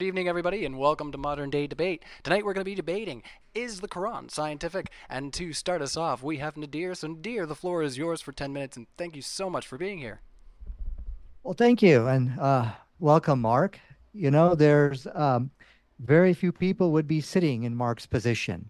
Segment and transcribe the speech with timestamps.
[0.00, 2.02] Good evening, everybody, and welcome to Modern Day Debate.
[2.24, 3.22] Tonight we're going to be debating
[3.54, 4.90] Is the Quran scientific?
[5.08, 6.96] And to start us off, we have Nadir.
[6.96, 9.78] So, Nadir, the floor is yours for 10 minutes, and thank you so much for
[9.78, 10.20] being here.
[11.44, 13.78] Well, thank you, and uh, welcome, Mark.
[14.12, 15.52] You know, there's um,
[16.00, 18.68] very few people would be sitting in Mark's position,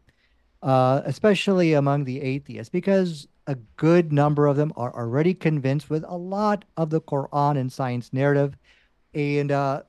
[0.62, 6.04] uh, especially among the atheists, because a good number of them are already convinced with
[6.06, 8.58] a lot of the Quran and science narrative.
[9.14, 9.84] And uh,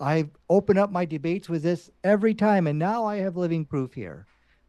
[0.00, 3.94] I open up my debates with this every time, and now I have living proof
[3.94, 4.26] here.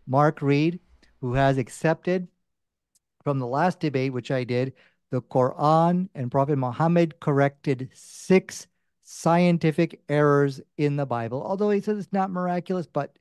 [0.08, 0.80] Mark Reid,
[1.22, 2.28] who has accepted
[3.24, 4.74] from the last debate, which I did,
[5.12, 8.68] the Quran and Prophet Muhammad corrected six
[9.04, 11.44] scientific errors in the Bible.
[11.44, 13.18] Although he says it's not miraculous, but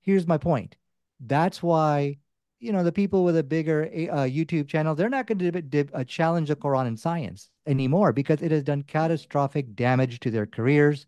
[0.00, 0.76] here's my point.
[1.20, 2.18] That's why,
[2.58, 6.04] you know, the people with a bigger uh, YouTube channel, they're not going to uh,
[6.04, 11.06] challenge the Quran in science anymore because it has done catastrophic damage to their careers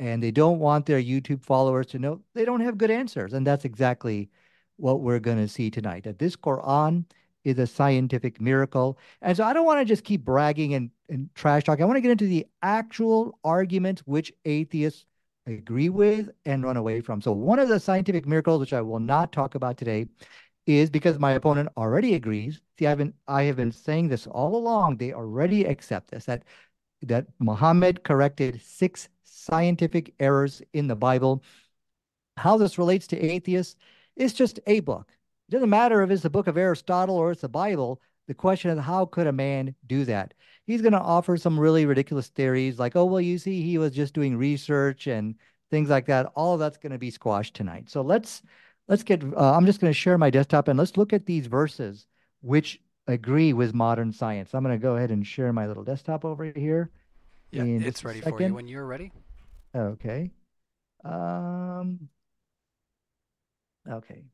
[0.00, 3.34] and they don't want their YouTube followers to know they don't have good answers.
[3.34, 4.30] And that's exactly
[4.76, 6.04] what we're going to see tonight.
[6.04, 7.04] That this Quran
[7.44, 8.98] is a scientific miracle.
[9.20, 11.82] And so I don't want to just keep bragging and, and trash talking.
[11.82, 15.04] I want to get into the actual arguments which atheists
[15.46, 17.20] agree with and run away from.
[17.20, 20.06] So one of the scientific miracles, which I will not talk about today,
[20.66, 22.60] is because my opponent already agrees.
[22.78, 24.96] See, I've been I have been saying this all along.
[24.96, 26.44] They already accept this that
[27.02, 31.42] that Muhammad corrected six scientific errors in the Bible.
[32.36, 33.76] How this relates to atheists
[34.16, 35.12] is just a book.
[35.48, 38.00] It doesn't matter if it's the book of Aristotle or it's the Bible.
[38.28, 40.34] The question is, how could a man do that?
[40.64, 43.92] He's going to offer some really ridiculous theories like, oh, well, you see, he was
[43.92, 45.34] just doing research and
[45.70, 46.26] things like that.
[46.36, 47.90] All that's going to be squashed tonight.
[47.90, 48.42] So let's
[48.86, 49.24] let's get.
[49.24, 52.06] Uh, I'm just going to share my desktop and let's look at these verses
[52.42, 52.80] which
[53.12, 54.54] agree with modern science.
[54.54, 56.90] I'm going to go ahead and share my little desktop over here.
[57.50, 59.12] Yeah, it's ready for you when you're ready.
[59.74, 60.30] Okay.
[61.04, 62.08] Um,
[63.88, 64.24] okay.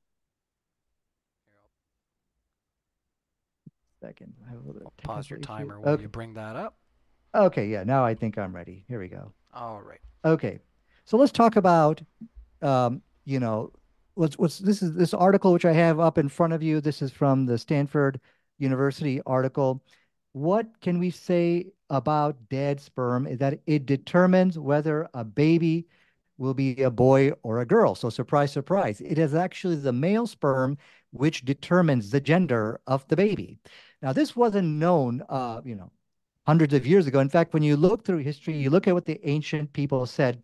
[4.00, 4.34] Second.
[4.46, 6.02] I have a little Pause your timer while okay.
[6.02, 6.76] you bring that up.
[7.34, 8.84] Okay, yeah, now I think I'm ready.
[8.88, 9.32] Here we go.
[9.54, 10.00] All right.
[10.24, 10.58] Okay.
[11.04, 12.02] So let's talk about
[12.62, 13.72] um, you know,
[14.14, 16.80] what's what's this is this article which I have up in front of you.
[16.80, 18.20] This is from the Stanford
[18.58, 19.82] University article.
[20.32, 25.86] What can we say about dead sperm is that it determines whether a baby
[26.38, 27.94] will be a boy or a girl.
[27.94, 29.00] So surprise, surprise.
[29.00, 30.76] It is actually the male sperm
[31.12, 33.58] which determines the gender of the baby.
[34.02, 35.90] Now, this wasn't known, uh, you know,
[36.46, 37.20] hundreds of years ago.
[37.20, 40.42] In fact, when you look through history, you look at what the ancient people said.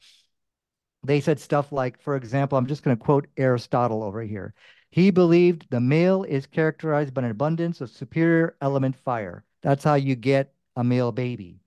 [1.04, 4.54] They said stuff like, for example, I'm just going to quote Aristotle over here.
[4.92, 9.42] He believed the male is characterized by an abundance of superior element fire.
[9.62, 11.62] That's how you get a male baby.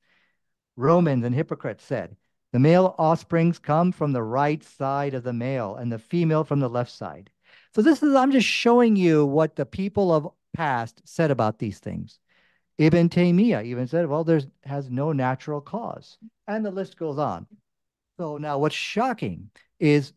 [0.78, 2.16] Romans and Hippocrates said,
[2.54, 6.60] the male offsprings come from the right side of the male and the female from
[6.60, 7.32] the left side.
[7.74, 11.80] So this is, I'm just showing you what the people of past said about these
[11.80, 12.20] things.
[12.78, 16.20] Ibn Taymiyyah even said, well, there's has no natural cause.
[16.48, 17.48] And the list goes on.
[18.18, 19.50] So now what's shocking
[19.80, 20.14] is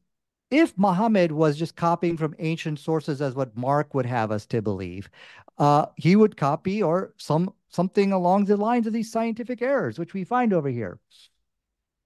[0.50, 4.62] if Muhammad was just copying from ancient sources as what Mark would have us to
[4.62, 5.10] believe,
[5.58, 10.14] uh, he would copy or some something along the lines of these scientific errors, which
[10.14, 10.98] we find over here.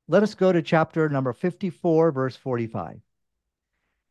[0.09, 3.01] Let us go to chapter number 54, verse 45.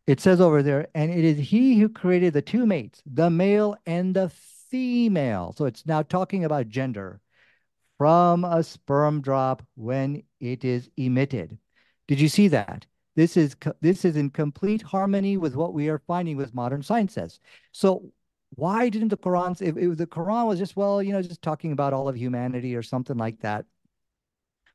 [0.07, 3.75] It says over there, and it is he who created the two mates, the male
[3.85, 4.29] and the
[4.69, 5.53] female.
[5.57, 7.19] So it's now talking about gender
[7.97, 11.57] from a sperm drop when it is emitted.
[12.07, 12.87] Did you see that?
[13.15, 17.39] This is this is in complete harmony with what we are finding with modern sciences.
[17.71, 18.11] So
[18.55, 21.71] why didn't the Quran, if, if the Quran was just, well, you know, just talking
[21.71, 23.65] about all of humanity or something like that,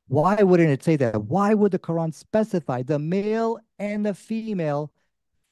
[0.09, 1.23] why wouldn't it say that?
[1.25, 4.93] Why would the Quran specify the male and the female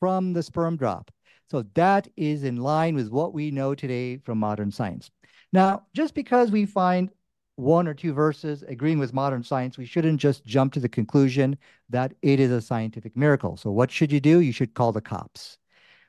[0.00, 1.10] from the sperm drop?
[1.50, 5.10] So that is in line with what we know today from modern science.
[5.52, 7.10] Now, just because we find
[7.56, 11.56] one or two verses agreeing with modern science, we shouldn't just jump to the conclusion
[11.88, 13.56] that it is a scientific miracle.
[13.56, 14.40] So what should you do?
[14.40, 15.58] You should call the cops.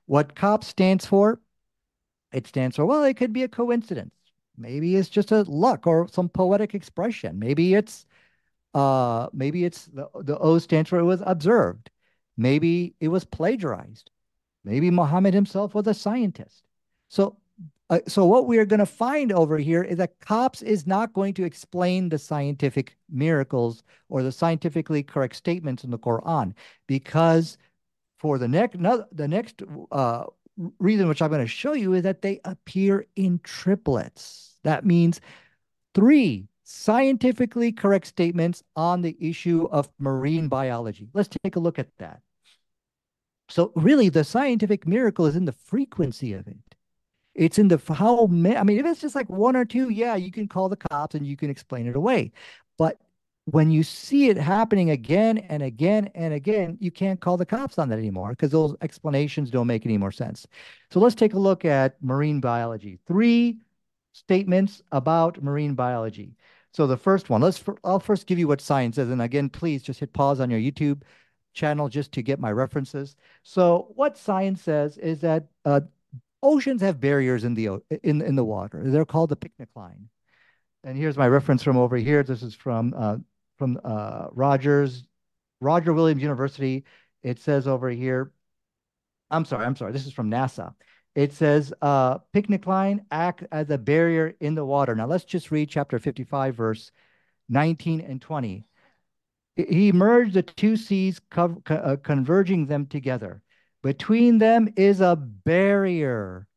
[0.08, 1.40] What COPS stands for
[2.36, 4.14] it stands for, well, it could be a coincidence.
[4.58, 7.40] Maybe it's just a luck or some poetic expression.
[7.40, 8.06] Maybe it's
[8.74, 11.90] uh maybe it's the, the O stands for it was observed.
[12.38, 14.12] Maybe it was plagiarized.
[14.66, 16.64] Maybe Muhammad himself was a scientist.
[17.08, 17.38] So
[17.90, 21.14] uh, so what we are going to find over here is that COPS is not
[21.14, 26.54] going to explain the scientific miracles or the scientifically correct statements in the Quran
[26.88, 27.58] because
[28.18, 28.78] for the next
[29.12, 29.62] the next
[29.92, 30.24] uh,
[30.80, 34.58] reason which I'm going to show you is that they appear in triplets.
[34.64, 35.22] That means
[35.94, 41.08] three scientifically correct statements on the issue of marine biology.
[41.14, 42.22] Let's take a look at that.
[43.50, 46.58] So really the scientific miracle is in the frequency of it.
[47.36, 50.16] It's in the how many, I mean, if it's just like one or two, yeah,
[50.16, 52.32] you can call the cops and you can explain it away.
[52.78, 53.00] But
[53.46, 57.78] when you see it happening again and again and again, you can't call the cops
[57.78, 60.48] on that anymore because those explanations don't make any more sense.
[60.92, 63.00] So let's take a look at marine biology.
[63.06, 63.60] Three
[64.14, 66.36] statements about marine biology.
[66.74, 69.84] So the first one, let's I'll first give you what science is, and again, please
[69.84, 71.04] just hit pause on your YouTube
[71.54, 73.16] channel just to get my references.
[73.44, 75.82] So what science says is that uh,
[76.46, 78.82] oceans have barriers in the in in the water.
[78.86, 80.06] They're called the pycnocline.
[80.84, 82.24] And here's my reference from over here.
[82.24, 83.18] This is from uh,
[83.58, 85.06] from uh, Rogers,
[85.60, 86.86] Roger Williams University.
[87.24, 88.32] It says over here,
[89.32, 89.92] I'm sorry, I'm sorry.
[89.92, 90.76] This is from NASA.
[91.16, 94.96] It says uh, pycnocline act as a barrier in the water.
[94.96, 96.92] Now let's just read chapter 55, verse
[97.50, 98.66] 19 and 20.
[99.56, 103.42] He merged the two seas, co uh, converging them together.
[103.86, 106.48] Between them is a barrier.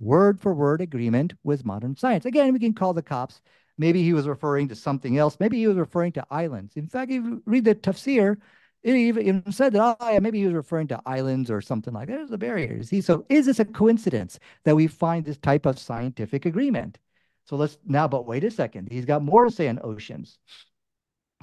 [0.00, 2.24] Word for word agreement with modern science.
[2.24, 3.42] Again, we can call the cops
[3.78, 5.36] Maybe he was referring to something else.
[5.38, 6.76] Maybe he was referring to islands.
[6.76, 8.36] In fact, if you read the tafsir,
[8.82, 12.08] it even said that, oh, yeah, maybe he was referring to islands or something like
[12.08, 12.16] that.
[12.16, 12.82] There's a barrier.
[12.82, 16.98] See, so is this a coincidence that we find this type of scientific agreement?
[17.44, 18.88] So let's now, but wait a second.
[18.90, 20.38] He's got more to say on oceans.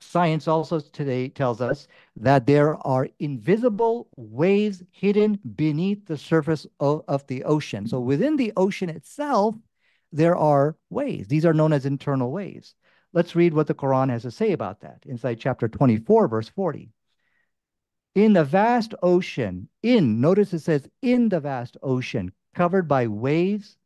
[0.03, 7.03] Science also today tells us that there are invisible waves hidden beneath the surface of,
[7.07, 7.87] of the ocean.
[7.87, 9.55] So within the ocean itself,
[10.11, 11.27] there are waves.
[11.27, 12.75] These are known as internal waves.
[13.13, 16.91] Let's read what the Quran has to say about that inside chapter 24, verse 40.
[18.15, 23.77] In the vast ocean, in, notice it says, in the vast ocean, covered by waves,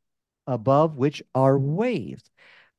[0.45, 2.29] above which are waves.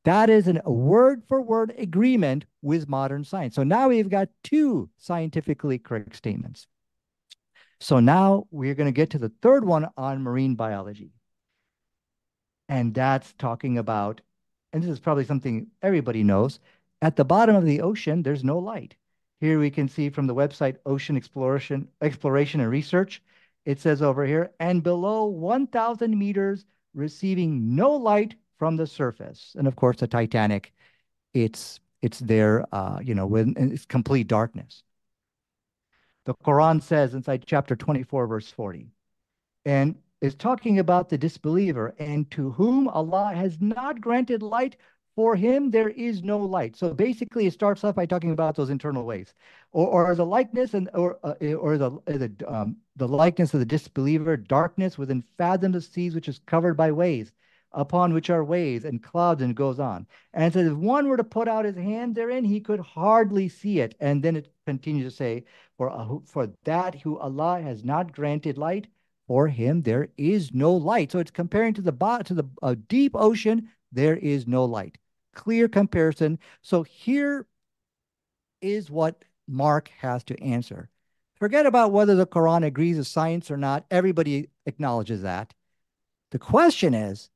[0.05, 3.55] That is a word for word agreement with modern science.
[3.55, 6.67] So now we've got two scientifically correct statements.
[7.81, 11.13] So now we're going to get to the third one on marine biology.
[12.69, 14.21] And that's talking about,
[14.73, 16.59] and this is probably something everybody knows,
[17.01, 18.97] at the bottom of the ocean, there's no light.
[19.41, 23.23] Here we can see from the website Ocean Exploration, Exploration and Research,
[23.65, 26.65] it says over here, and below 1,000 meters,
[26.95, 29.55] receiving no light from the surface.
[29.59, 30.73] And of course, the Titanic,
[31.35, 34.83] it's it's there, uh, you know, when it's complete darkness.
[36.27, 38.89] The Quran says inside chapter 24, verse 40,
[39.65, 44.77] and is talking about the disbeliever and to whom Allah has not granted light
[45.19, 48.71] for him there is no light so basically it starts off by talking about those
[48.71, 49.35] internal waves
[49.73, 53.67] or, or the likeness and or uh, or the the um, the likeness of the
[53.67, 57.33] disbeliever darkness within fathoms of seas which is covered by waves
[57.73, 61.25] upon which are waves and clouds and goes on and says if one were to
[61.25, 65.17] put out his hand therein he could hardly see it and then it continues to
[65.17, 65.45] say
[65.77, 68.89] for uh, for that who Allah has not granted light
[69.29, 71.13] for him there is no light.
[71.13, 71.93] So it's comparing to the
[72.25, 74.97] to the uh, deep ocean, there is no light.
[75.35, 76.39] Clear comparison.
[76.63, 77.47] So here
[78.63, 80.89] is what Mark has to answer.
[81.37, 83.85] Forget about whether the Quran agrees with science or not.
[83.91, 85.55] Everybody acknowledges that.
[86.31, 87.31] The question is,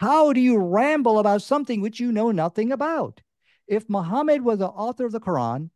[0.00, 3.20] how do you ramble about something which you know nothing about?
[3.66, 5.70] If Muhammad was the author of the Quran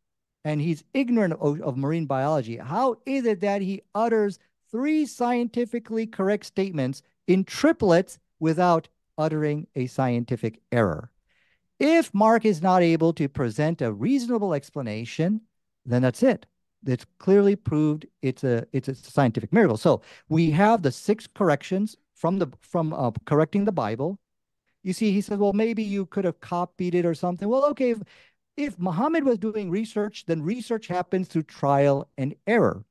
[0.44, 4.38] and he's ignorant of, of marine biology, how is it that he utters
[4.70, 11.10] three scientifically correct statements in triplets without uttering a scientific error.
[11.78, 15.42] If Mark is not able to present a reasonable explanation,
[15.84, 16.46] then that's it.
[16.86, 19.76] It's clearly proved it's a it's a scientific miracle.
[19.76, 24.18] So we have the six corrections from the from uh, correcting the Bible.
[24.82, 27.48] You see, he says, well, maybe you could have copied it or something.
[27.48, 27.98] Well, okay, if,
[28.56, 32.84] if Muhammad was doing research, then research happens through trial and error.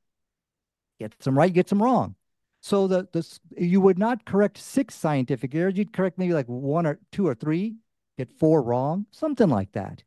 [1.00, 2.14] Get some right, get some wrong.
[2.60, 3.24] So the the
[3.56, 5.76] you would not correct six scientific errors.
[5.76, 7.76] You'd correct maybe like one or two or three,
[8.16, 10.02] get four wrong, something like that.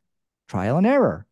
[0.48, 1.26] Trial and error.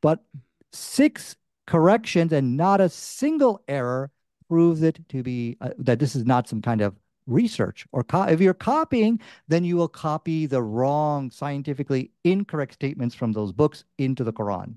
[0.00, 0.24] But
[0.72, 1.36] six
[1.66, 4.10] corrections and not a single error
[4.48, 6.94] proves it to be uh, that this is not some kind of
[7.26, 13.32] research or if you're copying then you will copy the wrong scientifically incorrect statements from
[13.32, 14.76] those books into the quran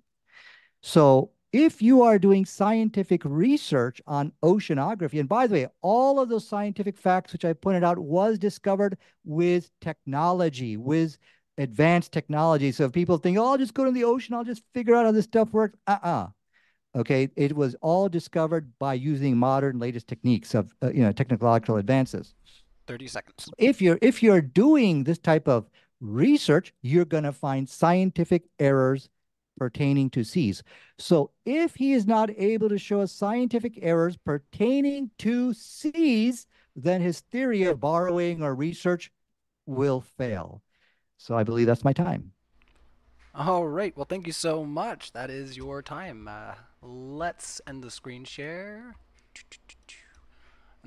[0.81, 6.29] so if you are doing scientific research on oceanography, and by the way, all of
[6.29, 11.17] those scientific facts which I pointed out was discovered with technology, with
[11.57, 12.71] advanced technology.
[12.71, 15.05] So if people think, oh, I'll just go to the ocean, I'll just figure out
[15.05, 15.77] how this stuff works.
[15.87, 16.27] Uh-uh.
[16.95, 21.77] Okay, it was all discovered by using modern latest techniques of uh, you know technological
[21.77, 22.33] advances.
[22.87, 23.49] 30 seconds.
[23.57, 29.09] If you're if you're doing this type of research, you're going to find scientific errors
[29.57, 30.63] pertaining to seas.
[30.97, 37.01] So if he is not able to show us scientific errors pertaining to seas, then
[37.01, 39.11] his theory of borrowing or research
[39.65, 40.61] will fail.
[41.17, 42.31] So I believe that's my time.
[43.33, 43.95] All right.
[43.95, 45.11] Well, thank you so much.
[45.13, 46.27] That is your time.
[46.27, 48.95] Uh, let's end the screen share.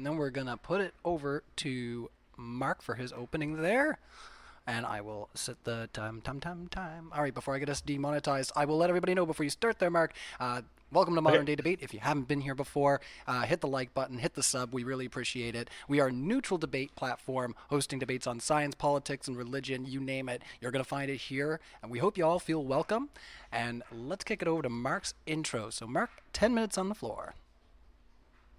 [0.00, 3.98] And then we're going to put it over to Mark for his opening there
[4.66, 7.10] and I will set the time, time, time, time.
[7.14, 9.78] All right, before I get us demonetized, I will let everybody know before you start
[9.78, 10.14] there, Mark.
[10.38, 11.44] Uh, welcome to Modern.
[11.44, 11.80] Day Debate.
[11.82, 14.72] If you haven't been here before, uh, hit the like button, hit the sub.
[14.72, 15.68] We really appreciate it.
[15.86, 19.84] We are a neutral debate platform hosting debates on science, politics, and religion.
[19.84, 21.60] You name it, you're going to find it here.
[21.82, 23.10] And we hope you all feel welcome.
[23.52, 25.68] And let's kick it over to Mark's intro.
[25.68, 27.34] So, Mark, 10 minutes on the floor.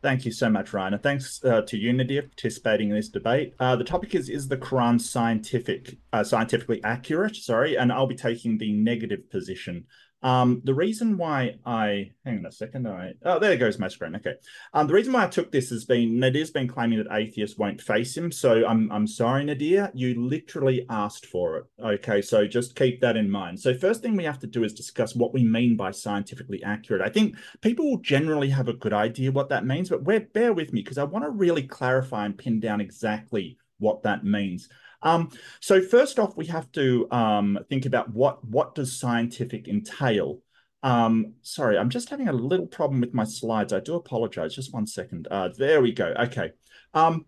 [0.01, 0.96] Thank you so much, Ryan.
[0.96, 3.53] And thanks uh, to Unity for participating in this debate.
[3.60, 7.36] Uh, the topic is, is the Quran scientific, uh, scientifically accurate?
[7.36, 9.86] Sorry, and I'll be taking the negative position.
[10.24, 14.16] Um, the reason why I hang on a second, I oh there goes my screen.
[14.16, 14.36] Okay.
[14.74, 17.82] Um, the reason why I took this has been Nadir's been claiming that atheists won't
[17.82, 18.32] face him.
[18.32, 19.92] So I'm I'm sorry, Nadir.
[19.94, 21.66] You literally asked for it.
[21.84, 23.60] Okay, so just keep that in mind.
[23.60, 27.01] So first thing we have to do is discuss what we mean by scientifically accurate.
[27.01, 30.74] I think people will generally have a good idea what that means, but bear with
[30.74, 34.70] me because I want to really clarify and pin down exactly what that means.
[35.03, 35.29] Um,
[35.60, 40.39] so first off, we have to um, think about what what does scientific entail.
[40.84, 43.74] Um, sorry, I'm just having a little problem with my slides.
[43.74, 44.55] I do apologize.
[44.55, 45.27] Just one second.
[45.29, 46.13] Uh, there we go.
[46.20, 46.51] Okay.
[46.93, 47.25] Um,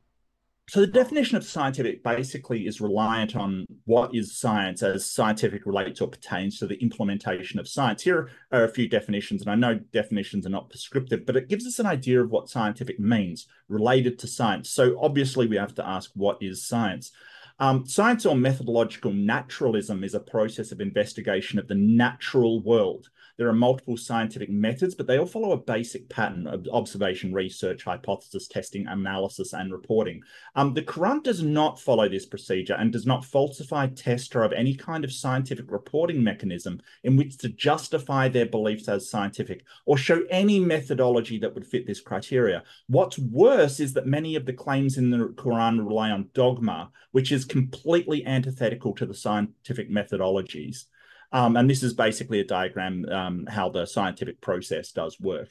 [0.70, 6.00] so the definition of scientific basically is reliant on what is science as scientific relates
[6.00, 8.02] or pertains to the implementation of science.
[8.02, 11.68] Here are a few definitions, and I know definitions are not prescriptive, but it gives
[11.68, 14.70] us an idea of what scientific means related to science.
[14.70, 17.12] So obviously we have to ask what is science?
[17.60, 23.10] Um, science or methodological naturalism is a process of investigation of the natural world.
[23.38, 27.84] There are multiple scientific methods, but they all follow a basic pattern of observation, research,
[27.84, 30.22] hypothesis testing, analysis, and reporting.
[30.56, 34.54] Um, the Quran does not follow this procedure and does not falsify, test, or have
[34.54, 39.98] any kind of scientific reporting mechanism in which to justify their beliefs as scientific or
[39.98, 42.64] show any methodology that would fit this criteria.
[42.88, 47.32] What's worse is that many of the claims in the Quran rely on dogma, which
[47.32, 50.86] is completely antithetical to the scientific methodologies.
[51.34, 55.50] Um, and this is basically a diagram um, how the scientific process does work.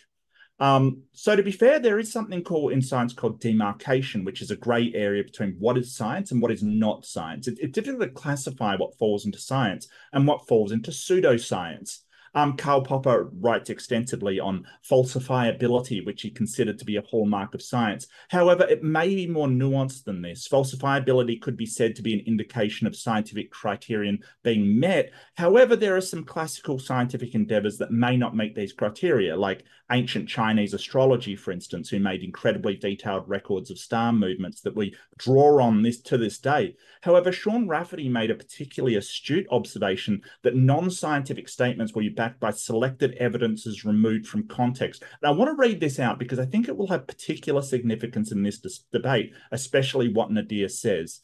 [0.61, 4.53] Um, so to be fair, there is something called in science called demarcation, which is
[4.53, 7.49] a gray area between what is science and what is not science.
[7.49, 12.02] It, it's difficult to classify what falls into science and what falls into pseudoscience.
[12.35, 17.63] Um, Karl Popper writes extensively on falsifiability, which he considered to be a hallmark of
[17.63, 18.07] science.
[18.29, 20.49] However, it may be more nuanced than this.
[20.49, 25.13] Falsifiability could be said to be an indication of scientific criterion being met.
[25.37, 30.29] However, there are some classical scientific endeavors that may not meet these criteria, like ancient
[30.29, 35.63] Chinese astrology, for instance, who made incredibly detailed records of star movements that we draw
[35.63, 36.75] on this to this day.
[37.03, 42.11] However, Sean Rafferty made a particularly astute observation that non-scientific statements where you
[42.41, 45.03] by selected evidences removed from context.
[45.03, 48.33] And I want to read this out because I think it will have particular significance
[48.33, 48.59] in this
[48.93, 51.21] debate, especially what Nadir says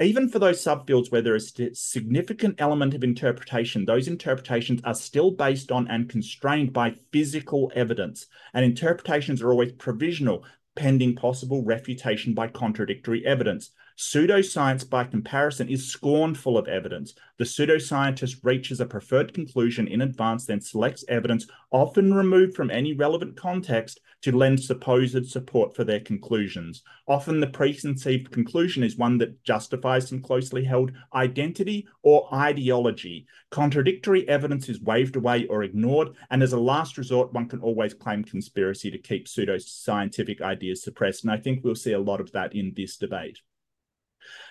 [0.00, 4.94] even for those subfields where there is a significant element of interpretation, those interpretations are
[4.94, 8.26] still based on and constrained by physical evidence.
[8.54, 10.44] And interpretations are always provisional,
[10.76, 13.70] pending possible refutation by contradictory evidence.
[13.98, 17.14] Pseudoscience, by comparison, is scornful of evidence.
[17.36, 22.92] The pseudoscientist reaches a preferred conclusion in advance, then selects evidence, often removed from any
[22.92, 26.84] relevant context, to lend supposed support for their conclusions.
[27.08, 33.26] Often the preconceived conclusion is one that justifies some closely held identity or ideology.
[33.50, 37.94] Contradictory evidence is waved away or ignored, and as a last resort, one can always
[37.94, 41.24] claim conspiracy to keep pseudoscientific ideas suppressed.
[41.24, 43.40] And I think we'll see a lot of that in this debate.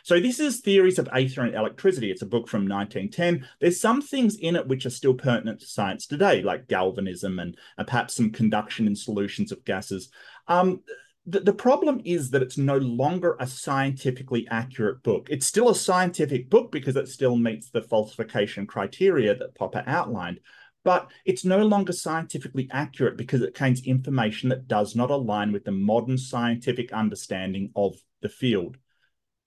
[0.03, 2.11] So this is Theories of Aether and Electricity.
[2.11, 3.47] It's a book from 1910.
[3.59, 7.57] There's some things in it which are still pertinent to science today, like galvanism and,
[7.77, 10.09] and perhaps some conduction in solutions of gases.
[10.47, 10.81] Um,
[11.27, 15.27] the, the problem is that it's no longer a scientifically accurate book.
[15.29, 20.39] It's still a scientific book because it still meets the falsification criteria that Popper outlined,
[20.85, 25.65] but it's no longer scientifically accurate because it contains information that does not align with
[25.65, 28.77] the modern scientific understanding of the field.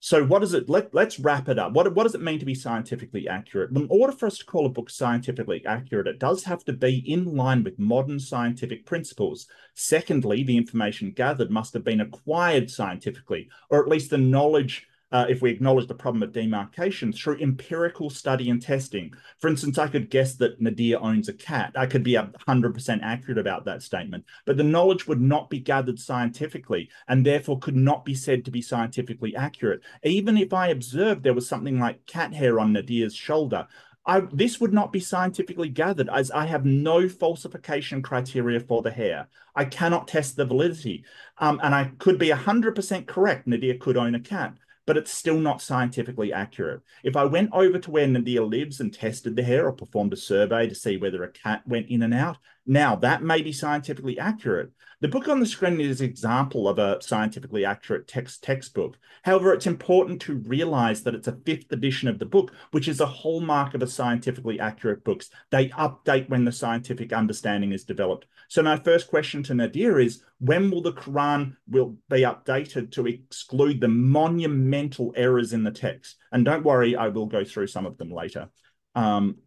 [0.03, 1.73] So what does it let, let's wrap it up.
[1.73, 3.69] What, what does it mean to be scientifically accurate?
[3.69, 6.97] In order for us to call a book scientifically accurate, it does have to be
[7.07, 9.45] in line with modern scientific principles.
[9.75, 15.25] Secondly, the information gathered must have been acquired scientifically, or at least the knowledge uh,
[15.29, 19.13] if we acknowledge the problem of demarcation through empirical study and testing.
[19.39, 21.73] For instance, I could guess that Nadir owns a cat.
[21.75, 25.99] I could be 100% accurate about that statement, but the knowledge would not be gathered
[25.99, 29.81] scientifically and therefore could not be said to be scientifically accurate.
[30.03, 33.67] Even if I observed there was something like cat hair on Nadir's shoulder,
[34.03, 38.89] I, this would not be scientifically gathered as I have no falsification criteria for the
[38.89, 39.27] hair.
[39.55, 41.03] I cannot test the validity.
[41.37, 43.45] Um, and I could be 100% correct.
[43.45, 46.81] Nadir could own a cat but it's still not scientifically accurate.
[47.03, 50.17] If I went over to where Nadir lives and tested the hair or performed a
[50.17, 52.37] survey to see whether a cat went in and out,
[52.71, 54.71] now that may be scientifically accurate.
[55.01, 58.97] The book on the screen is an example of a scientifically accurate text textbook.
[59.23, 63.01] However, it's important to realize that it's a fifth edition of the book, which is
[63.01, 65.29] a hallmark of a scientifically accurate books.
[65.49, 68.25] They update when the scientific understanding is developed.
[68.47, 73.05] So my first question to Nadir is, when will the Quran will be updated to
[73.05, 76.15] exclude the monumental errors in the text?
[76.31, 78.49] And don't worry, I will go through some of them later.
[78.95, 79.39] Um,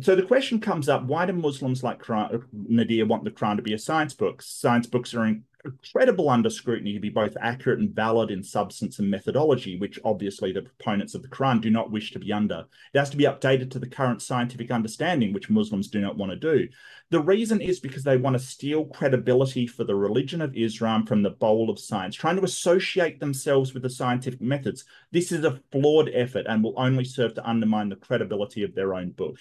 [0.00, 3.56] so the question comes up why do muslims like Quran, uh, nadir want the quran
[3.56, 4.42] to be a science book?
[4.42, 9.10] Science books are incredible under scrutiny to be both accurate and valid in substance and
[9.10, 12.64] methodology which obviously the proponents of the quran do not wish to be under.
[12.94, 16.30] It has to be updated to the current scientific understanding which muslims do not want
[16.30, 16.68] to do.
[17.10, 21.22] The reason is because they want to steal credibility for the religion of islam from
[21.22, 24.84] the bowl of science trying to associate themselves with the scientific methods.
[25.12, 28.94] This is a flawed effort and will only serve to undermine the credibility of their
[28.94, 29.38] own book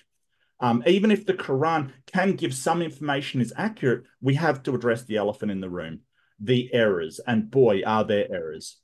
[0.60, 5.04] um, even if the Quran can give some information is accurate, we have to address
[5.04, 6.02] the elephant in the room,
[6.40, 7.20] the errors.
[7.26, 8.78] And boy, are there errors.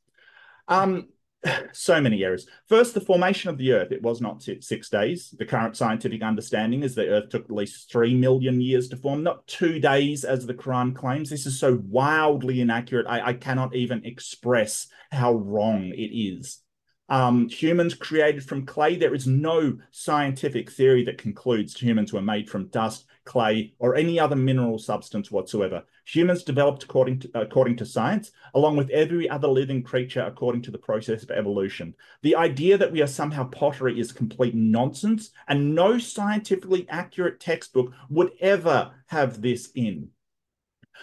[0.67, 1.07] Um,
[1.71, 2.47] so many errors.
[2.67, 3.91] First, the formation of the Earth.
[3.91, 5.33] It was not six days.
[5.37, 9.23] The current scientific understanding is the Earth took at least three million years to form,
[9.23, 11.29] not two days, as the Quran claims.
[11.29, 13.07] This is so wildly inaccurate.
[13.07, 16.59] I, I cannot even express how wrong it is
[17.11, 18.95] um, humans created from clay.
[18.95, 24.17] There is no scientific theory that concludes humans were made from dust, clay, or any
[24.17, 25.83] other mineral substance whatsoever.
[26.05, 30.71] Humans developed according to, according to science, along with every other living creature according to
[30.71, 31.93] the process of evolution.
[32.21, 37.91] The idea that we are somehow pottery is complete nonsense, and no scientifically accurate textbook
[38.09, 40.11] would ever have this in.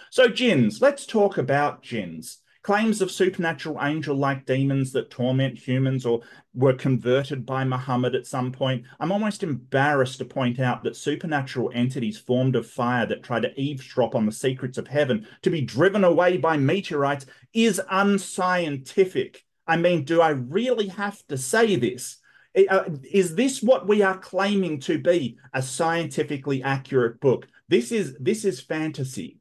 [0.09, 6.05] So, jinns, let's talk about jinns claims of supernatural angel like demons that torment humans
[6.05, 6.21] or
[6.53, 8.83] were converted by Muhammad at some point.
[8.99, 13.59] I'm almost embarrassed to point out that supernatural entities formed of fire that try to
[13.59, 19.45] eavesdrop on the secrets of heaven to be driven away by meteorites is unscientific.
[19.65, 22.17] I mean, do I really have to say this?
[22.69, 27.47] Uh, is this what we are claiming to be a scientifically accurate book?
[27.67, 29.38] This is this is fantasy.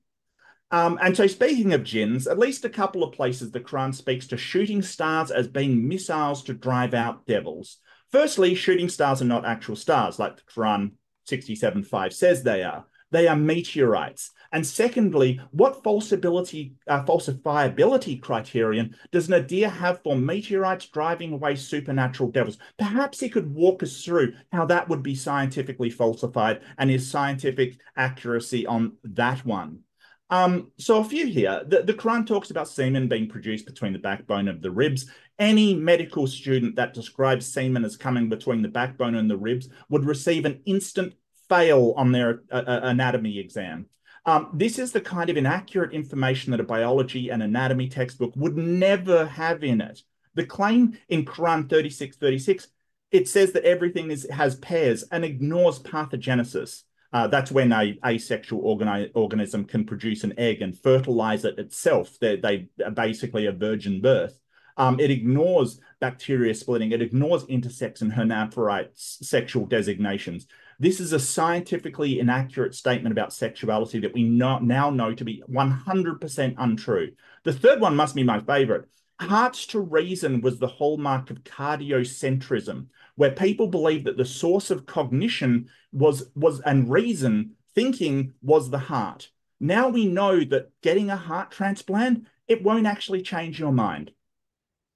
[0.71, 4.27] Um, and so, speaking of jinns, at least a couple of places the Quran speaks
[4.29, 7.79] to shooting stars as being missiles to drive out devils.
[8.11, 10.93] Firstly, shooting stars are not actual stars, like the Quran
[11.29, 12.87] 67.5 says they are.
[13.11, 14.33] They are meteorites.
[14.53, 22.31] And secondly, what falsibility, uh, falsifiability criterion does Nadir have for meteorites driving away supernatural
[22.31, 22.59] devils?
[22.79, 27.79] Perhaps he could walk us through how that would be scientifically falsified and his scientific
[27.97, 29.81] accuracy on that one.
[30.31, 31.63] Um, so a few here.
[31.67, 35.11] The, the Quran talks about semen being produced between the backbone of the ribs.
[35.39, 40.05] Any medical student that describes semen as coming between the backbone and the ribs would
[40.05, 41.15] receive an instant
[41.49, 43.87] fail on their uh, uh anatomy exam.
[44.27, 48.59] Um, this is the kind of inaccurate information that a biology and anatomy textbook would
[48.59, 50.03] never have in it.
[50.35, 52.69] The claim in Quran 3636,
[53.11, 56.83] it says that everything is, has pairs and ignores parthenogenesis.
[57.13, 62.19] Uh, that's when a asexual organi- organism can produce an egg and fertilize it itself.
[62.21, 64.39] They, they basically a virgin birth.
[64.77, 66.93] Um, it ignores bacteria splitting.
[66.93, 70.47] It ignores intersex and hermaphrodite sexual designations.
[70.79, 75.43] This is a scientifically inaccurate statement about sexuality that we know, now know to be
[75.51, 77.13] 100% untrue.
[77.43, 78.89] The third one must be my favorite.
[79.21, 82.87] Hearts to reason was the hallmark of cardiocentrism,
[83.19, 88.79] where people believed that the source of cognition was was and reason thinking was the
[88.79, 89.31] heart.
[89.59, 94.13] Now we know that getting a heart transplant it won't actually change your mind.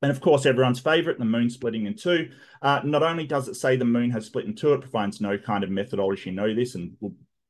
[0.03, 2.31] And of course, everyone's favorite, the moon splitting in two.
[2.63, 5.37] Uh, not only does it say the moon has split in two, it provides no
[5.37, 6.97] kind of methodology to know this and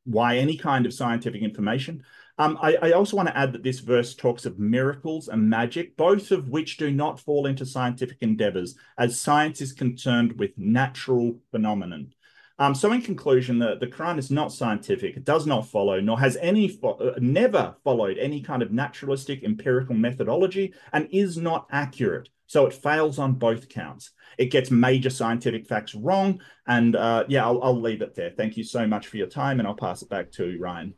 [0.05, 2.03] why any kind of scientific information.
[2.39, 5.97] Um, I, I, also want to add that this verse talks of miracles and magic,
[5.97, 11.39] both of which do not fall into scientific endeavors, as science is concerned with natural
[11.51, 12.15] phenomenon.
[12.59, 15.17] Um, so, in conclusion, the, the Quran is not scientific.
[15.17, 19.45] It does not follow, nor has any fo- uh, never followed any kind of naturalistic
[19.45, 22.29] empirical methodology, and is not accurate.
[22.47, 24.11] So it fails on both counts.
[24.39, 26.41] It gets major scientific facts wrong.
[26.67, 28.31] And uh, yeah, I'll, I'll leave it there.
[28.31, 30.95] Thank you so much for your time, and I'll pass it back to Ryan.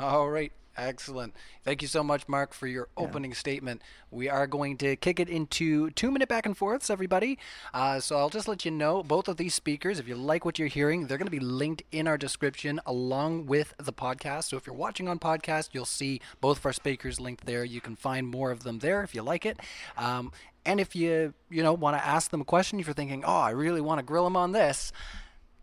[0.00, 0.50] All right.
[0.78, 1.34] Excellent.
[1.62, 3.04] Thank you so much, Mark, for your yeah.
[3.04, 3.82] opening statement.
[4.10, 7.38] We are going to kick it into two minute back and forths, everybody.
[7.74, 10.58] Uh, so I'll just let you know both of these speakers, if you like what
[10.58, 14.44] you're hearing, they're going to be linked in our description along with the podcast.
[14.44, 17.62] So if you're watching on podcast, you'll see both of our speakers linked there.
[17.62, 19.60] You can find more of them there if you like it.
[19.98, 20.32] Um,
[20.64, 23.40] and if you you know want to ask them a question, if you're thinking, oh,
[23.40, 24.92] I really want to grill them on this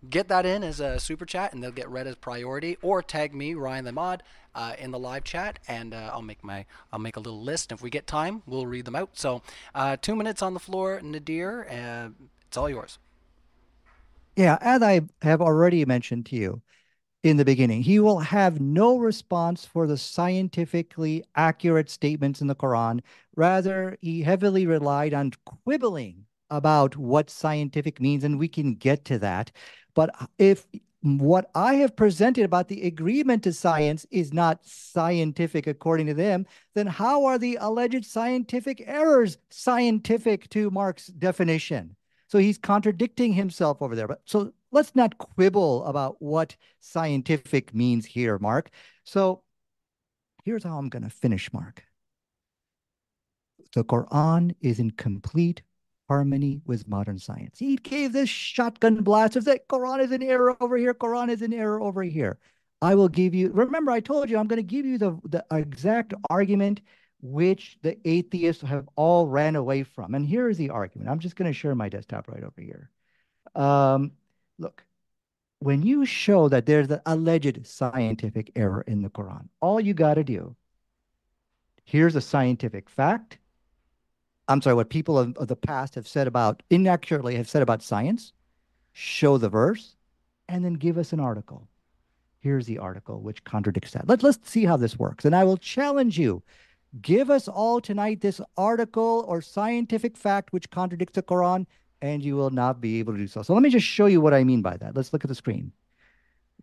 [0.10, 3.34] get that in as a super chat and they'll get read as priority or tag
[3.34, 4.24] me ryan the mod
[4.56, 7.72] uh, in the live chat and uh, i'll make my i'll make a little list.
[7.72, 9.10] And if we get time we'll read them out.
[9.14, 9.42] So
[9.76, 12.10] uh, two minutes on the floor nadir uh,
[12.48, 13.00] it's all yours.
[14.36, 16.62] Yeah as i have already mentioned to you
[17.24, 22.56] in the beginning he will have no response for the scientifically accurate statements in the
[22.56, 23.02] quran.
[23.36, 29.20] Rather he heavily relied on quibbling about what scientific means, and we can get to
[29.20, 29.52] that.
[29.98, 30.68] But if
[31.02, 36.46] what I have presented about the agreement to science is not scientific according to them,
[36.76, 41.96] then how are the alleged scientific errors scientific to Mark's definition?
[42.28, 44.08] So he's contradicting himself over there.
[44.08, 48.70] But so let's not quibble about what scientific means here, Mark.
[49.04, 49.42] So
[50.44, 51.84] here's how I'm going to finish, Mark.
[53.74, 55.64] The Quran is in complete
[56.08, 57.60] harmony with modern science.
[57.60, 61.42] He gave this shotgun blast of that Quran is an error over here, Quran is
[61.42, 62.40] an error over here.
[62.82, 65.46] I will give you, remember, I told you I'm going to give you the, the
[65.52, 66.82] exact argument
[67.22, 70.14] which the atheists have all ran away from.
[70.14, 71.10] And here is the argument.
[71.10, 72.92] I'm just going to share my desktop right over here.
[73.56, 74.12] Um,
[74.60, 74.84] look,
[75.60, 80.16] when you show that there's an alleged scientific error in the Quran, all you got
[80.16, 80.56] to do,
[81.84, 83.40] here's a scientific fact,
[84.48, 87.84] I'm sorry, what people of, of the past have said about, inaccurately have said about
[87.84, 88.34] science,
[88.94, 89.96] show the verse,
[90.48, 91.68] and then give us an article.
[92.40, 94.08] Here's the article which contradicts that.
[94.08, 95.26] Let's let's see how this works.
[95.26, 96.44] And I will challenge you.
[97.02, 101.66] Give us all tonight this article or scientific fact which contradicts the Quran,
[102.02, 103.42] and you will not be able to do so.
[103.42, 104.96] So let me just show you what I mean by that.
[104.96, 105.74] Let's look at the screen.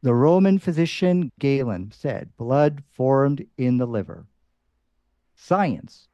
[0.03, 4.27] The Roman physician Galen said, blood formed in the liver.
[5.35, 6.09] Science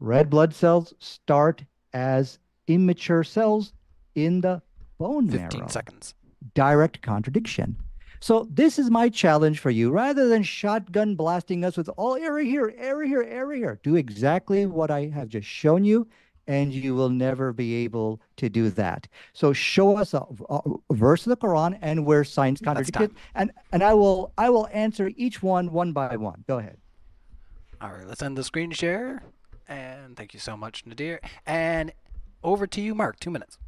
[0.00, 3.72] Red blood cells start as immature cells
[4.14, 4.62] in the
[4.98, 5.68] bone 15 marrow.
[5.68, 6.14] seconds.
[6.54, 7.76] Direct contradiction.
[8.20, 9.90] So this is my challenge for you.
[9.90, 13.96] Rather than shotgun blasting us with oh, all error here, error here, error here, do
[13.96, 16.06] exactly what I have just shown you,
[16.46, 19.06] and you will never be able to do that.
[19.34, 23.82] So show us a, a verse of the Quran and where science contradicted, and and
[23.82, 26.44] I will I will answer each one one by one.
[26.48, 26.78] Go ahead.
[27.80, 29.22] All right, let's end the screen share.
[29.68, 31.20] And thank you so much, Nadir.
[31.46, 31.92] And
[32.42, 33.20] over to you, Mark.
[33.20, 33.58] Two minutes.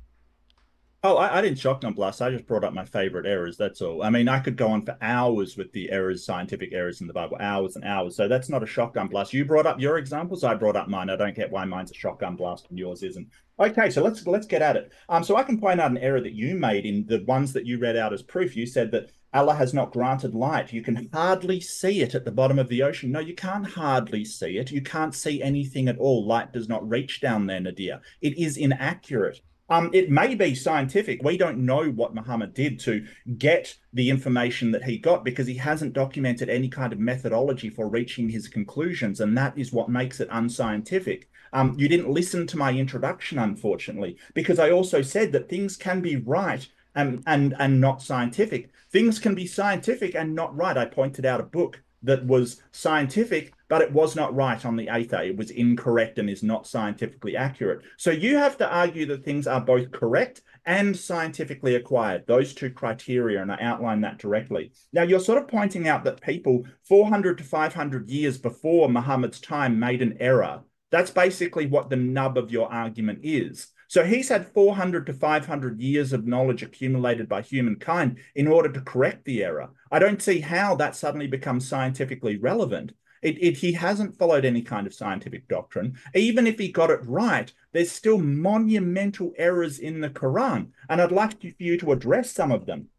[1.03, 2.21] Oh, I, I, didn't shotgun blast.
[2.21, 3.57] I just brought up my favorite errors.
[3.57, 4.03] That's all.
[4.03, 7.15] I mean, I could go on for hours with the errors, scientific errors in the
[7.15, 8.17] Bible, hours and hours.
[8.17, 9.33] So that's not a shotgun blast.
[9.33, 10.45] You brought up your examples.
[10.45, 11.09] I brought up mine.
[11.09, 13.29] I don't get why mine's a shotgun blast and yours isn't.
[13.59, 14.93] Okay, so let's let's get at it.
[15.09, 17.65] Um, so I can point out an error that you made in the ones that
[17.65, 18.55] you read out as proof.
[18.55, 20.73] You said that Allah has not granted light.
[20.73, 23.13] You can hardly see it at the bottom of the ocean.
[23.13, 24.71] No, you can't hardly see it.
[24.73, 26.27] You can't see anything at all.
[26.27, 28.01] Light does not reach down there, Nadir.
[28.21, 29.41] It is inaccurate.
[29.69, 31.23] Um, it may be scientific.
[31.23, 33.07] We don't know what Muhammad did to
[33.39, 37.89] get the information that he got because he hasn't documented any kind of methodology for
[37.89, 41.29] reaching his conclusions, and that is what makes it unscientific.
[41.53, 46.01] Um, you didn't listen to my introduction, unfortunately, because I also said that things can
[46.01, 48.71] be right and and and not scientific.
[48.91, 50.77] Things can be scientific and not right.
[50.77, 54.89] I pointed out a book that was scientific, but it was not right on the
[54.91, 55.27] eighth A.
[55.27, 57.83] It was incorrect and is not scientifically accurate.
[57.99, 62.71] So you have to argue that things are both correct and scientifically acquired, those two
[62.71, 64.73] criteria, and I outline that directly.
[64.93, 69.79] Now, you're sort of pointing out that people 400 to 500 years before Muhammad's time
[69.79, 70.63] made an error.
[70.91, 73.69] That's basically what the nub of your argument is.
[73.91, 78.81] So he's had 400 to 500 years of knowledge accumulated by humankind in order to
[78.83, 79.71] correct the error.
[79.91, 82.93] I don't see how that suddenly becomes scientifically relevant.
[83.21, 85.99] It, it, he hasn't followed any kind of scientific doctrine.
[86.15, 90.69] Even if he got it right, there's still monumental errors in the Quran.
[90.89, 92.91] And I'd like for you to address some of them.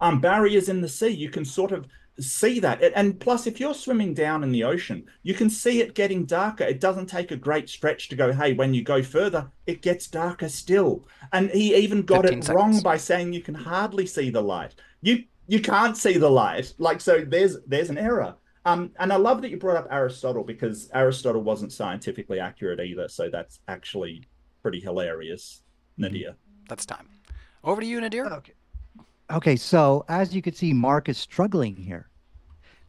[0.00, 1.84] Um, barriers in the sea, you can sort of
[2.20, 2.82] see that.
[2.94, 6.64] And plus, if you're swimming down in the ocean, you can see it getting darker.
[6.64, 10.06] It doesn't take a great stretch to go, hey, when you go further, it gets
[10.06, 11.06] darker still.
[11.32, 12.48] And he even got it seconds.
[12.50, 14.74] wrong by saying you can hardly see the light.
[15.02, 16.72] You you can't see the light.
[16.78, 18.34] Like so there's there's an error.
[18.64, 23.08] Um, and I love that you brought up Aristotle because Aristotle wasn't scientifically accurate either.
[23.08, 24.24] So that's actually
[24.60, 25.62] pretty hilarious,
[25.96, 26.34] Nadir.
[26.68, 27.08] That's time.
[27.62, 28.26] Over to you, Nadir.
[28.26, 28.54] Okay.
[29.30, 32.08] Okay, so as you can see, Mark is struggling here.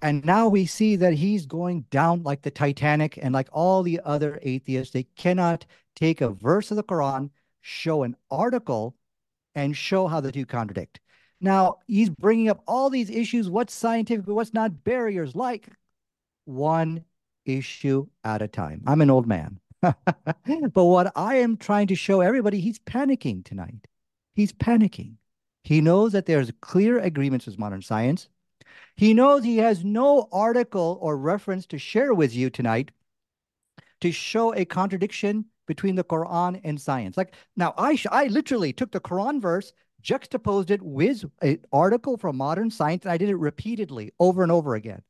[0.02, 4.00] And now we see that he's going down like the Titanic and like all the
[4.06, 4.93] other atheists.
[4.93, 8.95] They cannot take a verse of the Quran, show an article,
[9.56, 11.00] and show how the two contradict.
[11.41, 15.67] Now, he's bringing up all these issues what's scientific, what's not barriers, like
[16.45, 17.04] one
[17.45, 18.84] issue at a time.
[18.86, 19.60] I'm an old man.
[19.82, 20.04] but
[20.76, 23.88] what I am trying to show everybody, he's panicking tonight.
[24.36, 25.15] He's panicking.
[25.68, 28.30] He knows that there's clear agreements with modern science.
[28.96, 32.92] He knows he has no article or reference to share with you tonight
[34.00, 37.18] to show a contradiction between the Quran and science.
[37.18, 42.38] Like now, I I literally took the Quran verse, juxtaposed it with an article from
[42.38, 45.02] modern science, and I did it repeatedly over and over again.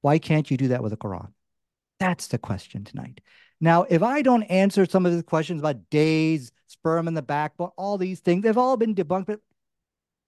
[0.00, 1.30] Why can't you do that with the Quran?
[2.00, 3.20] That's the question tonight.
[3.60, 7.70] Now, if I don't answer some of the questions about days, sperm in the backbone,
[7.76, 9.26] all these things, they've all been debunked.
[9.26, 9.40] But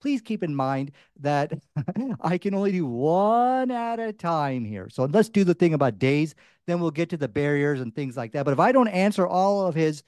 [0.01, 1.53] please keep in mind that
[2.21, 4.89] I can only do one at a time here.
[4.91, 6.35] So let's do the thing about days,
[6.67, 8.45] then we'll get to the barriers and things like that.
[8.45, 10.03] But if I don't answer all of his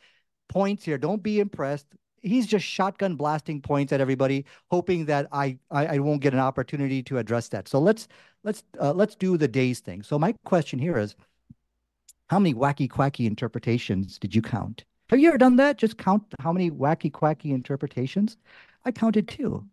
[0.48, 1.86] points here, don't be impressed.
[2.20, 6.38] He's just shotgun blasting points at everybody, hoping that I, I, I won't get an
[6.38, 7.66] opportunity to address that.
[7.66, 8.06] So let's
[8.44, 10.04] let's uh, let's do the days thing.
[10.04, 11.16] So my question here is,
[12.30, 14.84] how many wacky quacky interpretations did you count?
[15.12, 15.76] Have you ever done that?
[15.76, 18.38] Just count how many wacky quacky interpretations?
[18.86, 19.68] I counted two.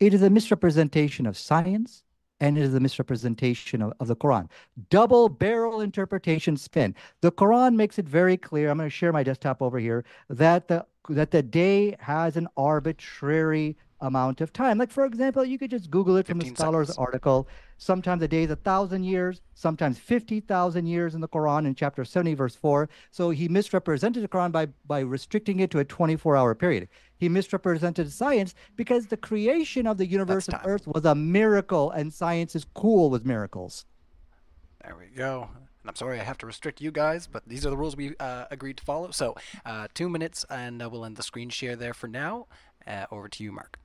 [0.00, 2.02] It is a misrepresentation of science
[2.40, 4.48] and it is a misrepresentation of, of the Quran.
[4.90, 6.96] Double barrel interpretation spin.
[7.20, 8.70] The Quran makes it very clear.
[8.70, 12.48] I'm going to share my desktop over here that the that the day has an
[12.56, 14.76] arbitrary amount of time.
[14.78, 16.98] Like, for example, you could just Google it from the scholar's seconds.
[16.98, 17.48] article.
[17.78, 22.04] Sometimes the day is a thousand years, sometimes 50,000 years in the Quran in chapter
[22.04, 22.88] 70, verse 4.
[23.10, 26.88] So he misrepresented the Quran by, by restricting it to a 24 hour period.
[27.16, 32.12] He misrepresented science because the creation of the universe and earth was a miracle, and
[32.12, 33.86] science is cool with miracles.
[34.84, 35.48] There we go.
[35.82, 38.14] And I'm sorry I have to restrict you guys, but these are the rules we
[38.18, 39.10] uh, agreed to follow.
[39.10, 39.34] So,
[39.66, 42.46] uh, two minutes, and uh, we'll end the screen share there for now.
[42.86, 43.78] Uh, over to you, Mark.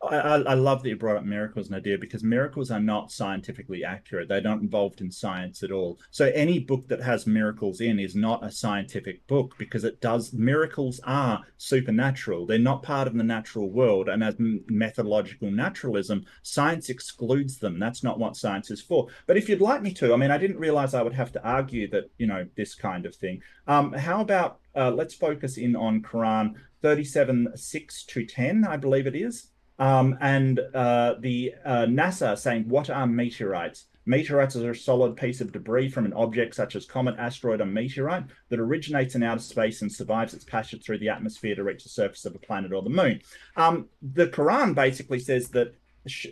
[0.00, 4.28] I, I, love that you brought up miracles, Nadir, because miracles are not scientifically accurate.
[4.28, 5.98] They're not involved in science at all.
[6.12, 10.32] So any book that has miracles in is not a scientific book because it does
[10.32, 12.46] miracles are supernatural.
[12.46, 14.08] They're not part of the natural world.
[14.08, 17.80] And as methodological naturalism, science excludes them.
[17.80, 19.08] That's not what science is for.
[19.26, 21.42] But if you'd like me to, I mean, I didn't realize I would have to
[21.42, 23.42] argue that, you know, this kind of thing.
[23.66, 29.08] Um, how about uh, let's focus in on Quran 37 6 to 10, I believe
[29.08, 29.50] it is.
[29.78, 33.86] Um, and uh, the uh, NASA saying, what are meteorites?
[34.06, 37.66] Meteorites are a solid piece of debris from an object such as comet, asteroid, or
[37.66, 41.82] meteorite that originates in outer space and survives its passage through the atmosphere to reach
[41.82, 43.20] the surface of a planet or the moon.
[43.56, 45.74] Um, the Quran basically says that
[46.06, 46.28] sh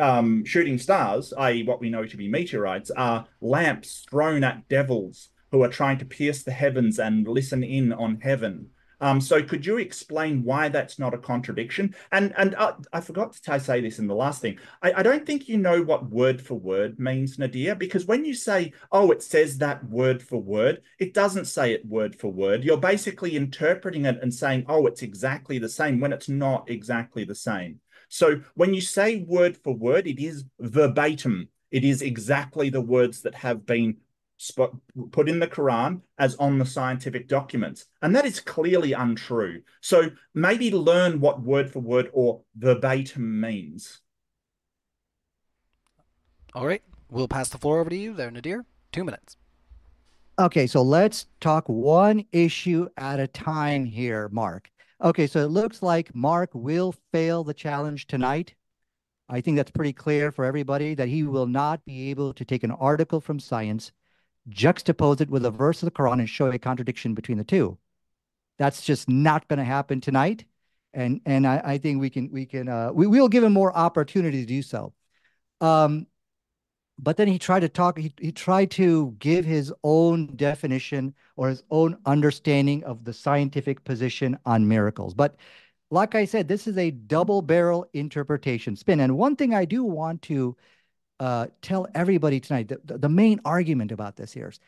[0.00, 5.28] um, shooting stars, i.e., what we know to be meteorites, are lamps thrown at devils
[5.52, 8.70] who are trying to pierce the heavens and listen in on heaven.
[9.02, 11.94] Um, so could you explain why that's not a contradiction?
[12.12, 14.60] And and uh, I forgot to say this in the last thing.
[14.80, 18.32] I, I, don't think you know what word for word means, Nadir, because when you
[18.32, 22.62] say, oh, it says that word for word, it doesn't say it word for word.
[22.62, 27.24] You're basically interpreting it and saying, oh, it's exactly the same when it's not exactly
[27.24, 27.80] the same.
[28.08, 31.48] So when you say word for word, it is verbatim.
[31.72, 33.96] It is exactly the words that have been
[35.10, 37.86] put in the Quran as on the scientific documents.
[38.00, 39.62] And that is clearly untrue.
[39.80, 44.00] So maybe learn what word for word or verbatim means.
[46.54, 46.82] All right.
[47.10, 48.64] We'll pass the floor over to you there, Nadir.
[48.90, 49.36] Two minutes.
[50.38, 54.70] Okay, so let's talk one issue at a time here, Mark.
[55.02, 58.54] Okay, so it looks like Mark will fail the challenge tonight.
[59.28, 62.64] I think that's pretty clear for everybody that he will not be able to take
[62.64, 63.92] an article from science
[64.48, 67.78] juxtapose it with a verse of the Quran and show a contradiction between the two.
[68.58, 70.44] That's just not going to happen tonight.
[70.94, 73.74] And and I, I think we can we can uh, we will give him more
[73.74, 74.92] opportunity to do so.
[75.60, 76.06] Um,
[76.98, 77.98] but then he tried to talk.
[77.98, 83.84] He he tried to give his own definition or his own understanding of the scientific
[83.84, 85.14] position on miracles.
[85.14, 85.36] But
[85.90, 89.00] like I said, this is a double barrel interpretation spin.
[89.00, 90.56] And one thing I do want to
[91.20, 94.60] uh, tell everybody tonight the, the main argument about this here is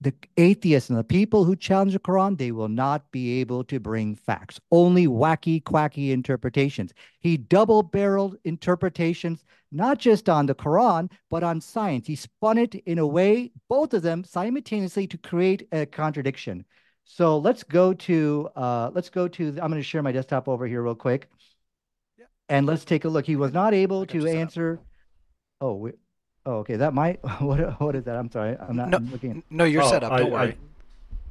[0.00, 3.80] the atheists and the people who challenge the Quran, they will not be able to
[3.80, 6.92] bring facts, only wacky, quacky interpretations.
[7.20, 12.06] He double barreled interpretations, not just on the Quran, but on science.
[12.06, 16.64] He spun it in a way, both of them simultaneously to create a contradiction.
[17.04, 20.66] So let's go to, uh, let's go to, I'm going to share my desktop over
[20.66, 21.28] here real quick.
[22.18, 22.26] Yeah.
[22.48, 23.26] And let's take a look.
[23.26, 24.74] He was not able to answer.
[24.74, 24.84] up.
[25.60, 25.70] Answer.
[25.70, 25.92] Oh, we,
[26.46, 26.76] oh, okay.
[26.76, 28.16] That might, what, what is that?
[28.16, 28.56] I'm sorry.
[28.58, 29.38] I'm not No, I'm looking.
[29.38, 30.12] at- No, you're Oh, set up.
[30.12, 30.58] I- Don't I- worry.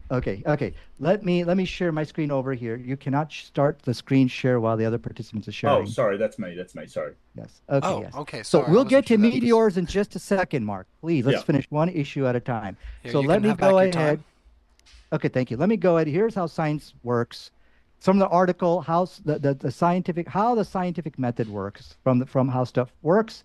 [0.09, 0.73] Okay, okay.
[1.01, 2.77] Let me let me share my screen over here.
[2.77, 5.81] You cannot start the screen share while the other participants are oh, sharing.
[5.81, 6.55] Oh, sorry, that's me.
[6.55, 6.85] That's me.
[6.87, 7.13] Sorry.
[7.35, 7.61] Yes.
[7.69, 8.15] Okay, oh, yes.
[8.15, 8.37] okay.
[8.37, 10.87] So sorry, I we'll get to sure that was- meteors in just a second, Mark.
[11.01, 11.43] Please, let's Yeah.
[11.43, 12.77] finish one issue at a time.
[13.03, 14.23] Here, so let me go ahead.
[15.11, 15.57] Okay, thank you.
[15.57, 16.07] Let me go ahead.
[16.07, 17.51] Here's how science works.
[17.99, 22.25] From the article, how the, the, the scientific how the scientific method works from the,
[22.25, 23.43] from how stuff works.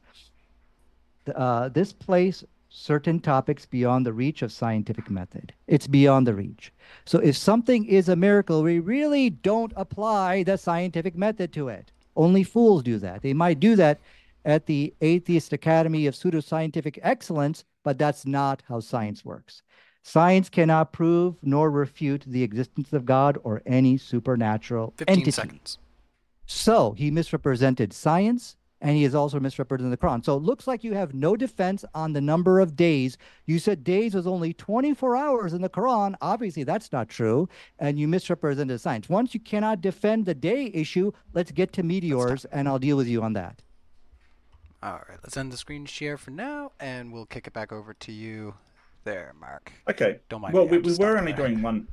[1.35, 5.53] Uh, this place certain topics beyond the reach of scientific method.
[5.67, 6.73] It's beyond the reach.
[7.05, 11.93] So if something is a miracle, we really don't apply the scientific method to it.
[12.17, 13.23] Only fools do that.
[13.23, 14.01] They might do that
[14.45, 19.63] at the Atheist Academy of Pseudoscientific Excellence, but that's not how science works.
[20.03, 25.31] Science cannot prove nor refute the existence of God or any supernatural 15 entity.
[25.31, 25.79] seconds.
[26.47, 30.23] So he misrepresented science and he has also misrepresented the Quran.
[30.25, 33.17] So it looks like you have no defense on the number of days.
[33.47, 36.15] You said days was only 24 hours in the Quran.
[36.21, 37.49] Obviously, that's not true.
[37.79, 39.09] And you misrepresented science.
[39.09, 43.07] Once you cannot defend the day issue, let's get to meteors and I'll deal with
[43.07, 43.63] you on that.
[44.83, 47.95] All right, let's end the screen share for now, and we'll kick it back over
[47.95, 48.55] to you
[49.05, 49.71] there, Mark.
[49.89, 50.19] Okay.
[50.29, 51.47] Don't mind Well, me, we, we were only there.
[51.47, 51.87] doing one.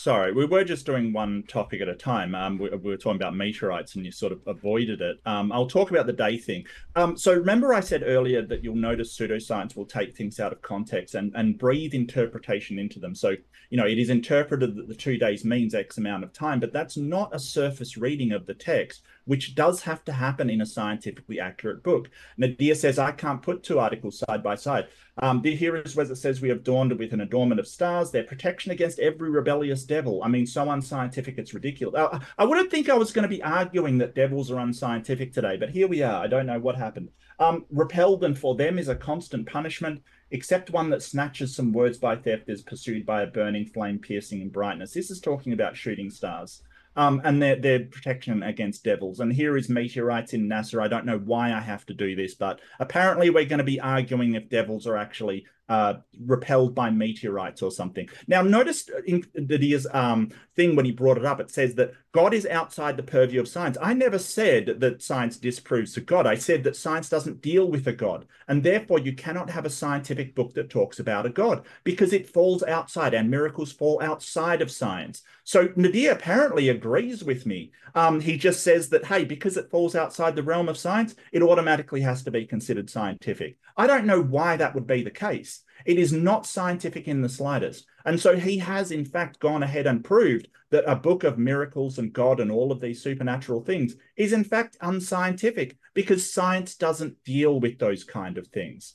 [0.00, 2.32] Sorry, we were just doing one topic at a time.
[2.32, 5.18] Um, we, we were talking about meteorites, and you sort of avoided it.
[5.26, 6.64] Um, I'll talk about the day thing.
[6.94, 10.62] Um, so remember, I said earlier that you'll notice pseudoscience will take things out of
[10.62, 13.12] context and and breathe interpretation into them.
[13.12, 13.34] So
[13.70, 16.72] you know, it is interpreted that the two days means X amount of time, but
[16.72, 20.66] that's not a surface reading of the text, which does have to happen in a
[20.66, 22.08] scientifically accurate book.
[22.38, 24.88] Nadir says, I can't put two articles side by side.
[25.18, 28.10] Um, the here is where it says we have dawned with an adornment of stars,
[28.10, 30.22] their protection against every rebellious devil.
[30.24, 32.00] I mean, so unscientific, it's ridiculous.
[32.00, 35.58] I, I wouldn't think I was going to be arguing that devils are unscientific today,
[35.58, 36.24] but here we are.
[36.24, 37.10] I don't know what happened.
[37.38, 41.98] Um, repelled and for them is a constant punishment, except one that snatches some words
[41.98, 44.94] by theft is pursued by a burning flame piercing in brightness.
[44.94, 46.62] This is talking about shooting stars.
[46.98, 49.20] Um, and their their protection against devils.
[49.20, 50.82] And here is meteorites in NASA.
[50.82, 53.80] I don't know why I have to do this, but apparently we're going to be
[53.80, 58.08] arguing if devils are actually uh, repelled by meteorites or something.
[58.26, 62.32] Now, notice in Nadir's um, thing when he brought it up, it says that God
[62.32, 63.76] is outside the purview of science.
[63.80, 66.26] I never said that science disproves a God.
[66.26, 68.26] I said that science doesn't deal with a God.
[68.48, 72.28] And therefore, you cannot have a scientific book that talks about a God because it
[72.28, 75.22] falls outside and miracles fall outside of science.
[75.44, 77.72] So Nadir apparently agrees with me.
[77.94, 81.42] Um, he just says that, hey, because it falls outside the realm of science, it
[81.42, 83.58] automatically has to be considered scientific.
[83.76, 85.57] I don't know why that would be the case.
[85.84, 87.86] It is not scientific in the slightest.
[88.04, 91.98] And so he has, in fact, gone ahead and proved that a book of miracles
[91.98, 97.22] and God and all of these supernatural things is, in fact, unscientific because science doesn't
[97.24, 98.94] deal with those kind of things.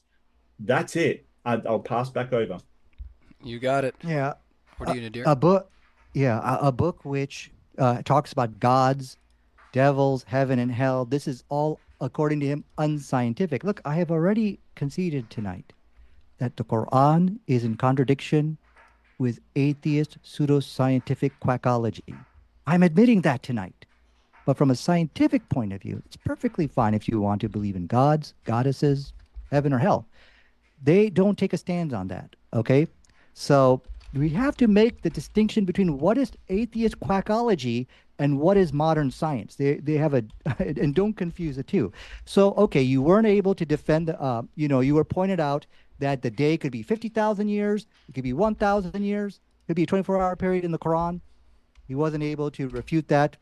[0.60, 1.26] That's it.
[1.46, 2.60] I, I'll pass back over.
[3.43, 3.96] You got it.
[4.04, 4.34] Yeah,
[4.78, 5.24] What are you, Nadir?
[5.28, 5.69] a book.
[6.13, 9.17] Yeah, a, a book which uh, talks about gods,
[9.72, 11.06] devils, heaven and hell.
[11.06, 13.63] This is all, according to him, unscientific.
[13.63, 15.74] Look, I have already conceded tonight
[16.44, 18.58] that the Quran is in contradiction
[19.18, 22.18] with atheist pseudoscientific quackology.
[22.68, 23.86] I'm admitting that tonight.
[24.46, 27.78] But from a scientific point of view, it's perfectly fine if you want to believe
[27.78, 29.14] in gods, goddesses,
[29.52, 30.06] heaven or hell.
[30.84, 32.36] They don't take a stand on that.
[32.54, 32.88] Okay.
[33.34, 33.82] So
[34.14, 37.88] we have to make the distinction between what is atheist quackology
[38.20, 39.56] and what is modern science.
[39.56, 40.24] They they have a
[40.60, 41.92] and don't confuse the two.
[42.26, 45.66] So okay, you weren't able to defend uh, you know, you were pointed out
[46.04, 49.84] that the day could be 50,000 years, it could be 1,000 years, it could be
[49.84, 51.22] a 24-hour period in the Quran.
[51.88, 53.38] He wasn't able to refute that.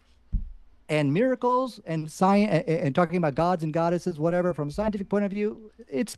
[0.89, 5.24] And miracles and science and talking about gods and goddesses, whatever, from a scientific point
[5.24, 6.17] of view, it's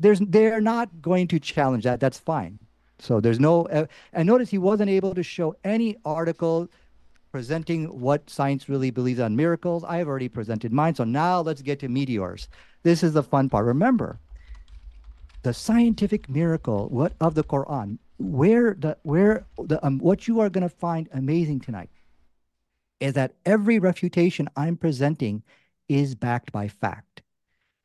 [0.00, 2.00] there's they're not going to challenge that.
[2.00, 2.58] That's fine.
[2.98, 6.68] So there's no, uh, and notice he wasn't able to show any article
[7.30, 9.84] presenting what science really believes on miracles.
[9.84, 10.94] I've already presented mine.
[10.94, 12.48] So now let's get to meteors.
[12.82, 13.66] This is the fun part.
[13.66, 14.18] Remember,
[15.46, 20.50] the scientific miracle what of the Quran, where the where the um, what you are
[20.50, 21.90] going to find amazing tonight
[22.98, 25.44] is that every refutation I'm presenting
[25.88, 27.22] is backed by fact.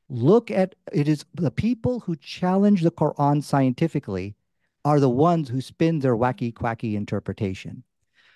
[0.09, 4.36] Look at it is the people who challenge the Quran scientifically
[4.84, 7.84] are the ones who spin their wacky quacky interpretation.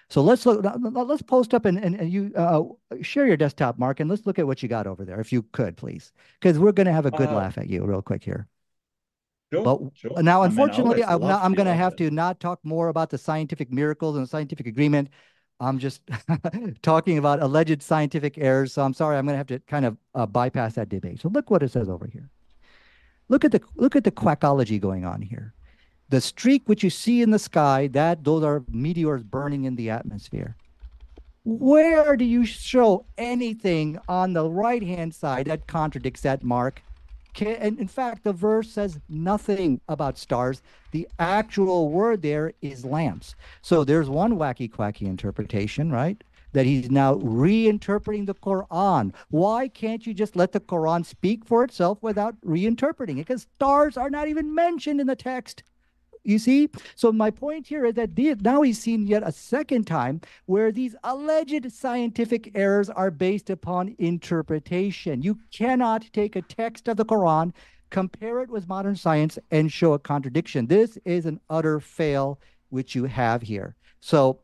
[0.07, 0.63] So let's look.
[1.09, 2.61] Let's post up and and, and you uh,
[3.01, 5.41] share your desktop, Mark, and let's look at what you got over there, if you
[5.51, 8.23] could, please, because we're going to have a good Uh, laugh at you real quick
[8.23, 8.47] here.
[9.63, 10.23] Sure, But sure.
[10.23, 13.09] now, mean, I unfortunately, I'm love I'm going to have to not talk more about
[13.09, 15.09] the scientific miracles and scientific agreement.
[15.59, 16.01] I'm just
[16.81, 18.73] talking about alleged scientific errors.
[18.73, 21.21] So I'm sorry, I'm going to have to kind of uh, bypass that debate.
[21.21, 22.29] So look what it says over here.
[23.29, 25.53] Look at the look at the quackology going on here.
[26.09, 29.89] The streak which you see in the sky, that those are meteors burning in the
[29.89, 30.55] atmosphere.
[31.43, 36.83] Where do you show anything on the right hand side that contradicts that, Mark?
[37.35, 40.61] Ca- And in fact, the verse says nothing about stars.
[40.91, 43.35] The actual word there is lamps.
[43.61, 46.23] So there's one wacky quacky interpretation, right?
[46.53, 49.13] That he's now reinterpreting the Quran.
[49.29, 53.27] Why can't you just let the Quran speak for itself without reinterpreting it?
[53.27, 55.63] Because stars are not even mentioned in the text.
[56.25, 56.69] You see?
[56.95, 60.71] So my point here is that the, now he's seen yet a second time where
[60.71, 65.21] these alleged scientific errors are based upon interpretation.
[65.21, 67.53] You cannot take a text of the Quran,
[67.91, 70.65] compare it with modern science, and show a contradiction.
[70.65, 73.75] This is an utter fail which you have here.
[74.01, 74.39] So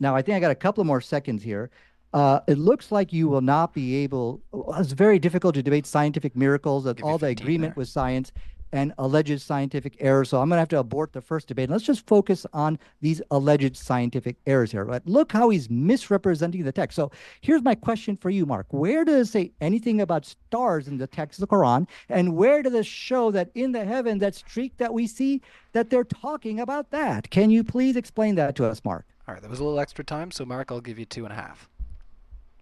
[0.00, 1.70] now I think I got a couple more seconds here.
[2.14, 4.40] Uh, it looks like you will not be able.
[4.78, 7.80] It's very difficult to debate scientific miracles all the agreement there.
[7.80, 8.32] with science
[8.74, 10.30] and alleged scientific errors.
[10.30, 11.70] So I'm going to have to abort the first debate.
[11.70, 14.84] Let's just focus on these alleged scientific errors here.
[14.84, 16.96] But look how he's misrepresenting the text.
[16.96, 18.66] So here's my question for you, Mark.
[18.70, 21.86] Where does it say anything about stars in the text of the Quran?
[22.08, 25.40] And where does it show that in the heaven, that streak that we see,
[25.72, 27.30] that they're talking about that?
[27.30, 29.06] Can you please explain that to us, Mark?
[29.28, 31.32] All right, there was a little extra time, so Mark, I'll give you two and
[31.32, 31.70] a half.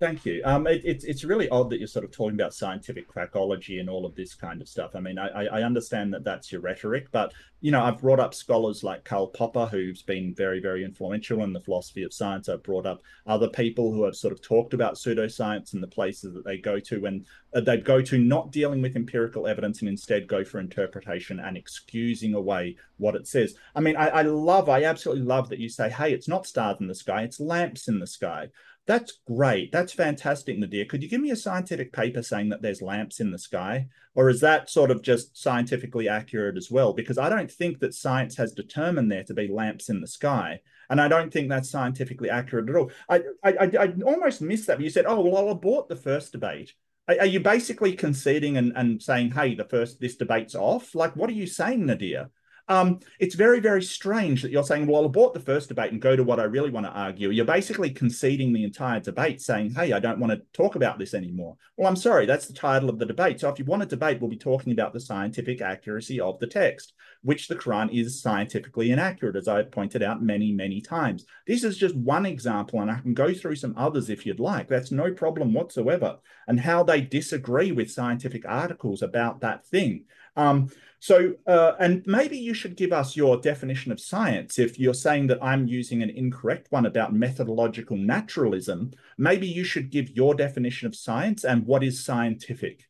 [0.03, 0.43] Thank you.
[0.45, 3.89] Um, it, it's it's really odd that you're sort of talking about scientific quackology and
[3.89, 4.97] all of this kind of stuff.
[4.97, 8.35] I mean, I, I understand that that's your rhetoric, but you know, I've brought up
[8.35, 12.49] scholars like Karl Popper, who's been very very influential in the philosophy of science.
[12.49, 16.35] I've brought up other people who have sort of talked about pseudoscience and the places
[16.35, 17.25] that they go to, and
[17.55, 21.57] uh, they go to not dealing with empirical evidence and instead go for interpretation and
[21.57, 23.55] excusing away what it says.
[23.77, 26.79] I mean, I, I love, I absolutely love that you say, hey, it's not stars
[26.81, 28.49] in the sky, it's lamps in the sky.
[28.87, 29.71] That's great.
[29.71, 30.85] That's fantastic, Nadir.
[30.85, 33.87] Could you give me a scientific paper saying that there's lamps in the sky?
[34.15, 36.93] Or is that sort of just scientifically accurate as well?
[36.93, 40.61] Because I don't think that science has determined there to be lamps in the sky.
[40.91, 42.91] And I don't think that's scientifically accurate at all.
[43.09, 44.81] I, I, I, I almost missed that.
[44.81, 46.75] You said, oh, well, I'll abort the first debate.
[47.09, 50.95] Are, are you basically conceding and, and saying, hey, the first, this debate's off?
[50.95, 52.31] Like, what are you saying, Nadir?
[52.69, 56.01] Um, it's very, very strange that you're saying, well, I'll abort the first debate and
[56.01, 57.31] go to what I really want to argue.
[57.31, 61.13] You're basically conceding the entire debate, saying, hey, I don't want to talk about this
[61.13, 61.57] anymore.
[61.77, 63.41] Well, I'm sorry, that's the title of the debate.
[63.41, 66.47] So if you want a debate, we'll be talking about the scientific accuracy of the
[66.47, 71.27] text, which the Quran is scientifically inaccurate, as I've pointed out many, many times.
[71.47, 74.69] This is just one example, and I can go through some others if you'd like.
[74.69, 76.19] That's no problem whatsoever.
[76.47, 80.05] And how they disagree with scientific articles about that thing.
[80.37, 80.71] Um,
[81.03, 84.57] so, uh, and maybe you should give us your definition of science.
[84.57, 89.91] If you're saying that I'm using an incorrect one about methodological naturalism, maybe you should
[89.91, 92.85] give your definition of science and what is scientific.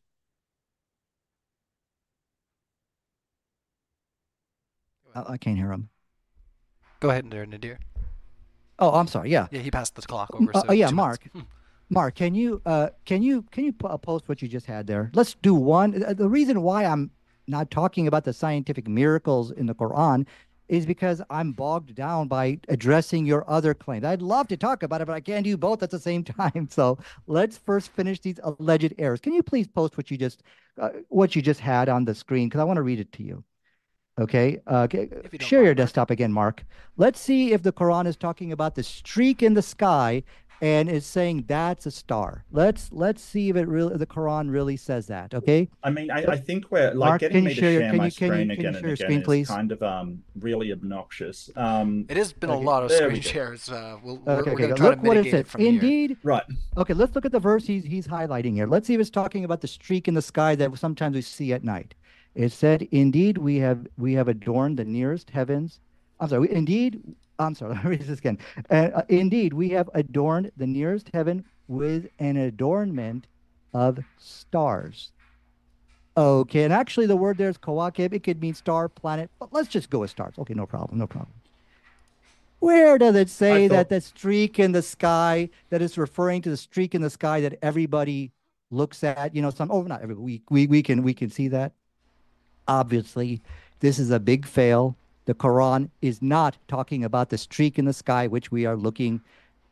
[5.15, 5.89] I, I can't hear him.
[6.99, 7.79] Go ahead, there, Nadir.
[8.77, 9.31] Oh, I'm sorry.
[9.31, 9.47] Yeah.
[9.49, 10.51] Yeah, he passed the clock over.
[10.55, 10.91] Uh, so oh, yeah.
[10.91, 11.27] Mark.
[11.33, 11.39] Hmm.
[11.89, 14.85] Mark, can you uh can you can you po- uh, post what you just had
[14.85, 15.09] there?
[15.15, 16.03] Let's do one.
[16.03, 17.09] uh, The reason why I'm
[17.47, 20.25] not talking about the scientific miracles in the Quran
[20.69, 24.05] is because I'm bogged down by addressing your other claims.
[24.05, 26.67] I'd love to talk about it, but I can't do both at the same time.
[26.71, 29.19] So let's first finish these alleged errors.
[29.19, 30.43] Can you please post what you just
[30.79, 33.23] uh, what you just had on the screen because I want to read it to
[33.23, 33.43] you.
[34.19, 34.59] Okay.
[34.67, 36.63] Uh, okay, you share your desktop again, Mark.
[36.97, 40.23] Let's see if the Quran is talking about the streak in the sky
[40.63, 42.45] and is saying that's a star.
[42.51, 45.33] Let's let's see if it really the Quran really says that.
[45.33, 45.67] Okay.
[45.83, 47.81] I mean, I, I think we're like Mark, getting can me you to share your-
[47.81, 49.19] share can my you- can you- screen can you again share and your again screen,
[49.19, 49.47] is please?
[49.49, 51.49] kind of um really obnoxious.
[51.57, 53.69] Um, It has been a lot of there screen shares.
[53.69, 54.51] Uh, we'll, we're, Okay.
[54.51, 54.61] we're okay.
[54.63, 55.51] going to try Look to what it mitigate it says.
[55.51, 55.69] from here.
[55.69, 56.17] Indeed.
[56.23, 56.43] right.
[56.77, 56.93] Okay.
[56.93, 58.67] Let's look at the verse he's he's highlighting here.
[58.67, 61.51] Let's see if it's talking about the streak in the sky that sometimes we see
[61.53, 61.93] at night.
[62.35, 65.79] It said, "Indeed, we have we have adorned the nearest heavens."
[66.19, 66.49] I'm sorry.
[66.51, 67.01] Indeed,
[67.39, 67.73] I'm sorry.
[67.75, 68.39] Let me read this again.
[68.69, 73.27] Uh, uh, indeed, we have adorned the nearest heaven with an adornment
[73.73, 75.11] of stars.
[76.15, 78.13] Okay, and actually, the word there is kawakib.
[78.13, 80.35] It could mean star, planet, but let's just go with stars.
[80.37, 81.33] Okay, no problem, no problem.
[82.59, 86.55] Where does it say that the streak in the sky that is referring to the
[86.55, 88.31] streak in the sky that everybody
[88.69, 89.35] looks at?
[89.35, 90.23] You know, some oh, not everybody.
[90.23, 91.73] We we we can we can see that.
[92.67, 93.41] Obviously,
[93.79, 94.95] this is a big fail.
[95.25, 99.21] The Quran is not talking about the streak in the sky, which we are looking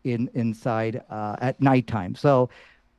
[0.04, 2.16] in inside uh, at nighttime.
[2.16, 2.50] So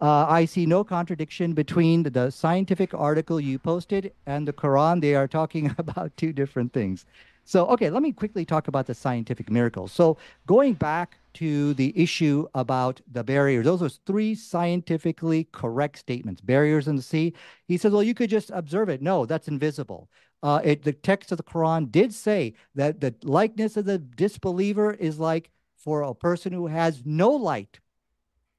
[0.00, 5.00] uh, I see no contradiction between the scientific article you posted and the Quran.
[5.00, 7.06] They are talking about two different things.
[7.44, 9.92] So, okay, let me quickly talk about the scientific miracles.
[9.92, 10.16] So,
[10.46, 16.40] going back to the issue about the barriers, those are three scientifically correct statements.
[16.40, 17.34] Barriers in the sea.
[17.66, 19.02] He says, well, you could just observe it.
[19.02, 20.08] No, that's invisible.
[20.42, 24.94] Uh, it, the text of the Quran did say that the likeness of the disbeliever
[24.94, 27.80] is like for a person who has no light,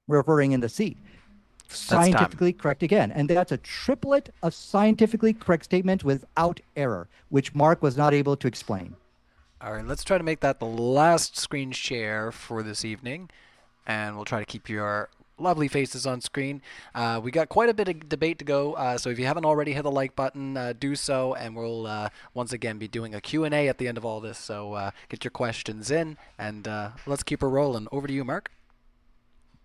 [0.07, 0.97] referring in the sea.
[1.75, 3.11] Scientifically correct again.
[3.11, 8.35] And that's a triplet of scientifically correct statements without error, which Mark was not able
[8.37, 8.95] to explain.
[9.61, 13.29] All right, let's try to make that the last screen share for this evening.
[13.85, 16.61] And we'll try to keep your lovely faces on screen.
[16.93, 19.45] Uh, we got quite a bit of debate to go, uh, so if you haven't
[19.45, 23.13] already hit the like button, uh, do so, and we'll uh, once again be doing
[23.15, 26.67] a Q&A at the end of all this, so uh, get your questions in, and
[26.67, 27.87] uh, let's keep her rolling.
[27.91, 28.51] Over to you, Mark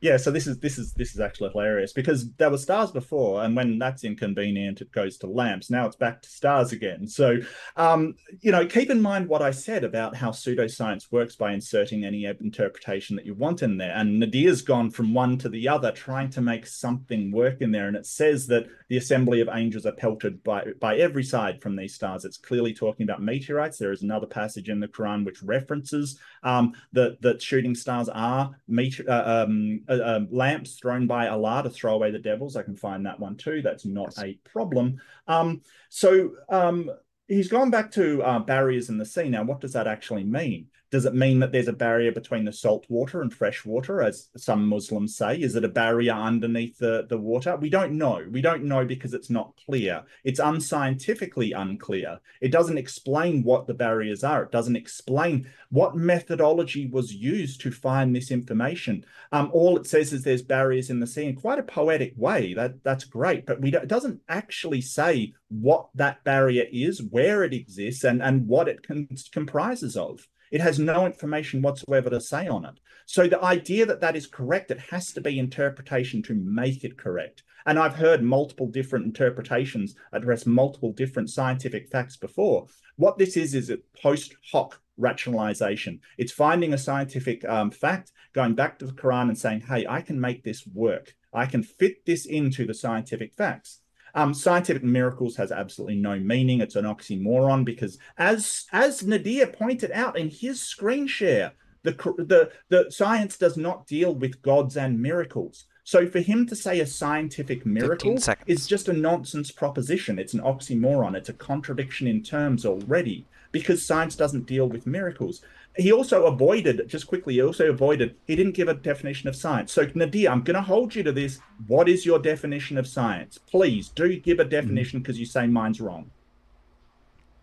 [0.01, 3.43] yeah so this is this is this is actually hilarious because there were stars before
[3.43, 5.71] and when that's inconvenient it goes to lamps.
[5.71, 7.07] Now it's back to stars again.
[7.07, 7.39] So
[7.77, 12.05] um, you know keep in mind what i said about how pseudoscience works by inserting
[12.05, 13.95] any interpretation that you want in there.
[13.95, 17.89] And nadir's gone from one to the other trying to make something work in there.
[17.89, 21.77] And it says that the assembly of angels are pelted by by every side from
[21.77, 22.25] these stars.
[22.25, 23.79] It's clearly talking about meteorites.
[23.79, 28.55] There is another passage in the quran which references um, that that shooting stars are
[28.67, 32.57] meteor uh, um, uh, um, lamps thrown by Allah to throw away the devils.
[32.57, 33.63] I can find that one too.
[33.63, 34.25] That's not yes.
[34.25, 35.01] a problem.
[35.27, 36.91] Um, so um,
[37.27, 39.29] he's gone back to uh, barriers in the sea.
[39.29, 40.67] Now, what does that actually mean?
[40.91, 44.29] Does it mean that there's a barrier between the salt water and fresh water, as
[44.37, 45.37] some Muslims say?
[45.37, 47.57] Is it a barrier underneath the, the water?
[47.57, 48.25] We don't know.
[48.31, 50.05] We don't know because it's not clear.
[50.25, 52.21] It's unscientifically unclear.
[52.41, 54.45] It doesn't explain what the barriers are.
[54.45, 59.05] It doesn't explain what methodology was used to find this information.
[59.31, 62.55] Um, all it says is there's barriers in the sea in quite a poetic way.
[62.55, 67.53] That that's great, but we it doesn't actually say what that barrier is, where it
[67.53, 68.87] exists, and and what it
[69.33, 70.27] comprises of.
[70.51, 72.81] It has no information whatsoever to say on it.
[73.07, 76.99] So the idea that that is correct, it has to be interpretation to make it
[76.99, 77.43] correct.
[77.67, 82.67] And I've heard multiple different interpretations address multiple different scientific facts before.
[82.97, 86.01] What this is, is a post hoc rationalization.
[86.17, 90.01] It's finding a scientific um, fact, going back to the Quran and saying, hey, I
[90.01, 91.15] can make this work.
[91.33, 93.81] I can fit this into the scientific facts.
[94.19, 96.61] Um, scientific miracles has absolutely no meaning.
[96.61, 101.53] It's an oxymoron because, as as Nadir pointed out in his screen share,
[101.85, 105.67] the the the science does not deal with gods and miracles.
[105.85, 110.19] So for him to say a scientific miracle is just a nonsense proposition.
[110.19, 111.15] It's an oxymoron.
[111.15, 115.43] It's a contradiction in terms already because science doesn't deal with miracles
[115.79, 119.73] he also avoided just quickly he also avoided he didn't give a definition of science
[119.73, 123.39] so nadir i'm going to hold you to this what is your definition of science
[123.39, 124.51] please do give a mm-hmm.
[124.51, 125.21] definition because mm-hmm.
[125.21, 126.11] you say mine's wrong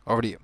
[0.05, 0.37] over to you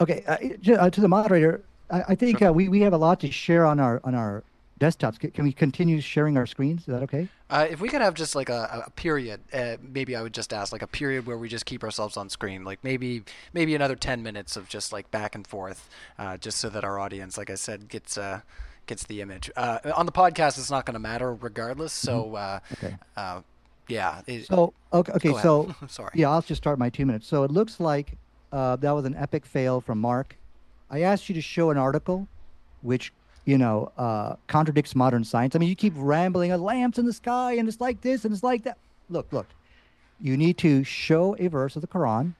[0.00, 2.48] okay uh, uh to the moderator i, I think sure.
[2.48, 4.42] uh, we, we have a lot to share on our on our
[4.78, 5.18] desktops.
[5.32, 6.82] Can we continue sharing our screens?
[6.82, 7.28] Is that okay?
[7.50, 10.52] Uh, if we could have just like a, a period, uh, maybe I would just
[10.52, 13.22] ask like a period where we just keep ourselves on screen, like maybe
[13.52, 16.98] maybe another ten minutes of just like back and forth, uh, just so that our
[16.98, 18.40] audience, like I said, gets uh,
[18.86, 19.50] gets the image.
[19.56, 21.92] Uh, on the podcast, it's not going to matter regardless.
[21.92, 22.94] So mm-hmm.
[23.16, 23.44] Uh, okay.
[23.88, 24.22] yeah.
[24.26, 25.34] It, so okay, okay.
[25.42, 26.12] So sorry.
[26.14, 27.26] Yeah, I'll just start my two minutes.
[27.26, 28.12] So it looks like
[28.52, 30.36] that was an epic fail from Mark.
[30.90, 32.28] I asked you to show an article
[32.82, 33.12] which
[33.48, 35.56] you know, uh, contradicts modern science.
[35.56, 38.34] I mean, you keep rambling, a lamps in the sky, and it's like this, and
[38.34, 38.76] it's like that.
[39.08, 39.46] Look, look,
[40.20, 42.34] you need to show a verse of the Quran,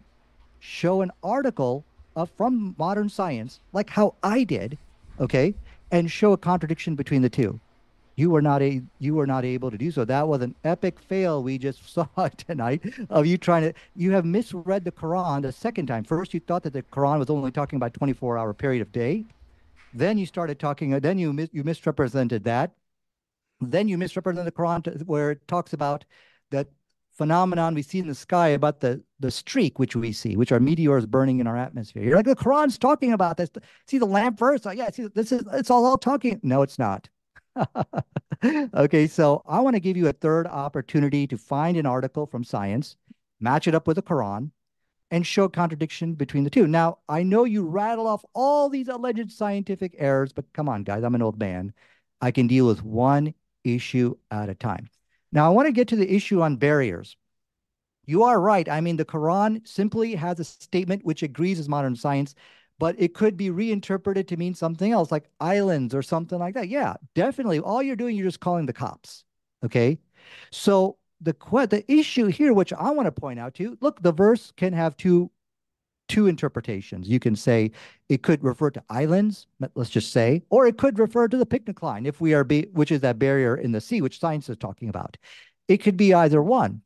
[0.60, 1.82] show an article
[2.14, 4.76] of, from modern science, like how I did,
[5.18, 5.54] okay,
[5.90, 7.58] and show a contradiction between the two.
[8.16, 10.04] You were not a you were not able to do so.
[10.04, 12.06] That was an epic fail we just saw
[12.36, 16.04] tonight of you trying to you have misread the Quran the second time.
[16.04, 19.24] First, you thought that the Quran was only talking about 24 hour period of day.
[19.92, 22.72] Then you started talking, uh, then you, mis- you misrepresented that.
[23.60, 26.04] Then you misrepresented the Quran where it talks about
[26.50, 26.68] that
[27.18, 30.60] phenomenon we see in the sky about the, the streak which we see, which are
[30.60, 32.04] meteors burning in our atmosphere.
[32.04, 33.50] You're like, the Quran's talking about this.
[33.86, 34.64] See the lamp verse?
[34.64, 36.40] Oh, yeah, see, this is, it's all, all talking.
[36.44, 37.08] No, it's not.
[38.74, 42.44] okay, so I want to give you a third opportunity to find an article from
[42.44, 42.96] science,
[43.40, 44.52] match it up with the Quran,
[45.10, 46.66] and show contradiction between the two.
[46.66, 51.02] Now, I know you rattle off all these alleged scientific errors, but come on, guys,
[51.02, 51.72] I'm an old man.
[52.20, 53.34] I can deal with one
[53.64, 54.88] issue at a time.
[55.32, 57.16] Now, I want to get to the issue on barriers.
[58.06, 58.68] You are right.
[58.68, 62.34] I mean, the Quran simply has a statement which agrees with modern science,
[62.78, 66.68] but it could be reinterpreted to mean something else, like islands or something like that.
[66.68, 67.58] Yeah, definitely.
[67.60, 69.24] All you're doing, you're just calling the cops.
[69.64, 69.98] Okay.
[70.50, 71.34] So the
[71.68, 74.72] the issue here, which I want to point out to you, look, the verse can
[74.72, 75.30] have two
[76.08, 77.08] two interpretations.
[77.08, 77.70] You can say
[78.08, 82.06] it could refer to islands, let's just say, or it could refer to the pycnocline,
[82.06, 84.88] if we are, be, which is that barrier in the sea, which science is talking
[84.88, 85.16] about.
[85.68, 86.80] It could be either one.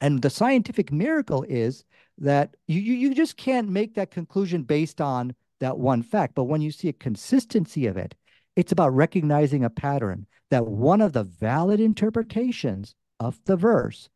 [0.00, 1.84] And the scientific miracle is
[2.18, 6.34] that you, you just can't make that conclusion based on that one fact.
[6.34, 8.16] But when you see a consistency of it,
[8.56, 14.08] it's about recognizing a pattern that one of the valid interpretations of the verse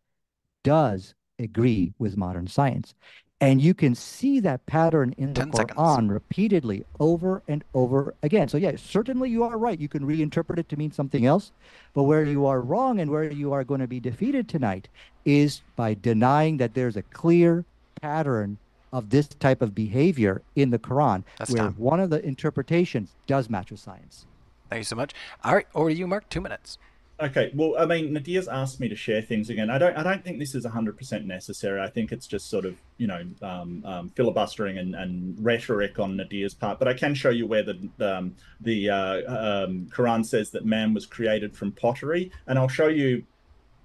[0.62, 2.94] does agree with modern science.
[3.38, 6.10] And you can see that pattern in the Quran seconds.
[6.10, 8.48] repeatedly over and over again.
[8.48, 9.78] So, yeah, certainly you are right.
[9.78, 11.52] You can reinterpret it to mean something else.
[11.92, 14.88] But where you are wrong and where you are going to be defeated tonight
[15.26, 17.66] is by denying that there's a clear
[18.00, 18.56] pattern
[18.90, 21.74] of this type of behavior in the Quran, That's where time.
[21.76, 24.24] one of the interpretations does match with science.
[24.70, 25.12] Thank you so much.
[25.44, 26.28] All right, over to you, Mark.
[26.30, 26.78] Two minutes.
[27.18, 29.70] Okay, well, I mean, Nadir's asked me to share things again.
[29.70, 31.80] I don't, I don't think this is hundred percent necessary.
[31.80, 36.18] I think it's just sort of, you know, um, um, filibustering and, and rhetoric on
[36.18, 36.78] Nadir's part.
[36.78, 40.66] But I can show you where the the, um, the uh, um, Quran says that
[40.66, 43.24] man was created from pottery, and I'll show you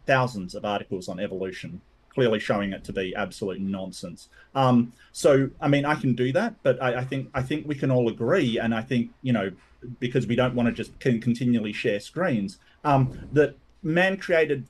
[0.05, 1.79] thousands of articles on evolution
[2.13, 4.27] clearly showing it to be absolute nonsense.
[4.53, 7.75] Um, so, I mean, I can do that, but I, I, think I think we
[7.75, 9.51] can all agree, and I think you know,
[9.99, 14.67] because we don't want to just continually share screens, um, that man created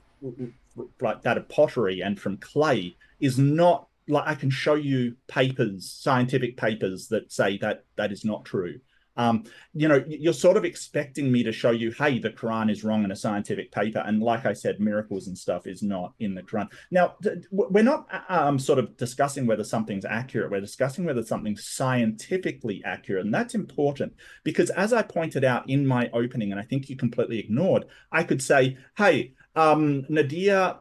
[0.99, 5.89] like that of pottery and from clay is not like I can show you papers,
[5.89, 8.79] scientific papers that say that that is not true.
[9.21, 9.43] Um,
[9.73, 13.03] you know, you're sort of expecting me to show you, hey, the Quran is wrong
[13.03, 16.41] in a scientific paper, and like I said, miracles and stuff is not in the
[16.41, 16.69] Quran.
[16.89, 17.15] Now,
[17.51, 20.49] we're not uh, um, sort of discussing whether something's accurate.
[20.49, 24.13] We're discussing whether something's scientifically accurate, and that's important
[24.43, 28.23] because, as I pointed out in my opening, and I think you completely ignored, I
[28.23, 30.77] could say, hey, um, Nadir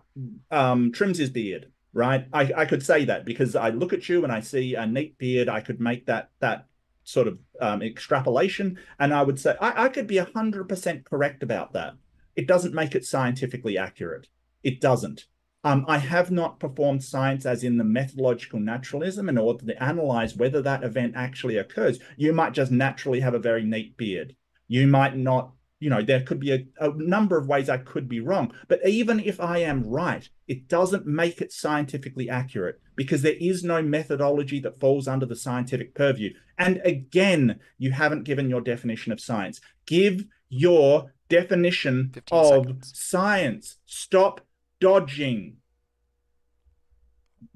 [0.50, 2.26] um, trims his beard right?
[2.32, 5.18] I, I could say that because I look at you and I see a neat
[5.18, 5.48] beard.
[5.48, 6.66] I could make that that
[7.10, 8.78] sort of um, extrapolation.
[8.98, 11.94] And I would say I, I could be 100% correct about that.
[12.36, 14.28] It doesn't make it scientifically accurate.
[14.62, 15.26] It doesn't.
[15.62, 20.34] Um, I have not performed science as in the methodological naturalism in order to analyze
[20.34, 21.98] whether that event actually occurs.
[22.16, 24.34] You might just naturally have a very neat beard.
[24.68, 28.06] You might not you know, there could be a, a, number of ways I could
[28.06, 28.52] be wrong.
[28.68, 33.64] But even if I am right, it doesn't make it scientifically accurate because there is
[33.64, 36.34] no methodology that falls under the scientific purview.
[36.58, 39.60] And again, you haven't given your definition of science.
[39.86, 42.92] Give your definition of seconds.
[42.94, 43.76] science.
[43.86, 44.42] Stop
[44.80, 45.56] dodging.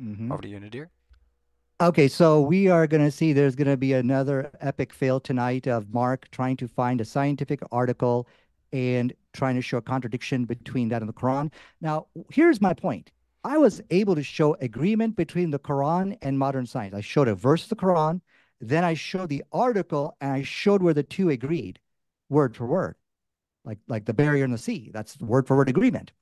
[0.01, 0.33] Mm-hmm.
[0.33, 0.91] Over to you, Nadir.
[1.81, 5.67] Okay, so we are going to see there's going to be another epic fail tonight
[5.67, 8.29] of Mark trying to find a scientific article
[8.73, 11.53] and trying to show a contradiction between that and the Quran.
[11.81, 13.11] Now, here's my point.
[13.43, 16.95] I was able to show agreement between the Quran and modern science.
[16.95, 18.21] I showed a verse of the Quran,
[18.61, 21.81] then I showed the article, and I showed where the two agreed,
[22.29, 22.95] word for word,
[23.65, 24.93] like like the barrier in the sea.
[24.95, 26.13] That's word for word agreement.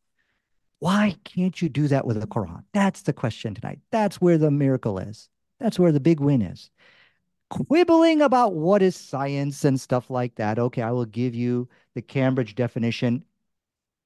[0.78, 2.64] Why can't you do that with the Quran?
[2.72, 3.80] That's the question tonight.
[3.90, 5.28] That's where the miracle is.
[5.62, 6.70] That's where the big win is.
[7.50, 10.58] Quibbling about what is science and stuff like that.
[10.58, 13.24] Okay, I will give you the Cambridge definition.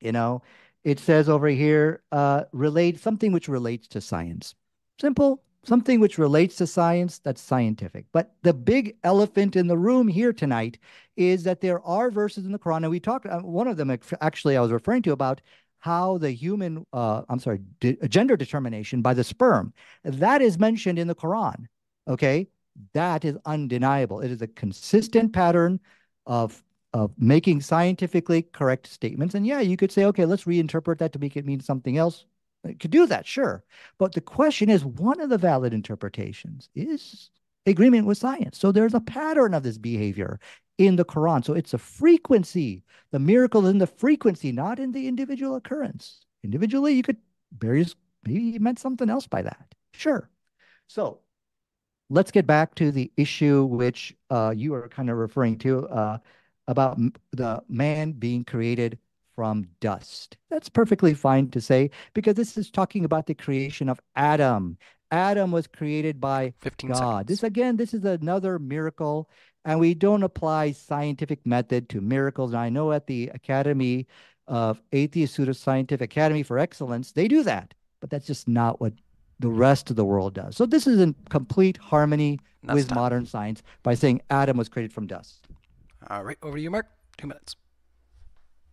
[0.00, 0.42] You know,
[0.84, 4.54] it says over here, uh, relate something which relates to science.
[5.00, 8.04] Simple, something which relates to science that's scientific.
[8.12, 10.78] But the big elephant in the room here tonight
[11.16, 13.96] is that there are verses in the Quran, and we talked, uh, one of them
[14.20, 15.40] actually I was referring to about
[15.86, 17.60] how the human, uh, I'm sorry,
[18.08, 19.72] gender determination by the sperm,
[20.02, 21.66] that is mentioned in the Quran.
[22.08, 22.48] Okay.
[22.92, 24.20] That is undeniable.
[24.20, 25.80] It is a consistent pattern
[26.26, 26.62] of
[26.92, 29.34] of making scientifically correct statements.
[29.34, 32.24] And yeah, you could say, okay, let's reinterpret that to make it mean something else.
[32.64, 33.64] It could do that, sure.
[33.98, 37.30] But the question is, one of the valid interpretations is
[37.66, 38.58] agreement with science.
[38.58, 40.40] So there's a pattern of this behavior
[40.78, 41.44] in the Quran.
[41.44, 42.84] So it's a frequency.
[43.10, 46.20] The miracle is in the frequency, not in the individual occurrence.
[46.44, 47.18] Individually, you could
[47.58, 49.74] various maybe you meant something else by that.
[49.92, 50.28] Sure.
[50.88, 51.20] So
[52.10, 56.18] let's get back to the issue which uh, you are kind of referring to uh,
[56.68, 56.98] about
[57.32, 58.98] the man being created
[59.34, 60.36] from dust.
[60.50, 64.78] That's perfectly fine to say because this is talking about the creation of Adam.
[65.10, 66.98] Adam was created by 15 God.
[66.98, 67.26] Seconds.
[67.28, 69.28] This again, this is another miracle
[69.66, 72.52] and we don't apply scientific method to miracles.
[72.52, 74.06] And I know at the Academy
[74.46, 78.92] of Atheist Pseudoscientific Academy for Excellence, they do that, but that's just not what
[79.40, 80.56] the rest of the world does.
[80.56, 82.96] So this is in complete harmony That's with done.
[82.96, 85.48] modern science by saying Adam was created from dust.
[86.08, 86.86] All right, over to you, Mark.
[87.18, 87.56] Two minutes.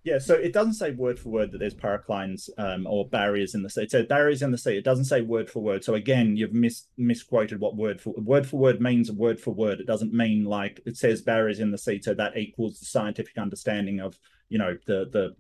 [0.04, 3.64] Yeah, so it doesn't say word for word that there's paraclines um, or barriers in
[3.64, 3.84] the sea.
[3.84, 4.78] It says barriers in the sea.
[4.78, 5.86] It doesn't say word for word.
[5.86, 9.10] So again, you've mis- misquoted what word for word for word means.
[9.10, 9.80] Word for word.
[9.80, 12.02] It doesn't mean like it says barriers in the sea.
[12.02, 14.18] So that equals the scientific understanding of
[14.50, 15.36] you know the the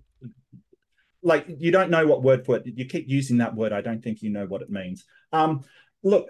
[1.21, 2.63] like you don't know what word for it.
[2.65, 3.73] You keep using that word.
[3.73, 5.03] I don't think you know what it means.
[5.33, 5.65] Um,
[6.03, 6.27] look,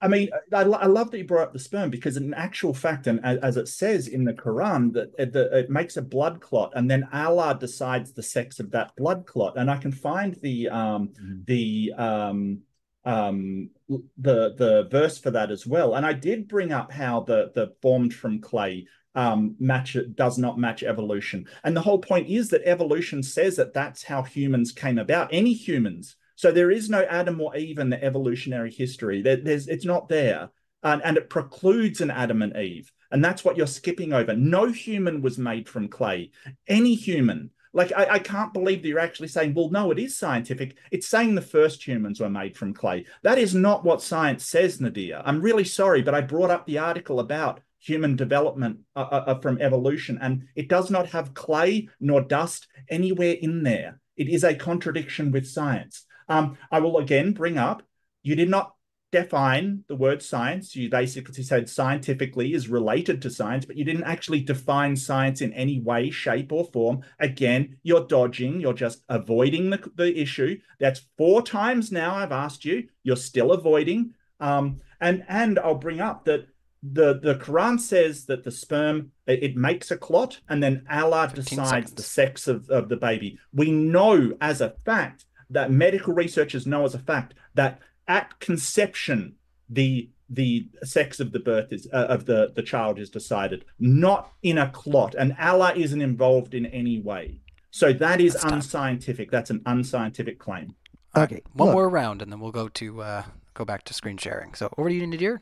[0.00, 3.06] I mean, I, I love that you brought up the sperm because, in actual fact,
[3.06, 6.72] and as, it says in the Quran, that it, the, it makes a blood clot,
[6.76, 9.56] and then Allah decides the sex of that blood clot.
[9.56, 11.46] And I can find the um, Mhm.
[11.46, 12.58] the um,
[13.04, 15.94] um, the the verse for that as well.
[15.94, 20.58] And I did bring up how the the formed from clay um, match does not
[20.58, 21.46] match evolution.
[21.64, 25.30] And the whole point is that evolution says that that's how humans came about.
[25.32, 26.16] Any humans.
[26.38, 29.22] So there is no Adam or Eve in the evolutionary history.
[29.22, 30.50] There, it's not there,
[30.84, 32.92] and, and it precludes an Adam and Eve.
[33.10, 34.36] And that's what you're skipping over.
[34.36, 36.30] No human was made from clay.
[36.68, 37.50] Any human.
[37.72, 40.76] Like I, I can't believe that you're actually saying, well, no, it is scientific.
[40.92, 43.06] It's saying the first humans were made from clay.
[43.24, 45.20] That is not what science says, Nadir.
[45.24, 49.60] I'm really sorry, but I brought up the article about human development uh, uh, from
[49.60, 54.00] evolution, and it does not have clay nor dust anywhere in there.
[54.16, 56.04] It is a contradiction with science.
[56.28, 57.82] Um, I will again bring up
[58.22, 58.74] you did not
[59.10, 60.76] define the word science.
[60.76, 65.52] You basically said scientifically is related to science, but you didn't actually define science in
[65.54, 67.00] any way, shape, or form.
[67.18, 70.60] Again, you're dodging, you're just avoiding the, the issue.
[70.78, 72.88] That's four times now I've asked you.
[73.02, 74.14] You're still avoiding.
[74.40, 76.48] Um, and and I'll bring up that
[76.82, 81.30] the the Quran says that the sperm it, it makes a clot, and then Allah
[81.34, 81.94] decides seconds.
[81.94, 83.38] the sex of, of the baby.
[83.52, 89.34] We know as a fact that medical researchers know as a fact that at conception
[89.68, 94.32] the the sex of the birth is uh, of the the child is decided not
[94.42, 97.40] in a clot and allah isn't involved in any way
[97.70, 98.54] so that is That's done.
[98.54, 100.74] unscientific that's an unscientific claim
[101.14, 101.74] All right, Okay, one look.
[101.74, 103.22] more round, and then we'll go to uh,
[103.54, 104.54] go back to screen sharing.
[104.54, 105.40] So over to you, Nadir.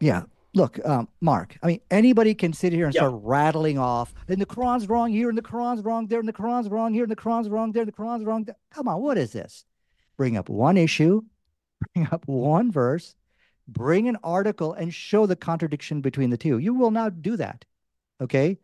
[0.00, 0.22] Yeah.
[0.54, 3.00] Look, um, Mark, I mean, anybody can sit here and Yeah.
[3.08, 6.32] start rattling off, then the Quran's wrong here, and the Quran's wrong there, and the
[6.32, 8.56] Quran's wrong here, and the Quran's wrong there, and the Quran's wrong there.
[8.70, 9.64] Come on, what is this?
[10.16, 11.22] Bring up one issue,
[11.94, 13.16] bring up one verse,
[13.66, 16.58] bring an article, and show the contradiction between the two.
[16.58, 17.64] You will not do that.
[18.20, 18.58] Okay?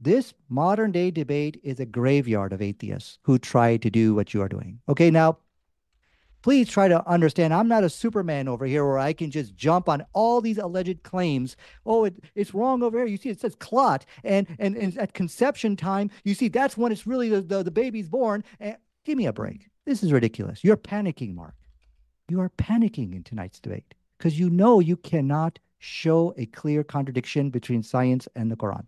[0.00, 4.40] This modern day debate is a graveyard of atheists who try to do what you
[4.42, 4.80] are doing.
[4.88, 5.38] Okay, now
[6.42, 9.88] please try to understand I'm not a Superman over here where I can just jump
[9.88, 11.56] on all these alleged claims.
[11.84, 13.06] Oh, it, it's wrong over here.
[13.06, 16.92] You see, it says clot, and, and and at conception time, you see that's when
[16.92, 18.44] it's really the, the, the baby's born.
[18.58, 19.68] And give me a break.
[19.86, 20.62] This is ridiculous.
[20.62, 21.54] You're panicking, Mark.
[22.28, 27.50] You are panicking in tonight's debate because you know you cannot show a clear contradiction
[27.50, 28.86] between science and the Quran.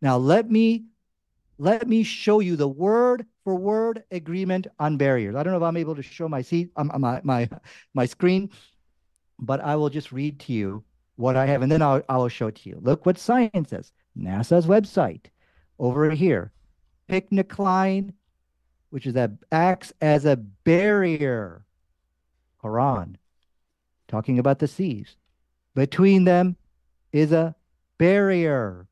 [0.00, 0.84] Now let me
[1.58, 5.34] let me show you the word for word agreement on barriers.
[5.36, 7.48] I don't know if I'm able to show my seat, um, my my
[7.94, 8.50] my screen,
[9.38, 10.84] but I will just read to you
[11.16, 12.78] what I have, and then I'll I will show it to you.
[12.80, 13.92] Look what science says.
[14.18, 15.26] NASA's website
[15.78, 16.52] over here.
[17.08, 18.12] Pycnocline,
[18.90, 21.64] which is that acts as a barrier.
[22.62, 23.16] Quran,
[24.08, 25.16] talking about the seas.
[25.74, 26.56] Between them
[27.12, 27.54] is a
[27.98, 28.86] barrier.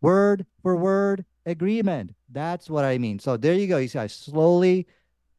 [0.00, 2.14] Word for word agreement.
[2.30, 3.18] That's what I mean.
[3.18, 3.78] So there you go.
[3.78, 4.86] You see, I slowly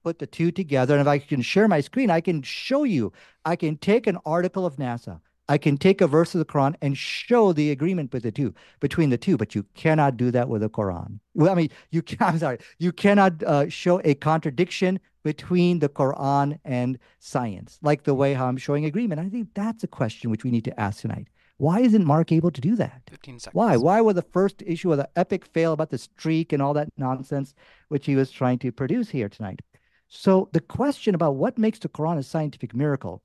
[0.04, 0.93] put the two together.
[0.95, 3.14] And if I can share my screen, I can show you.
[3.45, 5.20] I can take an article of NASA.
[5.49, 8.54] I can take a verse of the Quran and show the agreement with the two
[8.80, 11.20] between the two, but you cannot do that with the Quran.
[11.34, 15.89] Well, I mean, you can, I'm sorry, you cannot uh, show a contradiction between the
[15.89, 19.20] Quran and science, like the way how I'm showing agreement.
[19.20, 21.28] I think that's a question which we need to ask tonight.
[21.58, 23.04] Why isn't Mark able to do that?
[23.10, 23.56] 15 seconds.
[23.56, 23.78] Why?
[23.78, 26.89] Why was the first issue of the epic fail about the streak and all that
[26.97, 27.54] nonsense,
[27.89, 29.62] which he was trying to produce here tonight?
[30.08, 33.24] So the question about what makes the Quran a scientific miracle,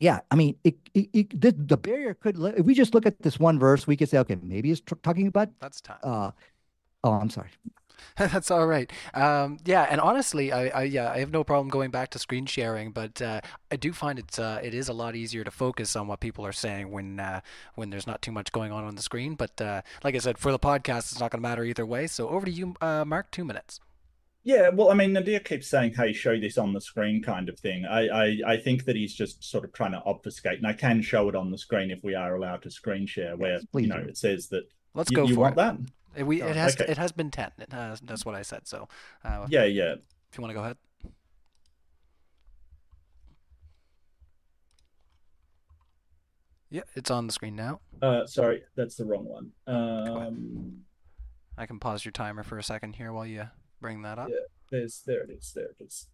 [0.00, 2.38] yeah, I mean, it, it, it, the, the barrier could.
[2.56, 5.26] If we just look at this one verse, we could say, okay, maybe it's talking
[5.26, 5.48] about.
[5.60, 5.98] That's time.
[6.02, 6.30] Uh,
[7.02, 7.48] oh, I'm sorry.
[8.18, 8.90] That's all right.
[9.14, 12.46] Um, yeah, and honestly, I, I yeah, I have no problem going back to screen
[12.46, 13.40] sharing, but uh,
[13.70, 16.44] I do find it's uh, it is a lot easier to focus on what people
[16.46, 17.40] are saying when uh,
[17.74, 19.34] when there's not too much going on on the screen.
[19.34, 22.06] But uh, like I said, for the podcast, it's not going to matter either way.
[22.06, 23.30] So over to you, uh, Mark.
[23.30, 23.80] Two minutes.
[24.44, 27.58] Yeah, well, I mean, Nadir keeps saying, "Hey, show this on the screen," kind of
[27.58, 27.84] thing.
[27.84, 31.02] I, I, I think that he's just sort of trying to obfuscate, and I can
[31.02, 33.88] show it on the screen if we are allowed to screen share, where please you
[33.88, 34.08] know do.
[34.08, 35.56] it says that Let's you, go you for want it.
[35.56, 35.76] that.
[36.16, 36.90] It, we it oh, has okay.
[36.90, 37.50] it has been ten.
[37.70, 38.66] Has, that's what I said.
[38.66, 38.88] So
[39.24, 39.94] uh, yeah, yeah.
[40.30, 40.76] If you want to go ahead.
[46.70, 47.80] Yeah, it's on the screen now.
[48.02, 49.52] Uh, sorry, that's the wrong one.
[49.66, 50.82] Um,
[51.56, 53.48] I can pause your timer for a second here while you
[53.80, 54.28] bring that up.
[54.28, 54.36] Yeah,
[54.70, 55.52] there's there it is.
[55.54, 56.08] There it is.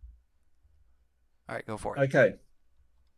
[1.48, 2.00] All right, go for it.
[2.02, 2.34] Okay.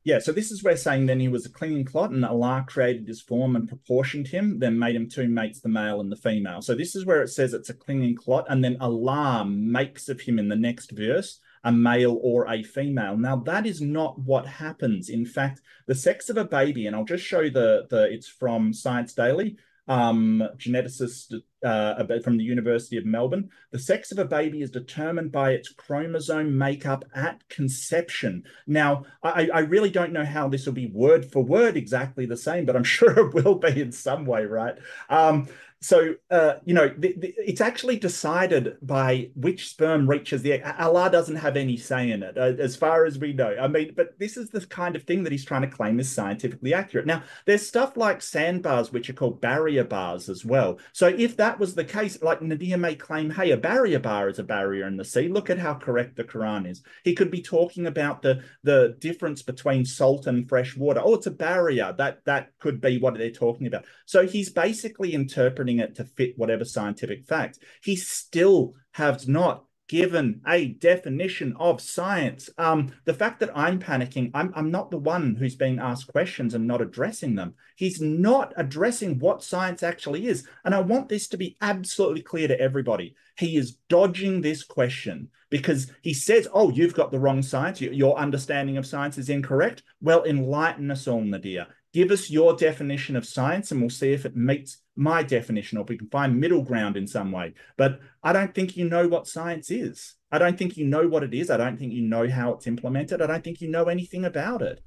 [0.07, 3.09] Yeah, so this is where saying then he was a clinging clot, and Allah created
[3.09, 6.63] his form and proportioned him, then made him two mates, the male and the female.
[6.63, 10.21] So this is where it says it's a clinging clot, and then Allah makes of
[10.21, 13.17] him in the next verse a male or a female.
[13.17, 15.09] Now that is not what happens.
[15.09, 18.73] In fact, the sex of a baby, and I'll just show the the it's from
[18.73, 19.57] Science Daily
[19.89, 21.35] um, geneticist
[21.65, 23.51] uh, from the University of Melbourne.
[23.71, 28.45] The sex of a baby is determined by its chromosome makeup at conception.
[28.67, 32.37] Now, I, I, really don't know how this will be word for word exactly the
[32.37, 34.77] same, but I'm sure it will be in some way, right?
[35.09, 35.49] Um,
[35.81, 40.75] so, uh, you know, the, the, it's actually decided by which sperm reaches the egg.
[40.79, 43.55] Allah doesn't have any say in it, uh, as far as we know.
[43.61, 46.11] I mean, but this is the kind of thing that he's trying to claim is
[46.11, 47.07] scientifically accurate.
[47.07, 50.79] Now, there's stuff like sandbars, which are called barrier bars as well.
[50.93, 54.39] So, if that was the case, like Nadir may claim, hey, a barrier bar is
[54.39, 55.29] a barrier in the sea.
[55.29, 56.83] Look at how correct the Quran is.
[57.05, 61.01] He could be talking about the the difference between salt and fresh water.
[61.05, 61.95] Oh, it's a barrier.
[61.97, 63.85] That that could be what they're talking about.
[64.07, 67.59] So he's basically interpreting it to fit whatever scientific fact.
[67.83, 72.51] He still has not given a definition of science.
[72.59, 76.55] Um, the fact that I'm panicking, I'm, I'm not the one who's being asked questions
[76.55, 77.55] and not addressing them.
[77.77, 80.47] He's not addressing what science actually is.
[80.65, 83.15] And I want this to be absolutely clear to everybody.
[83.39, 87.81] He is dodging this question because he says, Oh, you've got the wrong science.
[87.81, 89.83] Your understanding of science is incorrect.
[90.01, 91.67] Well, enlighten us all, Nadir.
[91.97, 95.81] Give us your definition of science and we'll see if it meets my definition or
[95.81, 97.55] if we can find middle ground in some way.
[97.79, 100.17] But I don't think you know what science is.
[100.31, 101.51] I don't think you know what it is.
[101.51, 103.23] I don't think you know how it's implemented.
[103.23, 104.83] I don't think you know anything about it.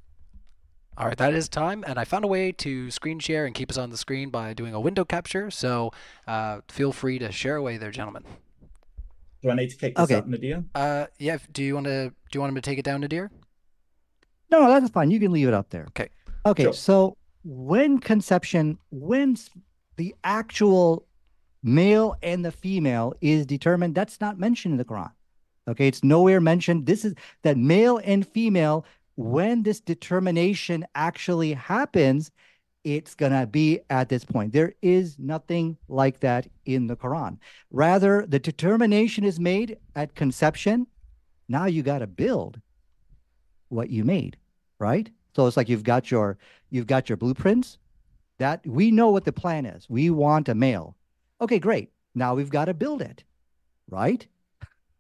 [1.00, 3.72] All right, that is time, and I found a way to screen share and keep
[3.72, 5.50] us on the screen by doing a window capture.
[5.50, 5.90] So
[6.28, 8.24] uh, feel free to share away there, gentlemen.
[9.42, 10.16] Do I need to kick this okay.
[10.18, 10.64] up, Nadir?
[10.76, 11.40] Uh, yeah.
[11.52, 12.10] Do you want to?
[12.10, 13.32] Do you want him to take it down, Nadir?
[14.52, 15.10] No, that's fine.
[15.10, 15.86] You can leave it up there.
[15.90, 16.10] Okay.
[16.50, 16.74] Okay, sure.
[16.74, 19.38] so when conception, when
[19.98, 21.06] the actual
[21.64, 25.12] male and the female is determined, that's not mentioned in the Quran.
[25.68, 26.86] Okay, it's nowhere mentioned.
[26.86, 28.86] This is that male and female,
[29.16, 32.32] when this determination actually happens,
[32.84, 34.54] it's going to be at this point.
[34.54, 37.38] There is nothing like that in the Quran.
[37.70, 40.88] Rather, the determination is made at conception.
[41.48, 42.60] Now you got to build
[43.68, 44.38] what you made,
[44.80, 45.10] right?
[45.36, 46.38] So it's like you've got your
[46.70, 47.78] you've got your blueprints.
[48.38, 49.90] That we know what the plan is.
[49.90, 50.96] We want a male.
[51.42, 51.92] Okay, great.
[52.16, 53.24] Now we've got to build it,
[53.90, 54.26] right?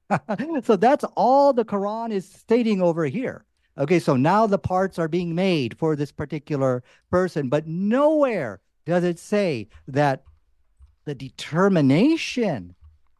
[0.64, 3.46] so that's all the Quran is stating over here.
[3.78, 9.06] Okay, so now the parts are being made for this particular person, but nowhere does
[9.06, 10.24] it say that
[11.06, 12.76] the determination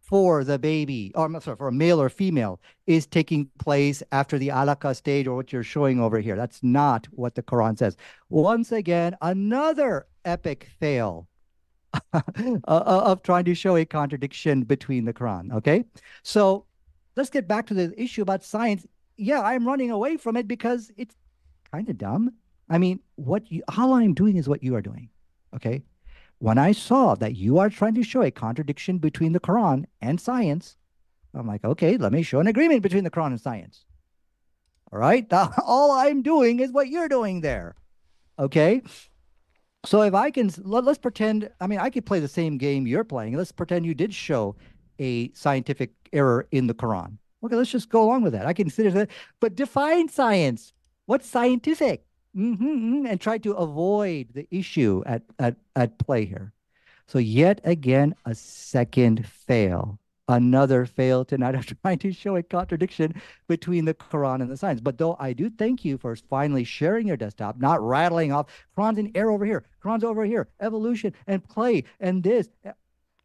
[0.10, 4.40] for the baby, or I'm sorry, for a male or female, is taking place after
[4.40, 6.36] the alaka stage or what you're showing over here.
[6.36, 7.96] That's not what the Quran says.
[8.30, 11.28] Once again, another epic fail
[12.14, 12.22] uh,
[12.68, 15.54] uh, of trying to show a contradiction between the Quran.
[15.54, 15.86] Okay,
[16.24, 16.66] so
[17.16, 18.88] let's get back to the issue about science.
[19.16, 21.16] Yeah, I'm running away from it because it's
[21.72, 22.32] kind of dumb.
[22.68, 25.10] I mean, what you, all I'm doing is what you are doing.
[25.56, 25.84] Okay,
[26.40, 30.20] when I saw that you are trying to show a contradiction between the Quran and
[30.20, 30.78] science,
[31.34, 33.86] I'm like, okay, let me show an agreement between the Quran and science.
[34.92, 35.28] All right.
[35.66, 37.76] All I'm doing is what you're doing there.
[38.40, 38.82] Okay.
[39.86, 42.88] So if I can, let, us pretend, I mean, I could play the same game
[42.88, 43.36] you're playing.
[43.38, 44.56] Let's pretend you did show
[45.00, 47.18] a scientific error in the Quran.
[47.44, 48.46] Okay, let's just go along with that.
[48.46, 49.10] I consider that,
[49.40, 50.74] but define science.
[51.06, 52.06] What's scientific?
[52.38, 56.54] Mm-hmm, mm-hmm, and try to avoid the issue at, at, at play here.
[57.08, 60.00] So yet again, a second fail.
[60.28, 64.80] Another fail tonight of trying to show a contradiction between the Quran and the science.
[64.80, 68.46] But though I do thank you for finally sharing your desktop, not rattling off
[68.78, 72.48] Quran's in air over here, Quran's over here, evolution and play and this.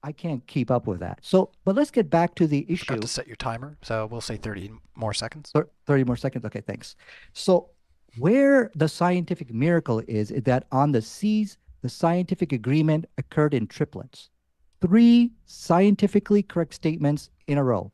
[0.03, 1.19] I can't keep up with that.
[1.23, 2.97] So, but let's get back to the issue.
[2.97, 5.51] To set your timer, so we'll say 30 more seconds.
[5.87, 6.45] 30 more seconds.
[6.45, 6.95] Okay, thanks.
[7.33, 7.71] So
[8.19, 13.67] where the scientific miracle is, is that on the seas, the scientific agreement occurred in
[13.67, 14.31] triplets.
[14.81, 17.93] Three scientifically correct statements in a row.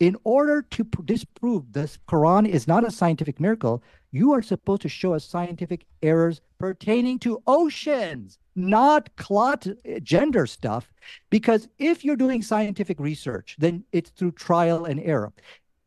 [0.00, 4.88] In order to disprove this Quran is not a scientific miracle, you are supposed to
[4.88, 10.92] show us scientific errors pertaining to oceans, not clot eh, gender stuff.
[11.30, 15.32] Because if you're doing scientific research, then it's through trial and error.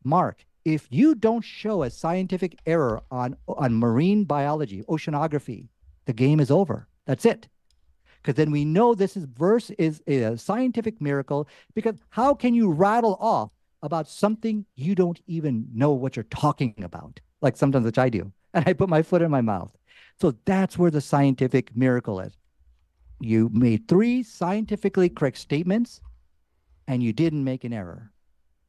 [0.04, 5.68] Mark, if you don't show a scientific error on on marine biology, oceanography,
[6.06, 6.88] the game is over.
[7.06, 7.48] That's it.
[8.20, 11.48] Because then we know this is verse is a scientific miracle.
[11.74, 13.50] Because how can you rattle off
[13.82, 17.20] about something you don't even know what you're talking about?
[17.40, 18.32] Like sometimes which I do.
[18.54, 19.76] And I put my foot in my mouth.
[20.20, 22.32] So that's where the scientific miracle is.
[23.20, 26.00] You made three scientifically correct statements
[26.86, 28.10] and you didn't make an error.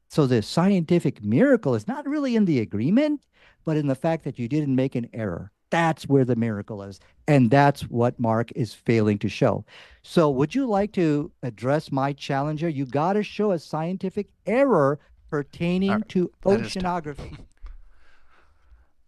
[0.09, 3.21] So the scientific miracle is not really in the agreement,
[3.63, 5.51] but in the fact that you didn't make an error.
[5.69, 6.99] That's where the miracle is.
[7.27, 9.65] And that's what Mark is failing to show.
[10.01, 12.67] So, would you like to address my challenger?
[12.67, 14.99] You got to show a scientific error
[15.29, 16.09] pertaining right.
[16.09, 17.37] to oceanography.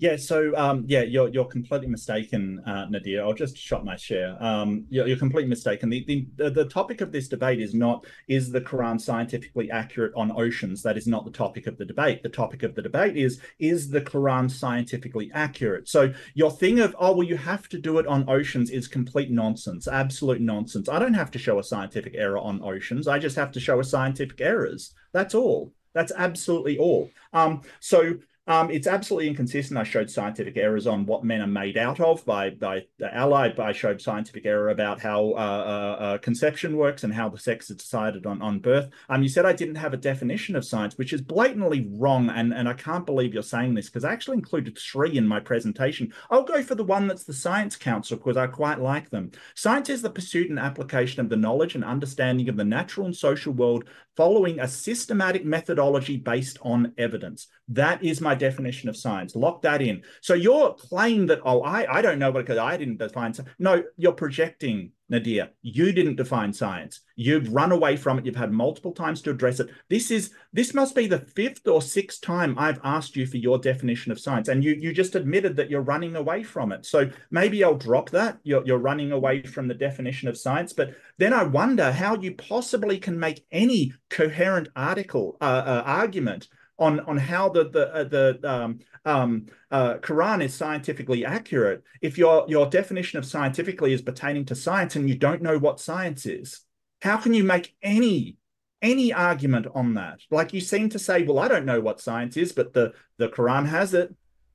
[0.01, 3.23] Yeah, so um, yeah, you're you're completely mistaken, uh, Nadir.
[3.23, 4.35] I'll just shut my share.
[4.43, 5.91] Um, you're, you're completely mistaken.
[5.91, 10.31] The, the the topic of this debate is not is the Quran scientifically accurate on
[10.31, 10.81] oceans.
[10.81, 12.23] That is not the topic of the debate.
[12.23, 15.87] The topic of the debate is is the Quran scientifically accurate.
[15.87, 19.29] So your thing of oh well, you have to do it on oceans is complete
[19.29, 20.89] nonsense, absolute nonsense.
[20.89, 23.07] I don't have to show a scientific error on oceans.
[23.07, 24.95] I just have to show a scientific errors.
[25.13, 25.73] That's all.
[25.93, 27.11] That's absolutely all.
[27.33, 28.15] Um, so
[28.51, 29.79] um, it's absolutely inconsistent.
[29.79, 33.57] I showed scientific errors on what men are made out of by by allied.
[33.57, 37.69] I showed scientific error about how uh, uh, uh, conception works and how the sex
[37.69, 38.89] is decided on on birth.
[39.07, 42.53] Um, you said I didn't have a definition of science, which is blatantly wrong, and
[42.53, 46.13] and I can't believe you're saying this because I actually included three in my presentation.
[46.29, 49.31] I'll go for the one that's the Science Council because I quite like them.
[49.55, 53.15] Science is the pursuit and application of the knowledge and understanding of the natural and
[53.15, 53.85] social world
[54.17, 57.47] following a systematic methodology based on evidence.
[57.69, 59.35] That is my definition of science.
[59.35, 60.01] Lock that in.
[60.21, 63.51] So your claim that, oh, I, I don't know because I didn't define science.
[63.59, 65.49] No, you're projecting, Nadir.
[65.61, 67.01] You didn't define science.
[67.15, 68.25] You've run away from it.
[68.25, 69.69] You've had multiple times to address it.
[69.89, 73.57] This is this must be the fifth or sixth time I've asked you for your
[73.59, 74.47] definition of science.
[74.47, 76.85] And you you just admitted that you're running away from it.
[76.85, 78.39] So maybe I'll drop that.
[78.43, 80.73] You're, you're running away from the definition of science.
[80.73, 86.47] But then I wonder how you possibly can make any coherent article uh, uh, argument
[86.81, 92.17] on on how the the uh, the um, um, uh, Quran is scientifically accurate if
[92.17, 96.25] your your definition of scientifically is pertaining to science and you don't know what science
[96.25, 96.61] is.
[97.01, 98.37] How can you make any
[98.81, 100.19] any argument on that?
[100.31, 103.29] Like you seem to say, well, I don't know what science is, but the the
[103.29, 104.13] Quran has it.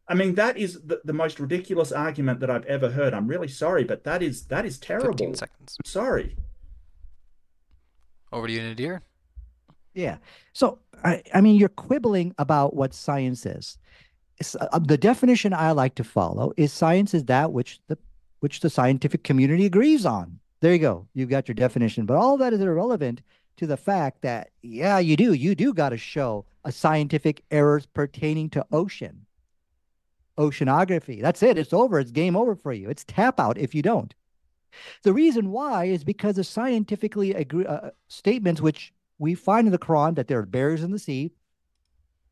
[0.09, 3.13] I mean, that is the, the most ridiculous argument that I've ever heard.
[3.15, 5.13] I'm really sorry, but that is that is terrible.
[5.13, 5.77] 15 seconds.
[5.79, 6.37] I'm sorry.
[8.33, 9.03] Over to you, Nadir.
[9.97, 10.19] Yeah.
[10.53, 13.79] So, I, I mean, you're quibbling about what science is.
[14.61, 17.97] Uh, the definition I like to follow is science is that which the
[18.41, 20.39] which the scientific community agrees on.
[20.61, 21.09] There you go.
[21.15, 22.05] You've got your definition.
[22.05, 23.23] But all that is irrelevant
[23.57, 25.33] to the fact that, yeah, you do.
[25.33, 29.25] You do got to show a scientific errors pertaining to ocean,
[30.37, 31.23] oceanography.
[31.23, 31.57] That's it.
[31.57, 31.99] It's over.
[31.99, 32.91] It's game over for you.
[32.91, 34.15] It's tap out if you don't.
[35.03, 39.79] The reason why is because the scientifically agree, uh, statements which we find in the
[39.79, 41.33] Quran that there are barriers in the sea.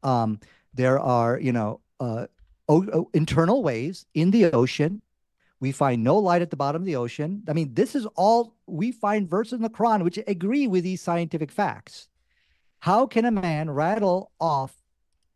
[0.02, 0.40] Um,
[0.74, 2.26] there are, you know, uh,
[2.68, 5.02] o- internal waves in the ocean.
[5.60, 7.42] We find no light at the bottom of the ocean.
[7.48, 11.00] I mean, this is all we find verses in the Quran which agree with these
[11.00, 12.08] scientific facts.
[12.80, 14.82] How can a man rattle off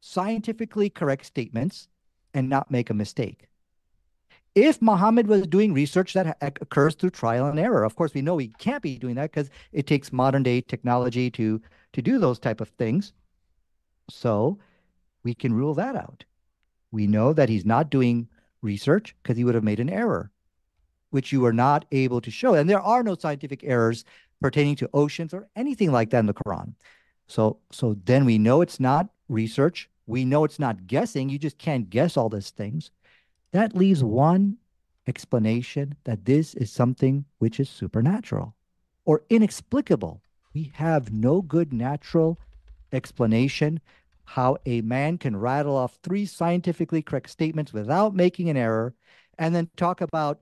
[0.01, 1.89] scientifically correct statements
[2.35, 3.48] and not make a mistake?
[4.59, 7.85] If Muhammad was doing research that occurs through trial and error.
[7.85, 11.31] Of course, we know he can't be doing that because it takes modern day technology
[11.33, 11.61] to
[11.93, 13.13] to do those type of things.
[14.11, 14.59] So
[15.23, 16.25] we can rule that out.
[16.91, 18.29] We know that he's not doing
[18.63, 20.31] research because he would have made an error,
[21.11, 22.55] which you are not able to show.
[22.55, 24.05] And there are no scientific errors
[24.41, 26.75] pertaining to oceans or anything like that in the Quran.
[27.27, 29.91] So so then we know it's not research.
[30.07, 31.29] We know it's not guessing.
[31.29, 32.91] You just can't guess all these things.
[33.53, 34.59] That leaves one
[35.07, 38.55] explanation that this is something which is supernatural
[39.05, 40.23] or inexplicable.
[40.55, 42.39] We have no good natural
[42.93, 43.81] explanation
[44.29, 48.95] how a man can rattle off three scientifically correct statements without making an error
[49.39, 50.41] and then talk about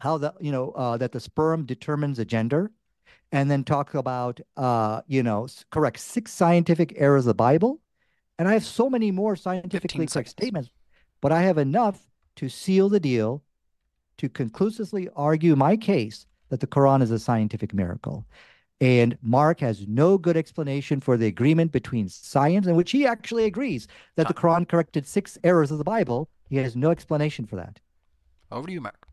[0.00, 2.72] how the you know uh, that the sperm determines a gender
[3.30, 7.80] and then talk about uh, you know correct six scientific errors of the bible
[8.40, 10.70] and i have so many more scientifically correct statements
[11.20, 13.42] but i have enough to seal the deal,
[14.18, 18.26] to conclusively argue my case that the Quran is a scientific miracle.
[18.80, 23.44] And Mark has no good explanation for the agreement between science, in which he actually
[23.44, 26.28] agrees that the uh, Quran corrected six errors of the Bible.
[26.50, 27.80] He has no explanation for that.
[28.52, 29.05] Over to you, Mark.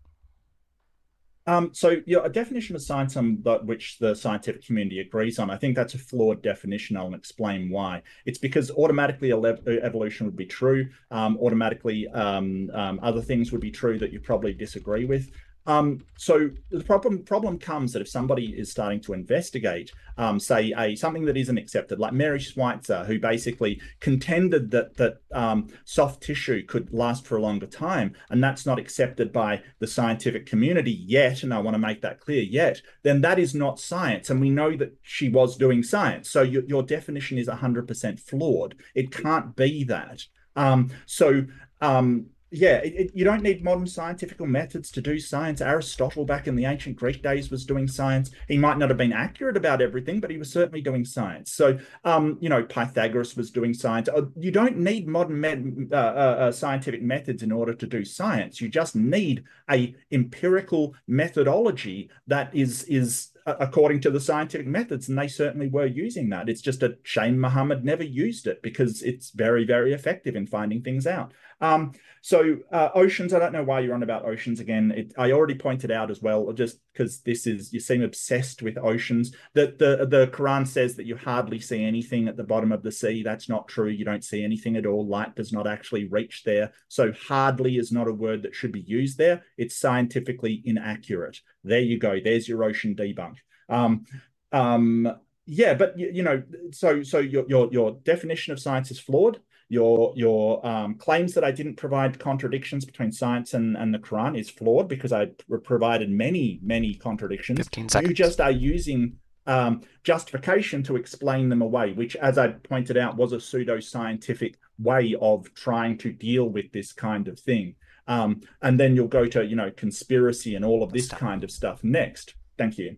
[1.45, 5.57] Um, so, yeah, a definition of science um, which the scientific community agrees on, I
[5.57, 6.95] think that's a flawed definition.
[6.95, 8.01] I'll explain why.
[8.25, 10.89] It's because automatically evolution would be true.
[11.11, 15.31] Um, automatically, um, um, other things would be true that you probably disagree with.
[15.65, 20.73] Um, so the problem problem comes that if somebody is starting to investigate, um, say
[20.77, 26.21] a something that isn't accepted, like Mary Schweitzer, who basically contended that that um, soft
[26.21, 30.91] tissue could last for a longer time, and that's not accepted by the scientific community
[30.91, 34.41] yet, and I want to make that clear yet, then that is not science, and
[34.41, 36.29] we know that she was doing science.
[36.29, 38.75] So your, your definition is 100% flawed.
[38.95, 40.25] It can't be that.
[40.55, 41.45] Um, so
[41.81, 45.59] um, yeah, it, it, you don't need modern scientific methods to do science.
[45.59, 48.29] Aristotle, back in the ancient Greek days, was doing science.
[48.47, 51.51] He might not have been accurate about everything, but he was certainly doing science.
[51.51, 54.07] So, um, you know, Pythagoras was doing science.
[54.07, 58.05] Uh, you don't need modern med- uh, uh, uh, scientific methods in order to do
[58.05, 58.61] science.
[58.61, 65.17] You just need a empirical methodology that is is according to the scientific methods, and
[65.17, 66.49] they certainly were using that.
[66.49, 70.81] It's just a shame Muhammad never used it because it's very, very effective in finding
[70.81, 71.33] things out.
[71.63, 74.93] Um, so uh, oceans, I don't know why you're on about oceans again.
[74.95, 78.77] It, I already pointed out as well, just because this is you seem obsessed with
[78.77, 79.33] oceans.
[79.55, 82.91] That the the Quran says that you hardly see anything at the bottom of the
[82.91, 83.23] sea.
[83.23, 83.89] That's not true.
[83.89, 85.07] You don't see anything at all.
[85.07, 86.73] Light does not actually reach there.
[86.89, 89.43] So hardly is not a word that should be used there.
[89.57, 91.39] It's scientifically inaccurate.
[91.63, 92.19] There you go.
[92.23, 93.35] There's your ocean debunk.
[93.69, 94.05] Um,
[94.51, 95.13] um,
[95.45, 99.39] yeah, but you, you know, so so your your your definition of science is flawed
[99.73, 104.37] your your um, claims that I didn't provide contradictions between science and, and the Quran
[104.39, 105.31] is flawed because I
[105.63, 107.57] provided many many contradictions.
[107.57, 108.09] 15 seconds.
[108.09, 109.17] You just are using
[109.47, 114.59] um, justification to explain them away, which, as I pointed out, was a pseudo scientific
[114.77, 117.75] way of trying to deal with this kind of thing.
[118.07, 121.49] Um, and then you'll go to you know conspiracy and all of this kind of
[121.49, 122.35] stuff next.
[122.59, 122.97] Thank you.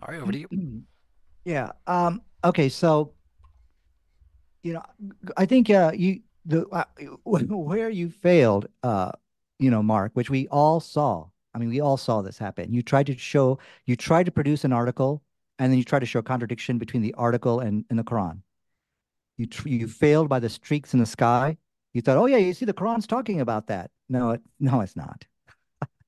[0.00, 0.48] All right, over to you.
[1.46, 1.72] Yeah.
[1.86, 2.70] Um, okay.
[2.70, 3.12] So
[4.64, 4.82] you know,
[5.36, 6.84] I think uh, you the uh,
[7.24, 9.12] where you failed, uh,
[9.58, 11.26] you know, Mark, which we all saw.
[11.54, 12.72] I mean, we all saw this happen.
[12.72, 15.22] You tried to show, you tried to produce an article,
[15.58, 18.40] and then you tried to show a contradiction between the article and, and the Quran.
[19.36, 21.58] You you failed by the streaks in the sky.
[21.92, 23.90] You thought, oh yeah, you see, the Quran's talking about that.
[24.08, 25.26] No, it, no, it's not.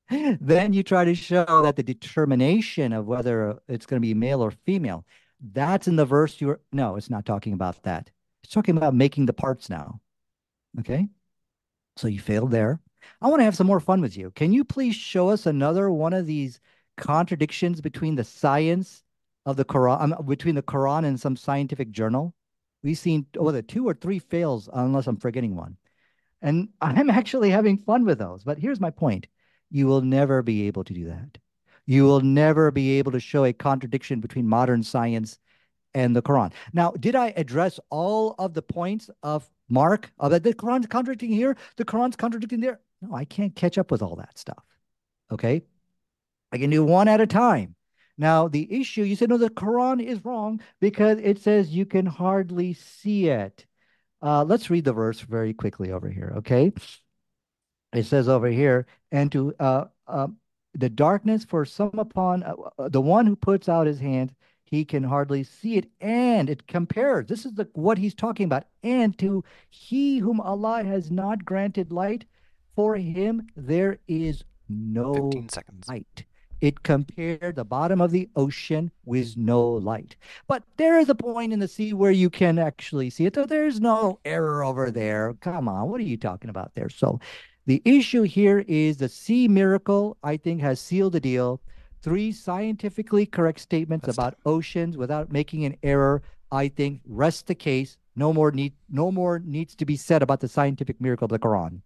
[0.41, 4.41] then you try to show that the determination of whether it's going to be male
[4.41, 5.05] or female,
[5.53, 6.59] that's in the verse you're.
[6.73, 8.09] No, it's not talking about that.
[8.43, 9.99] It's talking about making the parts now.
[10.79, 11.07] Okay.
[11.95, 12.79] So you failed there.
[13.21, 14.31] I want to have some more fun with you.
[14.31, 16.59] Can you please show us another one of these
[16.97, 19.03] contradictions between the science
[19.45, 22.35] of the Quran, um, between the Quran and some scientific journal?
[22.83, 25.77] We've seen whether two or three fails, unless I'm forgetting one.
[26.41, 28.43] And I'm actually having fun with those.
[28.43, 29.27] But here's my point
[29.69, 31.37] you will never be able to do that.
[31.85, 35.39] You will never be able to show a contradiction between modern science
[35.97, 36.53] and the Quran.
[36.73, 40.11] Now, did I address all of the points of Mark?
[40.19, 42.79] Of that the Quran's contradicting here, the Quran's contradicting there.
[43.01, 44.63] No, I can't catch up with all that stuff.
[45.31, 45.63] Okay,
[46.51, 47.75] I can do one at a time.
[48.15, 52.05] Now, the issue you said no, the Quran is wrong because it says you can
[52.05, 53.65] hardly see it.
[54.21, 56.33] Uh, let's read the verse very quickly over here.
[56.37, 56.71] Okay,
[57.91, 60.27] it says over here, and to uh, uh,
[60.75, 64.35] the darkness for some upon uh, uh, the one who puts out his hand
[64.69, 65.89] he can hardly see it.
[66.01, 67.27] And it compares.
[67.27, 68.65] This is the what he's talking about.
[68.83, 72.25] And to he whom Allah has not granted light,
[72.75, 75.31] for him there is no
[75.87, 76.25] light.
[76.59, 80.15] It compared the bottom of the ocean with no light.
[80.47, 83.35] But there is a point in the sea where you can actually see it.
[83.35, 85.35] So there's no error over there.
[85.39, 86.89] Come on, what are you talking about there?
[86.89, 87.19] So
[87.67, 91.61] the issue here is the sea miracle, I think, has sealed the deal
[92.01, 96.21] three scientifically correct statements That's about oceans without making an error,
[96.51, 97.97] I think rests the case.
[98.15, 101.39] No more need no more needs to be said about the scientific miracle of the
[101.39, 101.81] Quran.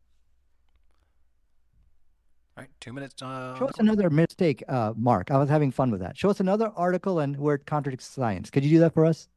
[2.57, 3.21] All right, two minutes.
[3.21, 5.31] Uh, Show us another mistake, uh, Mark.
[5.31, 6.17] I was having fun with that.
[6.17, 8.49] Show us another article and where it contradicts science.
[8.49, 9.27] Could you do that for us?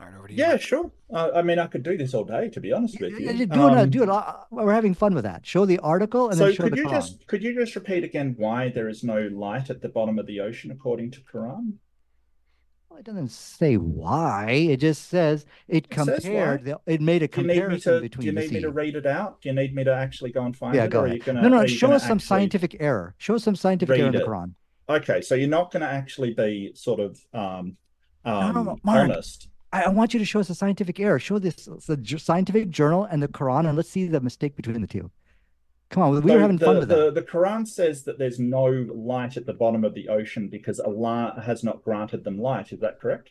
[0.00, 0.38] All right, over to you.
[0.38, 0.90] Yeah, sure.
[1.12, 3.46] Uh, I mean, I could do this all day, to be honest with you.
[3.46, 3.90] Do um, it.
[3.90, 4.24] Do it.
[4.50, 5.44] We're having fun with that.
[5.44, 6.90] Show the article and so then show could the you Quran.
[6.90, 10.26] just could you just repeat again why there is no light at the bottom of
[10.26, 11.74] the ocean according to Quran?
[12.88, 14.50] Well, it doesn't say why.
[14.50, 16.64] It just says it, it compared.
[16.64, 18.20] The, it made a comparison to, between.
[18.22, 19.42] Do you need me to read it out?
[19.42, 20.90] Do you need me to actually go and find yeah, it?
[20.90, 21.24] Go ahead.
[21.24, 21.66] Gonna, no, no.
[21.66, 23.14] Show us some scientific error.
[23.18, 24.54] Show us some scientific error in the Quran.
[24.88, 27.76] Okay, so you're not going to actually be sort of um,
[28.24, 29.48] um, no, no, Mark, honest.
[29.72, 31.18] I, I want you to show us a scientific error.
[31.18, 34.86] Show this the scientific journal and the Quran, and let's see the mistake between the
[34.86, 35.10] two.
[35.90, 37.14] Come on, we so were having the, fun with the, that.
[37.14, 41.42] The Quran says that there's no light at the bottom of the ocean because Allah
[41.44, 42.72] has not granted them light.
[42.72, 43.30] Is that correct?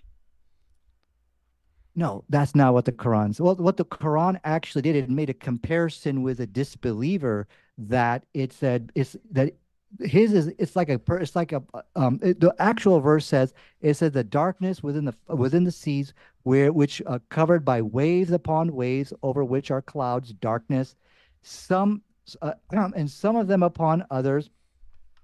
[1.95, 3.29] No, that's not what the Quran.
[3.29, 3.41] Says.
[3.41, 7.47] Well, what the Quran actually did, it made a comparison with a disbeliever
[7.77, 9.53] that it said it's that
[10.01, 11.63] his is it's like a it's like a
[11.95, 16.13] um it, the actual verse says it says the darkness within the within the seas
[16.43, 20.95] where which are covered by waves upon waves over which are clouds darkness
[21.41, 22.01] some
[22.41, 24.49] uh, and some of them upon others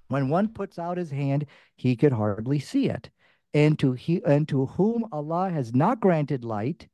[0.07, 3.09] when one puts out his hand he could hardly see it
[3.53, 6.87] and to he and to whom Allah has not granted light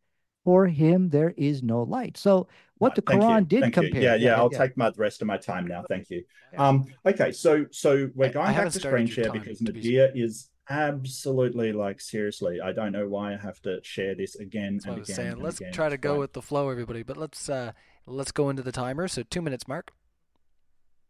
[0.44, 2.48] for him there is no light so
[2.82, 4.02] what the Quran did Thank compare.
[4.02, 4.08] You.
[4.08, 4.58] Yeah, yeah, yeah, I'll yeah.
[4.58, 5.84] take my the rest of my time now.
[5.88, 6.24] Thank you.
[6.58, 10.24] Um, okay, so so we're going back to screen share because Nadir be...
[10.24, 12.60] is absolutely like seriously.
[12.62, 15.16] I don't know why I have to share this again That's and again.
[15.16, 15.32] Saying.
[15.34, 15.74] And let's again.
[15.74, 17.04] try to go with the flow, everybody.
[17.04, 17.74] But let's uh
[18.06, 19.08] let's go into the timer.
[19.08, 19.92] So two minutes, Mark.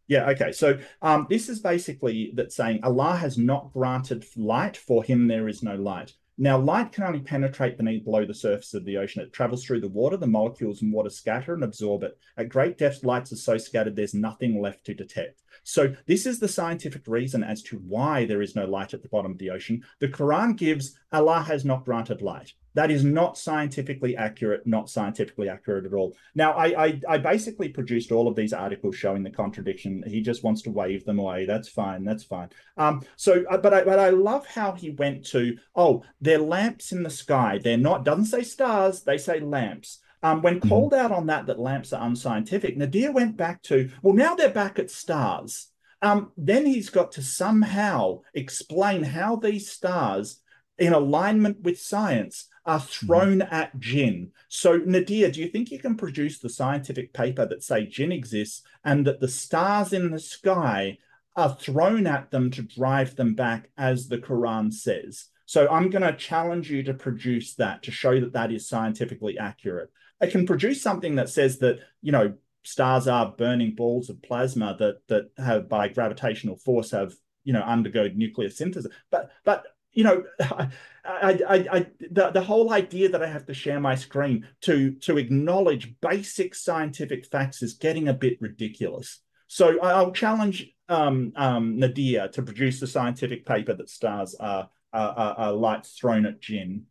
[0.07, 0.51] Yeah, okay.
[0.51, 5.47] So um, this is basically that saying Allah has not granted light, for him there
[5.47, 6.13] is no light.
[6.37, 9.21] Now, light can only penetrate beneath below the surface of the ocean.
[9.21, 10.17] It travels through the water.
[10.17, 12.17] The molecules in water scatter and absorb it.
[12.37, 15.41] At great depths, lights are so scattered there's nothing left to detect.
[15.63, 19.09] So this is the scientific reason as to why there is no light at the
[19.09, 19.83] bottom of the ocean.
[19.99, 22.53] The Quran gives Allah has not granted light.
[22.73, 26.15] That is not scientifically accurate, not scientifically accurate at all.
[26.35, 30.03] Now, I, I, I basically produced all of these articles showing the contradiction.
[30.07, 31.45] He just wants to wave them away.
[31.45, 32.05] That's fine.
[32.05, 32.49] That's fine.
[32.77, 36.91] Um, so, uh, but I, but I love how he went to, oh, they're lamps
[36.91, 37.59] in the sky.
[37.61, 39.99] They're not, doesn't say stars, they say lamps.
[40.23, 40.69] Um, when mm-hmm.
[40.69, 44.49] called out on that, that lamps are unscientific, Nadir went back to, well, now they're
[44.49, 45.67] back at stars.
[46.01, 50.39] Um, then he's got to somehow explain how these stars,
[50.77, 53.05] in alignment with science, are mm-hmm.
[53.05, 53.53] thrown mm-hmm.
[53.53, 54.31] at jinn.
[54.47, 58.63] So, Nadir, do you think you can produce the scientific paper that say jinn exists
[58.83, 60.97] and that the stars in the sky
[61.35, 65.25] are thrown at them to drive them back, as the Quran says?
[65.45, 69.37] So, I'm going to challenge you to produce that to show that that is scientifically
[69.37, 69.89] accurate.
[70.21, 72.33] I can produce something that says that, you know,
[72.63, 77.13] stars are burning balls of plasma that that have by gravitational force have
[77.43, 80.69] you know undergo nuclear synthesis but but you know I,
[81.03, 85.17] I, I, the, the whole idea that i have to share my screen to to
[85.17, 92.27] acknowledge basic scientific facts is getting a bit ridiculous so i'll challenge um, um, nadir
[92.29, 96.85] to produce the scientific paper that stars are, are, are lights thrown at jinn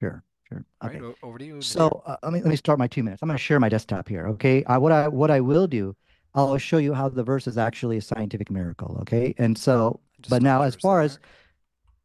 [0.00, 0.64] sure Sure.
[0.82, 0.98] Okay.
[0.98, 1.60] Right, over to you.
[1.60, 3.22] So uh, let me let me start my two minutes.
[3.22, 4.26] I'm going to share my desktop here.
[4.28, 4.64] Okay.
[4.64, 5.94] I, what I what I will do,
[6.34, 8.96] I'll show you how the verse is actually a scientific miracle.
[9.02, 9.34] Okay.
[9.36, 11.18] And so, but now as far as,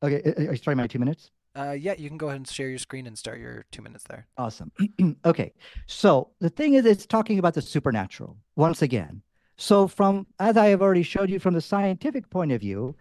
[0.01, 1.31] okay, are you starting my two minutes?
[1.55, 4.03] Uh, yeah, you can go ahead and share your screen and start your two minutes
[4.09, 4.27] there.
[4.37, 4.71] Awesome.
[5.25, 5.53] okay.
[5.85, 9.21] So the thing is, it's talking about the supernatural once again.
[9.57, 12.95] So from as I have already showed you from the scientific point of view,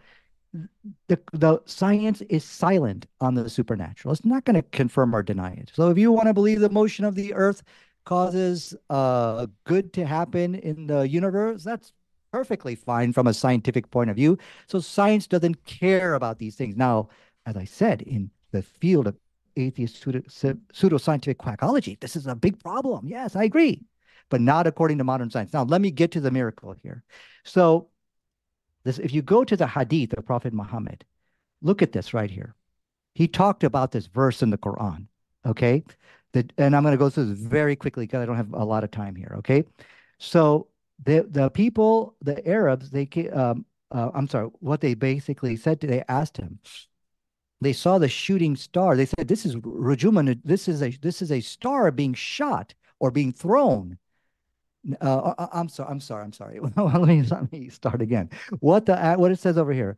[1.08, 4.12] the the science is silent on the supernatural.
[4.12, 5.70] It's not going to confirm or deny it.
[5.74, 7.62] So if you want to believe the motion of the earth
[8.04, 11.92] causes uh, good to happen in the universe, that's
[12.32, 14.38] perfectly fine from a scientific point of view.
[14.66, 16.76] So science doesn't care about these things.
[16.76, 17.08] Now,
[17.46, 19.16] as I said, in the field of
[19.56, 23.06] atheist pseudo, pseudoscientific quackology, this is a big problem.
[23.06, 23.82] Yes, I agree,
[24.30, 25.52] but not according to modern science.
[25.52, 27.04] Now, let me get to the miracle here.
[27.44, 27.88] So
[28.84, 31.04] this, if you go to the Hadith of Prophet Muhammad,
[31.60, 32.54] look at this right here.
[33.14, 35.06] He talked about this verse in the Quran.
[35.44, 35.82] Okay,
[36.34, 38.84] and I'm going to go through this very quickly because I don't have a lot
[38.84, 39.34] of time here.
[39.38, 39.64] Okay,
[40.18, 40.68] so
[41.04, 45.86] the the people, the Arabs, they um, uh, I'm sorry, what they basically said, to,
[45.86, 46.58] they asked him.
[47.60, 48.96] They saw the shooting star.
[48.96, 50.40] They said, "This is Rujuman.
[50.44, 53.98] This is a this is a star being shot or being thrown."
[55.00, 55.90] Uh, uh, uh, I'm sorry.
[55.90, 56.24] I'm sorry.
[56.24, 56.58] I'm sorry.
[56.76, 58.30] let me let me start again.
[58.58, 59.96] What the what it says over here?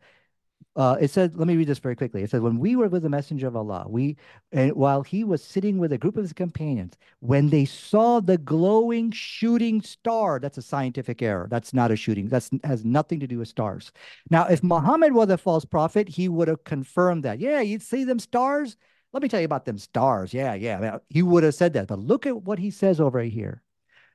[0.76, 2.22] Uh, it says, let me read this very quickly.
[2.24, 4.16] It says, when we were with the messenger of Allah, we,
[4.50, 8.38] and while he was sitting with a group of his companions, when they saw the
[8.38, 11.46] glowing shooting star, that's a scientific error.
[11.48, 12.28] That's not a shooting.
[12.28, 13.92] That has nothing to do with stars.
[14.30, 17.38] Now, if Muhammad was a false prophet, he would have confirmed that.
[17.38, 18.76] Yeah, you'd see them stars.
[19.12, 20.34] Let me tell you about them stars.
[20.34, 20.98] Yeah, yeah.
[21.08, 21.86] He would have said that.
[21.86, 23.62] But look at what he says over here.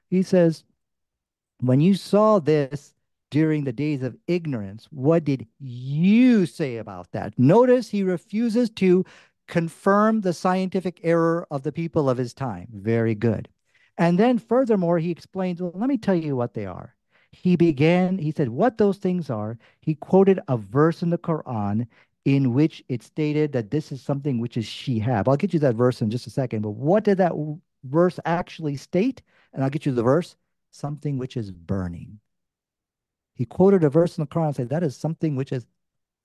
[0.09, 0.65] He says,
[1.61, 2.93] when you saw this
[3.31, 7.37] during the days of ignorance, what did you say about that?
[7.37, 9.05] Notice he refuses to
[9.47, 12.67] confirm the scientific error of the people of his time.
[12.71, 13.49] Very good.
[13.97, 16.95] And then furthermore, he explains, well, let me tell you what they are.
[17.31, 19.57] He began, he said, what those things are.
[19.81, 21.87] He quoted a verse in the Quran
[22.25, 25.27] in which it stated that this is something which is shihab.
[25.27, 27.33] I'll get you that verse in just a second, but what did that
[27.83, 29.21] verse actually state?
[29.53, 30.35] And I'll get you the verse
[30.71, 32.19] something which is burning.
[33.39, 35.65] He quoted a verse in the Quran and said, That is something which is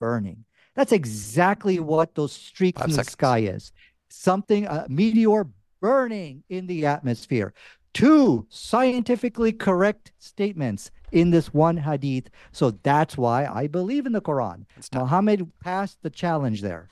[0.01, 0.43] burning.
[0.75, 3.07] That's exactly what those streaks Five in seconds.
[3.07, 3.71] the sky is.
[4.09, 5.47] Something, a meteor
[5.81, 7.53] burning in the atmosphere.
[7.93, 12.27] two scientifically correct statements in this one hadith.
[12.51, 14.65] So that's why I believe in the Quran.
[14.93, 16.89] Muhammad passed the challenge there.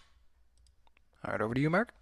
[1.26, 1.94] All right, over to you, Mark.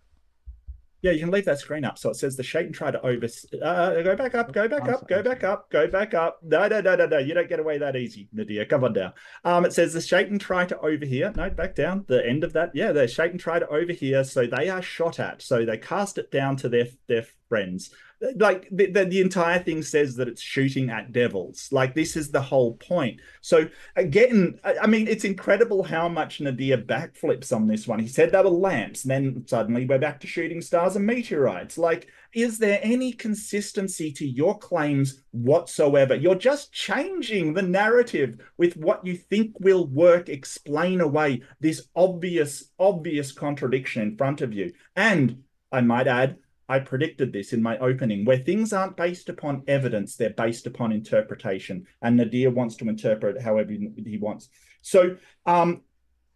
[1.01, 1.97] Yeah, you can leave that screen up.
[1.97, 3.27] So it says the Shaitan tried to over.
[3.63, 6.39] Uh, go back up, go back up, go back up, go back up.
[6.43, 7.17] No, no, no, no, no.
[7.17, 8.65] You don't get away that easy, Nadir.
[8.65, 9.13] Come on down.
[9.43, 11.33] Um, it says the Shaitan tried to overhear.
[11.35, 12.05] No, back down.
[12.07, 12.71] The end of that.
[12.75, 14.23] Yeah, the Shaitan tried to overhear.
[14.23, 15.41] So they are shot at.
[15.41, 17.89] So they cast it down to their their friends.
[18.35, 21.67] Like the, the, the, entire thing says that it's shooting at devils.
[21.71, 23.19] Like this is the whole point.
[23.41, 27.99] So uh, again i mean it's incredible how much nadir backflips on this one.
[27.99, 31.77] He said they were lamps and then suddenly we're back to shooting stars and meteorites.
[31.77, 36.15] Like is there any consistency to your claims whatsoever?
[36.15, 40.29] You're just changing the narrative with what you think will work.
[40.29, 44.71] Explain away this obvious obvious contradiction in front of you.
[44.95, 46.37] And i might add
[46.71, 50.93] I predicted this in my opening, where things aren't based upon evidence, they're based upon
[50.93, 51.85] interpretation.
[52.01, 54.47] And Nadir wants to interpret however he wants.
[54.81, 55.81] So, um,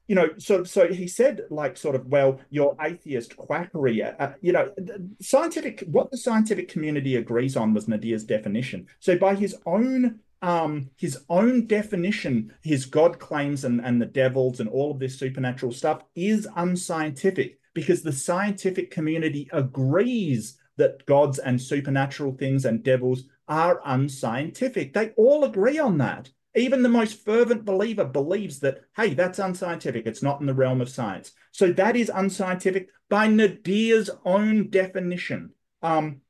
[0.10, 4.34] you know, so so he said, like, sort of, well, your atheist quackery, uh, uh
[4.42, 4.74] you know,
[5.22, 5.86] scientific.
[5.88, 8.88] What the scientific community agrees on was Nadir's definition.
[9.00, 14.60] So, by his own um, his own definition, his God claims and and the devils
[14.60, 21.38] and all of this supernatural stuff is unscientific because the scientific community agrees that gods
[21.38, 24.94] and supernatural things and devils are unscientific.
[24.94, 26.32] They all agree on that.
[26.56, 30.08] Even the most fervent believer believes that, hey, that's unscientific.
[30.08, 31.34] It's not in the realm of science.
[31.52, 35.52] So that is unscientific by Nadir's own definition.
[35.82, 36.22] Um,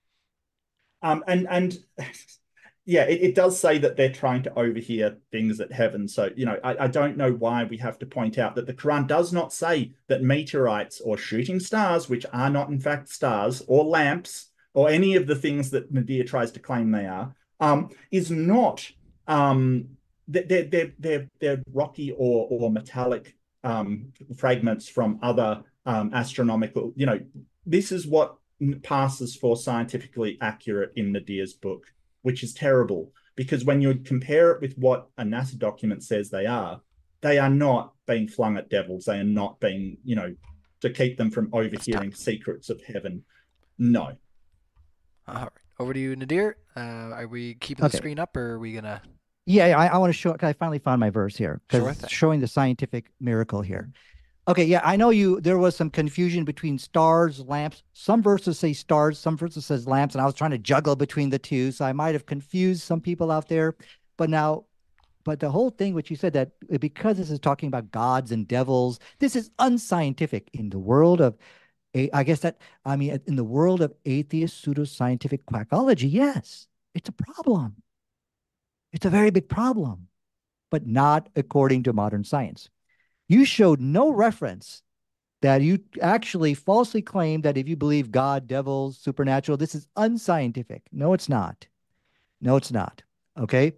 [1.02, 1.78] um, and and
[2.86, 6.08] yeah, it, it, does say that they're trying to overhear things at heaven.
[6.08, 8.76] So, you know, I, I, don't know why we have to point out that the
[8.76, 13.64] Quran does not say that meteorites or shooting stars, which are not in fact stars,
[13.68, 17.90] or lamps, or any of the things that Nadir tries to claim they are, um,
[18.12, 18.88] is not
[19.28, 19.90] um,
[20.28, 27.06] they're, they're, they're, they're rocky or, or metallic um, fragments from other um, astronomical, you
[27.06, 27.20] know,
[27.66, 28.38] this is what
[28.84, 31.88] passes for scientifically accurate in Nadir's book
[32.26, 36.48] which is terrible because when you compare it with what a NASA document says they
[36.48, 36.82] are,
[37.22, 39.06] they are not being flung at devils.
[39.06, 40.34] They are not being, you know,
[40.82, 43.24] to keep them from overhearing secrets of heaven.
[43.78, 44.14] No.
[45.28, 45.50] All right.
[45.80, 46.58] Over to you, Nadir.
[46.76, 46.80] Uh,
[47.14, 47.92] are we keeping okay.
[47.92, 49.00] the screen up or are we going to?
[49.46, 50.36] Yeah, I, I want to show.
[50.42, 53.92] I finally found my verse here because sure showing the scientific miracle here.
[54.48, 55.42] Okay, yeah, I know you.
[55.42, 57.82] There was some confusion between stars, lamps.
[57.94, 61.32] Some verses say stars, some verses says lamps, and I was trying to juggle between
[61.32, 63.76] the two, so I might have confused some people out there.
[64.18, 64.66] But now,
[65.24, 68.32] but the whole thing, which you said that uh, because this is talking about gods
[68.32, 71.36] and devils, this is unscientific in the world of,
[72.14, 77.14] I guess that I mean, in the world of atheist pseudoscientific quackology, yes, it's a
[77.14, 77.78] problem.
[78.94, 80.08] It's a very big problem,
[80.70, 82.70] but not according to modern science
[83.28, 84.82] you showed no reference
[85.42, 90.84] that you actually falsely claimed that if you believe God, devils, supernatural, this is unscientific.
[90.92, 91.68] No, it's not.
[92.42, 93.04] No, it's not.
[93.38, 93.74] Okay.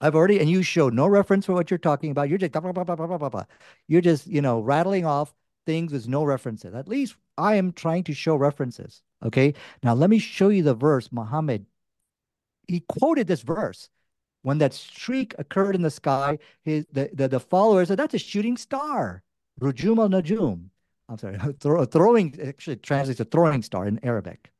[0.00, 2.28] I've already, and you showed no reference for what you're talking about.
[2.28, 3.44] You're just, blah, blah, blah,
[3.86, 5.34] you're just, you know, rattling off
[5.66, 6.74] things with no references.
[6.74, 9.02] At least I am trying to show references.
[9.24, 9.54] Okay.
[9.82, 11.10] Now let me show you the verse.
[11.12, 11.66] Muhammad,
[12.66, 13.90] he quoted this verse
[14.42, 18.18] when that streak occurred in the sky, his the, the, the followers said, that's a
[18.18, 19.22] shooting star.
[19.60, 20.66] Rujum al Najum.
[21.08, 24.50] I'm sorry, throw, throwing actually translates to throwing star in Arabic.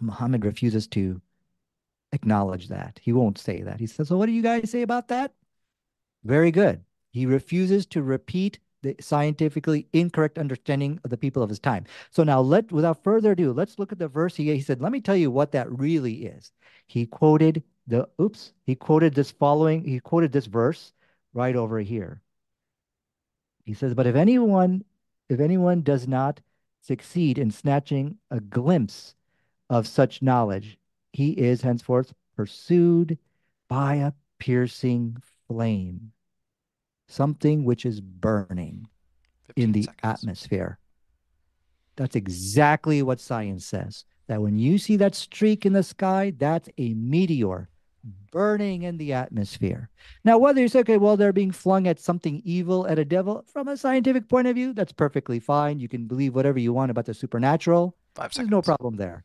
[0.00, 1.20] Muhammad refuses to
[2.12, 3.00] acknowledge that.
[3.02, 3.80] He won't say that.
[3.80, 5.32] He says, So what do you guys say about that?
[6.24, 6.82] Very good.
[7.10, 11.84] He refuses to repeat the scientifically incorrect understanding of the people of his time.
[12.10, 14.92] So now let without further ado, let's look at the verse he, he said, let
[14.92, 16.52] me tell you what that really is.
[16.86, 20.92] He quoted the oops, he quoted this following, he quoted this verse
[21.34, 22.22] right over here.
[23.64, 24.84] He says, But if anyone,
[25.28, 26.40] if anyone does not
[26.80, 29.14] succeed in snatching a glimpse
[29.68, 30.78] of such knowledge,
[31.12, 33.18] he is henceforth pursued
[33.68, 35.16] by a piercing
[35.46, 36.12] flame,
[37.08, 38.88] something which is burning
[39.56, 40.00] in the seconds.
[40.02, 40.78] atmosphere.
[41.96, 44.04] That's exactly what science says.
[44.30, 47.68] That when you see that streak in the sky, that's a meteor
[48.30, 49.90] burning in the atmosphere.
[50.22, 53.44] Now, whether you say, okay, well, they're being flung at something evil, at a devil,
[53.52, 55.80] from a scientific point of view, that's perfectly fine.
[55.80, 57.96] You can believe whatever you want about the supernatural.
[58.14, 58.36] Five seconds.
[58.36, 59.24] There's no problem there.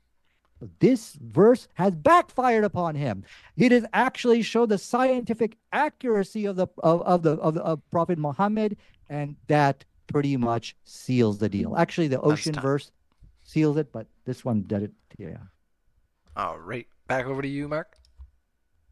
[0.79, 3.25] This verse has backfired upon him.
[3.57, 7.87] It has actually showed the scientific accuracy of the of, of the of the of
[7.91, 8.77] Prophet Muhammad,
[9.07, 11.75] and that pretty much seals the deal.
[11.77, 12.89] Actually, the ocean verse
[13.45, 14.91] seals it, but this one did it.
[15.17, 15.37] Yeah.
[16.35, 17.95] All right, back over to you, Mark.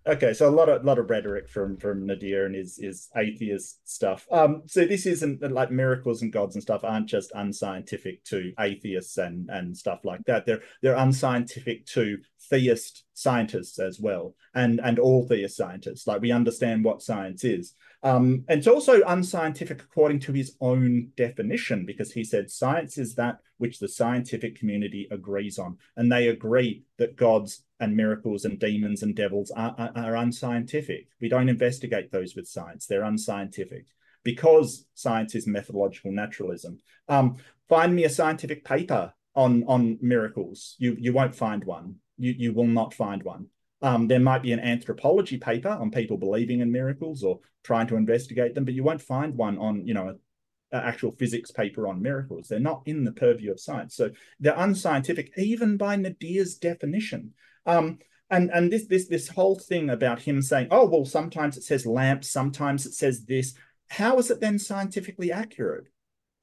[0.05, 3.87] Okay, so a lot of lot of rhetoric from from Nadir and his his atheist
[3.89, 4.27] stuff.
[4.31, 9.17] Um, so this isn't like miracles and gods and stuff aren't just unscientific to atheists
[9.17, 10.45] and and stuff like that.
[10.45, 12.17] They're they're unscientific to
[12.49, 16.05] theist scientists as well, and and all theist scientists.
[16.05, 17.73] Like we understand what science is.
[18.03, 23.15] Um, and it's also unscientific according to his own definition, because he said science is
[23.15, 25.77] that which the scientific community agrees on.
[25.95, 31.07] And they agree that gods and miracles and demons and devils are, are, are unscientific.
[31.21, 33.85] We don't investigate those with science, they're unscientific
[34.23, 36.79] because science is methodological naturalism.
[37.07, 37.37] Um,
[37.69, 40.75] find me a scientific paper on, on miracles.
[40.77, 41.95] You, you won't find one.
[42.17, 43.47] You, you will not find one.
[43.83, 47.97] Um, there might be an anthropology paper on people believing in miracles or trying to
[47.97, 50.19] investigate them, but you won't find one on, you know, an
[50.71, 52.47] actual physics paper on miracles.
[52.47, 53.95] They're not in the purview of science.
[53.95, 57.33] So they're unscientific, even by Nadir's definition.
[57.65, 57.99] Um,
[58.29, 61.85] and and this this this whole thing about him saying, oh well, sometimes it says
[61.85, 63.53] lamp, sometimes it says this.
[63.89, 65.89] How is it then scientifically accurate?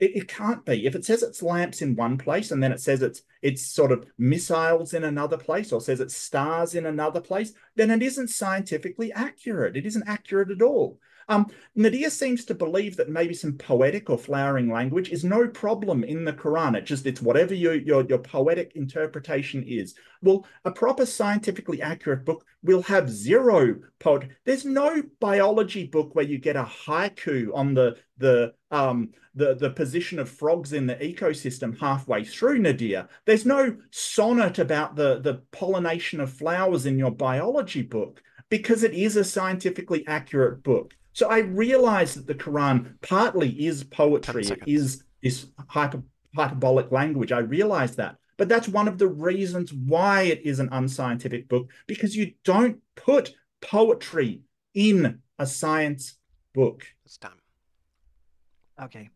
[0.01, 0.86] It, it can't be.
[0.86, 3.93] If it says it's lamps in one place and then it says it's it's sort
[3.93, 8.28] of missiles in another place or says it's stars in another place, then it isn't
[8.28, 9.77] scientifically accurate.
[9.77, 10.98] It isn't accurate at all.
[11.31, 11.47] Um,
[12.09, 16.32] seems to believe that maybe some poetic or flowering language is no problem in the
[16.32, 16.77] Quran.
[16.77, 19.94] It just it's whatever your, your your poetic interpretation is.
[20.23, 24.28] Well, a proper scientifically accurate book will have zero pod.
[24.44, 29.70] There's no biology book where you get a haiku on the the um the the
[29.70, 33.09] position of frogs in the ecosystem halfway through Nadir.
[33.24, 38.94] There's no sonnet about the the pollination of flowers in your biology book because it
[38.94, 40.94] is a scientifically accurate book.
[41.21, 46.03] So I realize that the Quran partly is poetry, it is this hyper,
[46.35, 47.31] hyperbolic language.
[47.31, 48.17] I realize that.
[48.39, 52.79] But that's one of the reasons why it is an unscientific book, because you don't
[52.97, 54.41] put poetry
[54.73, 56.17] in a science
[56.55, 56.87] book.
[57.05, 57.43] It's time.
[58.83, 59.11] Okay.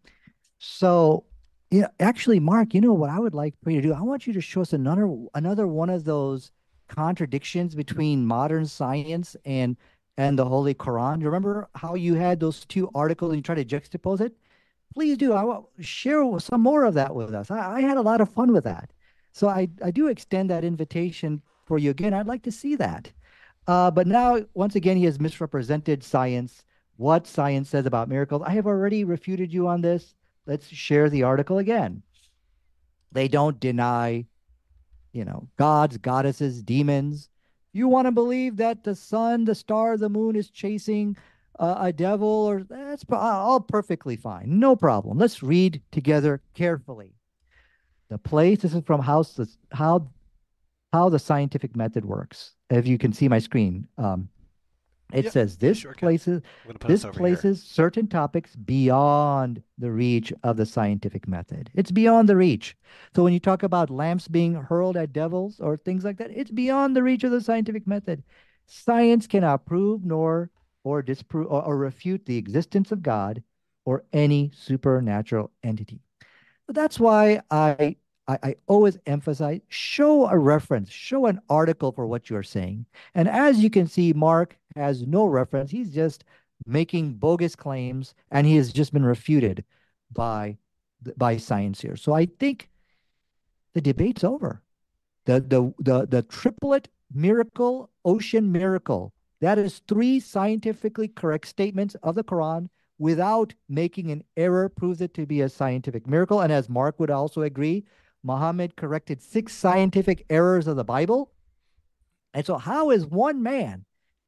[0.59, 1.25] So,
[1.71, 3.95] yeah, actually, Mark, you know what I would like for you to do?
[3.95, 6.51] I want you to show us another another one of those
[6.87, 9.79] contradictions between modern science and
[10.17, 11.21] and the Holy Quran.
[11.21, 14.35] You remember how you had those two articles and you try to juxtapose it?
[14.93, 15.33] Please do.
[15.33, 17.51] I will share some more of that with us.
[17.51, 18.91] I, I had a lot of fun with that.
[19.33, 22.15] So I, I do extend that invitation for you again.
[22.15, 23.11] I'd like to see that.
[23.67, 26.65] Uh, but now, once again, he has misrepresented science,
[26.97, 28.43] what science says about miracles.
[28.45, 30.15] I have already refuted you on this.
[30.47, 32.03] Let's share the article again.
[33.11, 34.27] They don't deny,
[35.13, 37.31] you know, gods, goddesses, demons,
[37.75, 41.17] you want to believe that the sun, the star, the moon is chasing
[41.59, 44.59] uh, a devil, or that's all perfectly fine.
[44.59, 45.19] No problem.
[45.19, 47.15] Let's read together carefully.
[48.09, 49.25] The place, this is from how,
[49.73, 50.09] how,
[50.93, 52.53] how the scientific method works.
[52.71, 54.29] If you can see my screen, um,
[55.13, 56.43] it yep, says this sure places
[56.87, 57.73] this places here.
[57.75, 61.71] certain topics beyond the reach of the scientific method.
[61.75, 62.77] It's beyond the reach.
[63.15, 66.51] So when you talk about lamps being hurled at devils or things like that, it's
[66.51, 68.23] beyond the reach of the scientific method.
[68.67, 70.51] Science cannot prove nor
[70.85, 73.43] or disprove or, or refute the existence of God
[73.85, 76.01] or any supernatural entity.
[76.67, 82.07] But that's why I I, I, always emphasize show a reference, show an article for
[82.07, 82.87] what you're saying.
[83.15, 85.71] And as you can see, Mark has no reference.
[85.71, 86.25] He's just
[86.67, 89.65] making bogus claims and he has just been refuted
[90.13, 90.57] by
[91.17, 91.97] by science here.
[91.97, 92.71] So I think
[93.75, 94.63] the debate's over.
[95.27, 99.13] The the the the triplet miracle, ocean miracle.
[99.41, 102.69] That is three scientifically correct statements of the Quran
[102.99, 106.41] without making an error proves it to be a scientific miracle.
[106.41, 107.85] And as Mark would also agree,
[108.25, 111.31] Muhammad corrected six scientific errors of the Bible.
[112.33, 113.85] And so, how is one man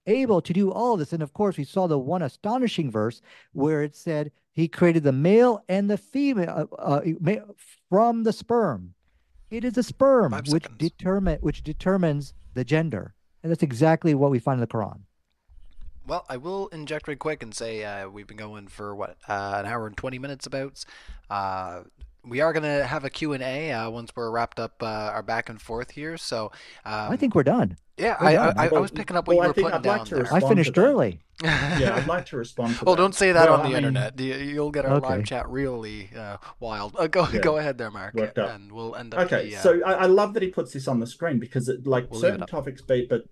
[0.07, 1.13] able to do all this?
[1.13, 3.21] And of course, we saw the one astonishing verse
[3.53, 7.41] where it said he created the male and the female uh, uh,
[7.89, 8.95] from the sperm.
[9.51, 14.31] It is the sperm Five which determine which determines the gender, and that's exactly what
[14.31, 15.01] we find in the Quran.
[16.07, 19.55] Well, I will inject right quick and say uh, we've been going for what uh,
[19.59, 20.85] an hour and twenty minutes about.
[21.31, 21.83] Uh,
[22.27, 25.49] we are going to have a Q&A uh, once we're wrapped up uh, our back
[25.49, 26.17] and forth here.
[26.17, 26.47] So
[26.85, 27.79] um, I think we're done.
[27.97, 28.59] Yeah, we're I, done.
[28.59, 30.35] I, I, I, was picking up what well, you were putting down like there.
[30.35, 31.21] I finished early.
[31.43, 32.77] yeah, I'd like to respond.
[32.79, 33.03] To well, that.
[33.03, 34.19] don't say that well, on the mean, internet.
[34.19, 35.09] You'll get our okay.
[35.09, 36.97] live chat really uh, wild.
[36.99, 37.41] Uh, go yeah.
[37.41, 39.27] go ahead there, Mark, and we'll end up.
[39.27, 41.87] Okay, the, uh, so I, love that he puts this on the screen because it,
[41.87, 43.25] like we'll certain topics, be, but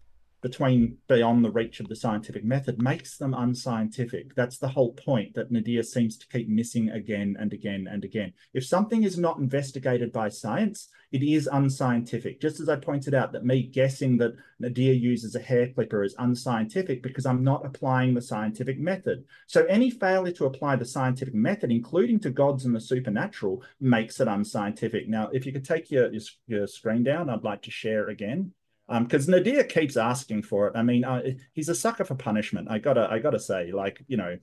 [0.44, 4.34] between beyond the reach of the scientific method makes them unscientific.
[4.34, 8.34] That's the whole point that Nadir seems to keep missing again and again and again.
[8.52, 12.42] If something is not investigated by science, it is unscientific.
[12.42, 16.14] Just as I pointed out that me guessing that Nadir uses a hair clipper is
[16.18, 19.24] unscientific because I'm not applying the scientific method.
[19.46, 24.20] So any failure to apply the scientific method, including to gods and the supernatural, makes
[24.20, 25.08] it unscientific.
[25.08, 28.52] Now, if you could take your, your, your screen down, I'd like to share again
[28.88, 30.76] because um, Nadir keeps asking for it.
[30.76, 31.22] I mean, uh,
[31.54, 32.68] he's a sucker for punishment.
[32.70, 34.36] I gotta, I gotta say, like, you know,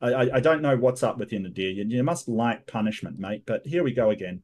[0.00, 1.70] I, I don't know what's up with you, Nadir.
[1.70, 3.42] You, you must like punishment, mate.
[3.46, 4.42] But here we go again.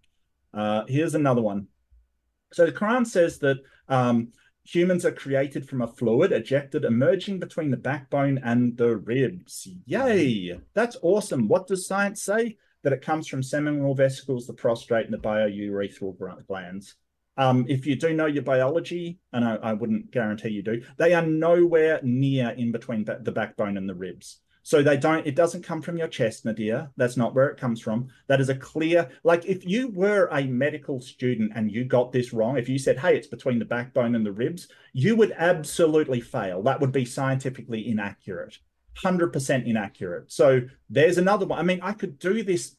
[0.52, 1.68] Uh, here's another one.
[2.52, 3.58] So the Quran says that
[3.88, 4.32] um,
[4.64, 9.68] humans are created from a fluid ejected, emerging between the backbone and the ribs.
[9.86, 10.58] Yay!
[10.72, 11.48] That's awesome.
[11.48, 12.56] What does science say?
[12.82, 16.96] That it comes from seminal vesicles, the prostate, and the bulbourethral glands.
[17.36, 21.14] Um, if you do know your biology, and I, I, wouldn't guarantee you do, they
[21.14, 24.40] are nowhere near in between the backbone and the ribs.
[24.64, 26.90] So they don't, it doesn't come from your chest, Nadir.
[26.96, 28.08] That's not where it comes from.
[28.28, 32.32] That is a clear, like if you were a medical student and you got this
[32.32, 36.22] wrong, if you said, hey, it's between the backbone and the ribs, you would absolutely
[36.22, 36.62] fail.
[36.62, 38.56] That would be scientifically inaccurate,
[39.04, 40.32] 100% inaccurate.
[40.32, 41.58] So there's another one.
[41.58, 42.74] I mean, I could do this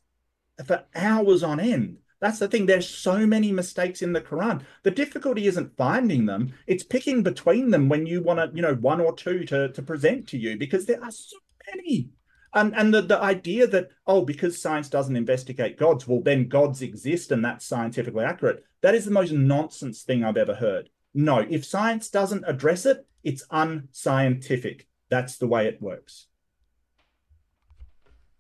[0.65, 2.65] for hours on end that's the thing.
[2.65, 4.63] There's so many mistakes in the Quran.
[4.81, 8.73] The difficulty isn't finding them; it's picking between them when you want to, you know,
[8.73, 11.37] one or two to to present to you because there are so
[11.71, 12.09] many.
[12.55, 16.81] And and the the idea that oh, because science doesn't investigate gods, well then gods
[16.81, 18.63] exist and that's scientifically accurate.
[18.81, 20.89] That is the most nonsense thing I've ever heard.
[21.13, 24.87] No, if science doesn't address it, it's unscientific.
[25.11, 26.25] That's the way it works.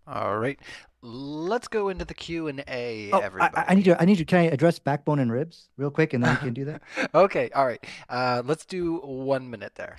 [0.07, 0.59] All right.
[1.05, 3.11] Let's go into the Q and A.
[3.11, 4.01] Oh, everybody, I, I, need to.
[4.01, 4.25] I need to.
[4.25, 6.81] Can I address backbone and ribs real quick, and then we can do that?
[7.13, 7.51] okay.
[7.53, 7.83] All right.
[8.09, 9.97] Uh, let's do one minute there.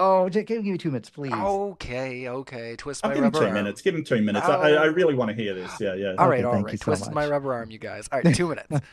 [0.00, 1.32] Oh, give, give me two minutes, please.
[1.32, 2.76] Okay, okay.
[2.76, 3.54] Twist I'll my give rubber him two arm.
[3.54, 3.82] minutes.
[3.82, 4.46] Give him two minutes.
[4.48, 4.52] Oh.
[4.52, 5.72] I, I really want to hear this.
[5.80, 6.14] Yeah, yeah.
[6.18, 6.72] All right, okay, all thank right.
[6.72, 7.14] You so Twist much.
[7.14, 8.08] my rubber arm, you guys.
[8.12, 8.86] All right, two minutes.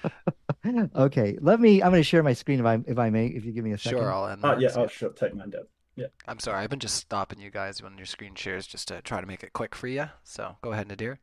[0.95, 1.83] okay, let me.
[1.83, 3.27] I'm going to share my screen if I if I may.
[3.27, 3.99] If you give me a second.
[3.99, 4.41] Sure, I'll end.
[4.43, 4.69] Oh, yeah.
[4.75, 5.11] Oh, sure.
[5.11, 5.65] Take mine down.
[5.95, 6.07] Yeah.
[6.27, 6.63] I'm sorry.
[6.63, 9.43] I've been just stopping you guys when your screen shares just to try to make
[9.43, 10.09] it quick for you.
[10.23, 11.19] So go ahead, Nadir.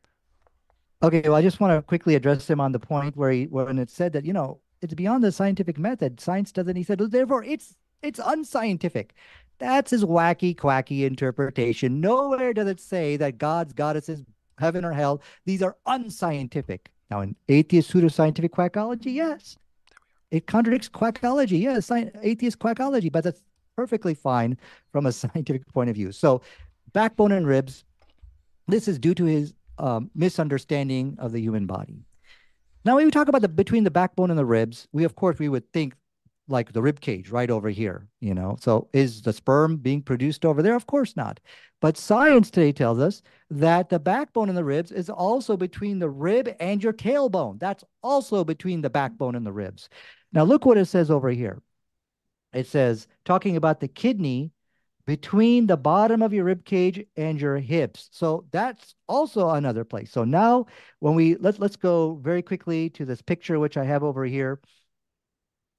[1.02, 3.78] Okay, well, I just want to quickly address him on the point where he when
[3.78, 6.20] it said that you know it's beyond the scientific method.
[6.20, 6.76] Science doesn't.
[6.76, 9.14] He said, therefore, it's it's unscientific.
[9.58, 12.00] That's his wacky, quacky interpretation.
[12.00, 14.22] Nowhere does it say that gods, goddesses,
[14.58, 16.90] heaven or hell, these are unscientific.
[17.10, 19.56] Now, in atheist pseudoscientific quackology, yes,
[20.30, 21.60] it contradicts quackology.
[21.60, 23.42] Yes, atheist quackology, but that's
[23.76, 24.56] perfectly fine
[24.92, 26.12] from a scientific point of view.
[26.12, 26.42] So,
[26.92, 27.84] backbone and ribs.
[28.68, 32.04] This is due to his um, misunderstanding of the human body.
[32.84, 35.38] Now, when we talk about the between the backbone and the ribs, we of course
[35.38, 35.94] we would think
[36.48, 38.56] like the rib cage right over here, you know.
[38.60, 40.74] So is the sperm being produced over there?
[40.74, 41.38] Of course not.
[41.80, 46.10] But science today tells us that the backbone and the ribs is also between the
[46.10, 47.58] rib and your tailbone.
[47.60, 49.88] That's also between the backbone and the ribs.
[50.32, 51.62] Now look what it says over here.
[52.52, 54.52] It says talking about the kidney
[55.06, 58.08] between the bottom of your rib cage and your hips.
[58.12, 60.10] So that's also another place.
[60.10, 60.66] So now
[61.00, 64.60] when we let's let's go very quickly to this picture which I have over here.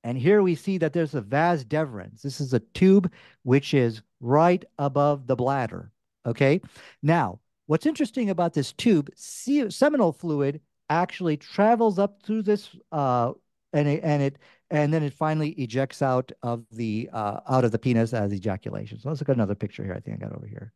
[0.04, 2.22] And here we see that there's a vas deferens.
[2.22, 3.12] This is a tube
[3.44, 5.92] which is right above the bladder.
[6.26, 6.60] Okay.
[7.02, 10.60] Now, what's interesting about this tube, seminal fluid
[10.90, 13.32] actually travels up through this uh,
[13.72, 14.38] and it, and it
[14.74, 19.00] and then it finally ejects out of the uh, out of the penis as ejaculation.
[19.00, 19.94] So let's look at another picture here.
[19.94, 20.74] I think I got over here.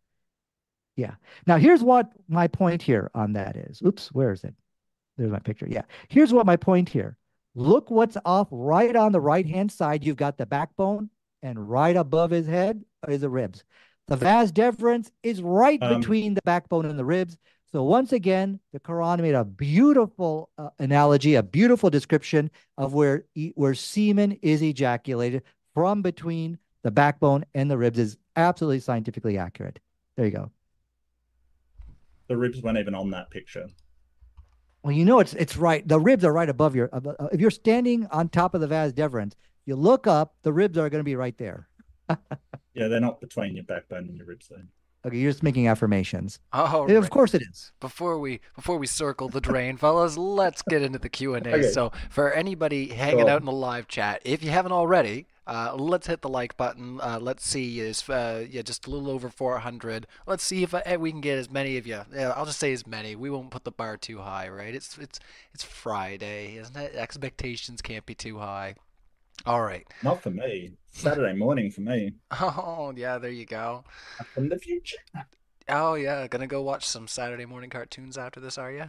[0.96, 1.16] Yeah.
[1.48, 3.82] Now here's what my point here on that is.
[3.86, 4.54] Oops, where is it?
[5.18, 5.68] There's my picture.
[5.68, 5.82] Yeah.
[6.10, 7.18] Here's what my point here.
[7.56, 10.04] Look what's off right on the right hand side.
[10.04, 11.10] You've got the backbone,
[11.42, 13.64] and right above his head is the ribs.
[14.10, 17.36] The vas deferens is right um, between the backbone and the ribs.
[17.72, 23.26] So once again, the Quran made a beautiful uh, analogy, a beautiful description of where
[23.56, 29.80] where semen is ejaculated from between the backbone and the ribs is absolutely scientifically accurate.
[30.16, 30.52] There you go.
[32.28, 33.68] The ribs weren't even on that picture.
[34.84, 35.86] Well, you know it's it's right.
[35.86, 36.90] The ribs are right above your.
[36.94, 39.34] Uh, if you're standing on top of the vas deferens,
[39.66, 41.68] you look up, the ribs are going to be right there.
[42.74, 44.62] yeah, they're not between your backbone and your ribs, though.
[45.08, 46.40] Okay, you're just making affirmations.
[46.52, 47.10] Oh, of right.
[47.10, 47.72] course it is.
[47.80, 51.54] Before we before we circle the drain, fellas, let's get into the Q and A.
[51.54, 51.72] Okay.
[51.72, 53.30] So, for anybody hanging cool.
[53.30, 57.00] out in the live chat, if you haven't already, uh, let's hit the like button.
[57.02, 60.08] Uh, let's see, is uh, yeah, just a little over 400.
[60.26, 62.02] Let's see if uh, we can get as many of you.
[62.14, 63.16] Yeah, I'll just say as many.
[63.16, 64.76] We won't put the bar too high, right?
[64.76, 65.22] It's it's
[65.54, 66.96] it's Friday, isn't it?
[66.96, 68.76] Expectations can't be too high.
[69.46, 69.88] All right.
[70.04, 70.74] Not for me.
[70.92, 72.14] Saturday morning for me.
[72.40, 73.84] Oh, yeah, there you go.
[74.34, 74.98] From the future.
[75.70, 78.86] Oh, yeah, gonna go watch some Saturday morning cartoons after this, are you?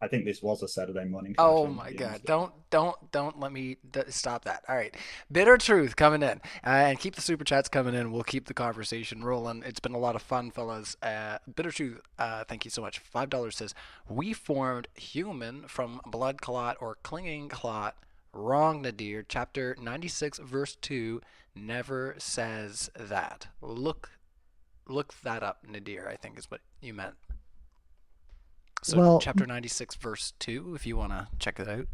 [0.00, 2.20] I think this was a Saturday morning Oh my God!
[2.24, 4.62] Don't don't don't let me d- stop that.
[4.68, 4.96] All right,
[5.32, 8.12] bitter truth coming in, uh, and keep the super chats coming in.
[8.12, 9.64] We'll keep the conversation rolling.
[9.66, 10.96] It's been a lot of fun, fellas.
[11.02, 13.00] Uh, bitter truth, uh, thank you so much.
[13.00, 13.74] Five dollars says
[14.08, 17.96] we formed human from blood clot or clinging clot.
[18.38, 19.24] Wrong, Nadir.
[19.28, 21.20] Chapter ninety six, verse two,
[21.56, 23.48] never says that.
[23.60, 24.10] Look
[24.86, 26.08] look that up, Nadir.
[26.08, 27.14] I think is what you meant.
[28.82, 31.88] So Well- chapter 96 verse 2 if you want to check it out.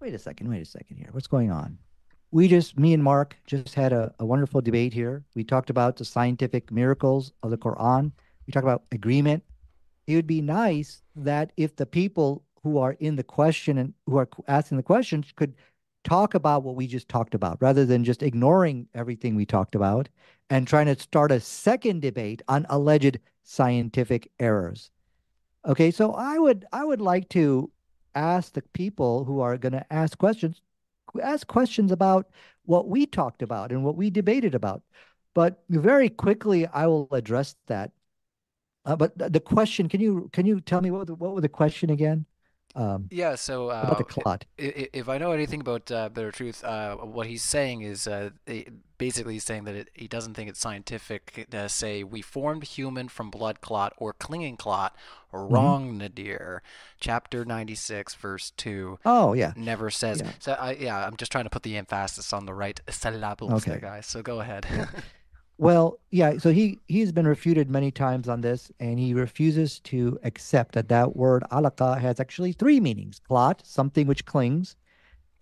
[0.00, 1.08] Wait a second, wait a second here.
[1.12, 1.78] What's going on?
[2.30, 5.24] We just, me and Mark, just had a, a wonderful debate here.
[5.34, 8.12] We talked about the scientific miracles of the Quran.
[8.46, 9.42] We talked about agreement.
[10.06, 14.18] It would be nice that if the people who are in the question and who
[14.18, 15.54] are asking the questions could
[16.04, 20.08] talk about what we just talked about rather than just ignoring everything we talked about
[20.50, 24.90] and trying to start a second debate on alleged scientific errors.
[25.66, 27.70] Okay, so I would I would like to
[28.14, 30.60] ask the people who are going to ask questions
[31.22, 32.28] ask questions about
[32.64, 34.82] what we talked about and what we debated about.
[35.34, 37.92] But very quickly, I will address that.
[38.84, 41.90] Uh, but the, question, can you can you tell me what what was the question
[41.90, 42.26] again?
[42.74, 44.44] Um, Yeah, so about the uh, clot.
[44.58, 48.06] i- i- if I know anything about uh, Bitter Truth, uh, what he's saying is
[48.06, 48.30] uh,
[48.98, 53.08] basically he's saying that it, he doesn't think it's scientific to say we formed human
[53.08, 54.94] from blood clot or clinging clot.
[55.32, 55.54] Mm-hmm.
[55.54, 56.62] Wrong, Nadir.
[57.00, 59.52] Chapter 96, verse 2 Oh yeah.
[59.56, 60.20] never says.
[60.20, 60.32] Yeah.
[60.38, 63.78] So I, yeah, I'm just trying to put the emphasis on the right syllables there,
[63.80, 64.06] guys.
[64.06, 64.66] So go ahead.
[65.58, 70.18] Well, yeah, so he he's been refuted many times on this, and he refuses to
[70.22, 74.76] accept that that word alaka has actually three meanings: clot, something which clings,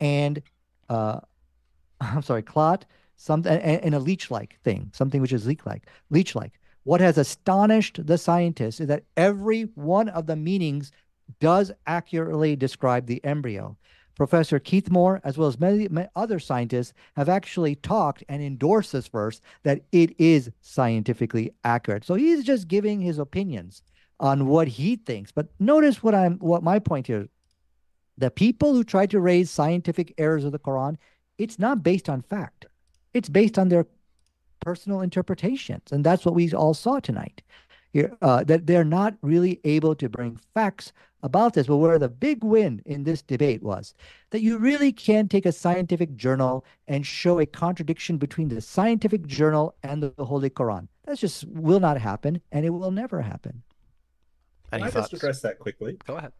[0.00, 0.42] and
[0.88, 1.20] uh,
[2.00, 2.86] I'm sorry, clot,
[3.16, 6.60] something, and, and a leech-like thing, something which is leech-like, leech-like.
[6.84, 10.92] What has astonished the scientists is that every one of the meanings
[11.40, 13.76] does accurately describe the embryo.
[14.16, 18.92] Professor Keith Moore, as well as many, many other scientists, have actually talked and endorsed
[18.92, 22.04] this verse that it is scientifically accurate.
[22.04, 23.82] So he's just giving his opinions
[24.18, 25.32] on what he thinks.
[25.32, 27.28] But notice what I'm what my point here.
[28.18, 30.96] The people who try to raise scientific errors of the Quran,
[31.36, 32.64] it's not based on fact.
[33.12, 33.86] It's based on their
[34.60, 35.92] personal interpretations.
[35.92, 37.42] And that's what we all saw tonight.
[38.20, 40.92] Uh, that they're not really able to bring facts
[41.26, 41.66] about this.
[41.66, 43.94] But where the big win in this debate was
[44.30, 49.26] that you really can take a scientific journal and show a contradiction between the scientific
[49.26, 50.88] journal and the, the Holy Quran.
[51.04, 53.62] That just will not happen, and it will never happen.
[54.70, 55.10] Can Any I thoughts?
[55.10, 55.98] just address that quickly?
[56.06, 56.32] Go ahead.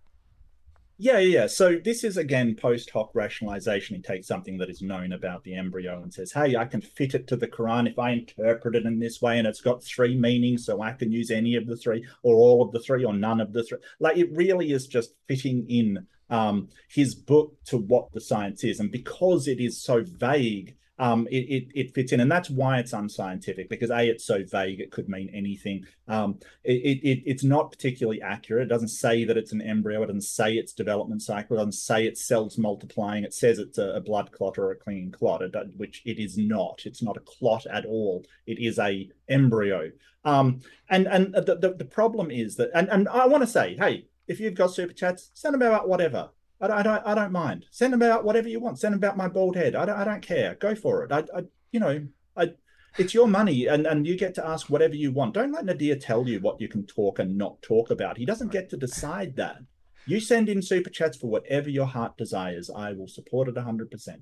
[0.98, 1.46] Yeah, yeah.
[1.46, 3.96] So this is again post hoc rationalization.
[3.96, 7.14] He takes something that is known about the embryo and says, "Hey, I can fit
[7.14, 10.16] it to the Quran if I interpret it in this way, and it's got three
[10.16, 13.12] meanings, so I can use any of the three, or all of the three, or
[13.12, 13.78] none of the three.
[14.00, 18.80] Like it really is just fitting in um, his book to what the science is,
[18.80, 22.78] and because it is so vague, um, it, it it fits in, and that's why
[22.78, 23.68] it's unscientific.
[23.68, 25.84] Because a, it's so vague, it could mean anything.
[26.08, 28.64] Um, it, it it's not particularly accurate.
[28.64, 30.02] It doesn't say that it's an embryo.
[30.02, 31.56] It doesn't say it's development cycle.
[31.56, 33.24] It doesn't say it's cells multiplying.
[33.24, 35.42] It says it's a, a blood clot or a clinging clot,
[35.76, 36.82] which it is not.
[36.84, 38.24] It's not a clot at all.
[38.46, 39.90] It is a embryo.
[40.24, 43.76] Um, and and the, the the problem is that, and and I want to say,
[43.76, 46.30] hey, if you've got super chats, send them about whatever.
[46.60, 47.66] I don't, I don't, I don't mind.
[47.70, 48.78] Send them about whatever you want.
[48.78, 49.74] Send them about my bald head.
[49.74, 50.54] I don't, I don't care.
[50.54, 51.12] Go for it.
[51.12, 52.06] I, I you know,
[52.36, 52.52] I,
[52.98, 55.34] it's your money and, and you get to ask whatever you want.
[55.34, 58.16] Don't let Nadir tell you what you can talk and not talk about.
[58.16, 59.58] He doesn't get to decide that.
[60.06, 62.70] You send in super chats for whatever your heart desires.
[62.70, 64.18] I will support it 100%.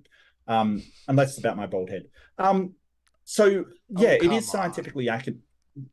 [0.46, 2.04] Um, unless it's about my bald head.
[2.38, 2.74] Um,
[3.24, 5.38] so yeah, it come is scientifically accurate.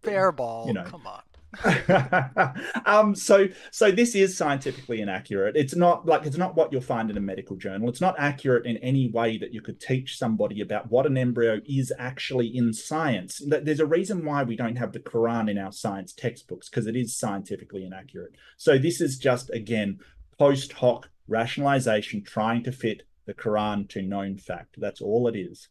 [0.01, 0.67] Fair ball.
[0.67, 0.83] You know.
[0.83, 1.21] Come on.
[2.85, 5.55] um, so so this is scientifically inaccurate.
[5.57, 7.89] It's not like it's not what you'll find in a medical journal.
[7.89, 11.59] It's not accurate in any way that you could teach somebody about what an embryo
[11.65, 13.41] is actually in science.
[13.45, 16.95] There's a reason why we don't have the Quran in our science textbooks because it
[16.95, 18.31] is scientifically inaccurate.
[18.57, 19.99] So this is just again
[20.37, 24.75] post hoc rationalization trying to fit the Quran to known fact.
[24.77, 25.69] That's all it is.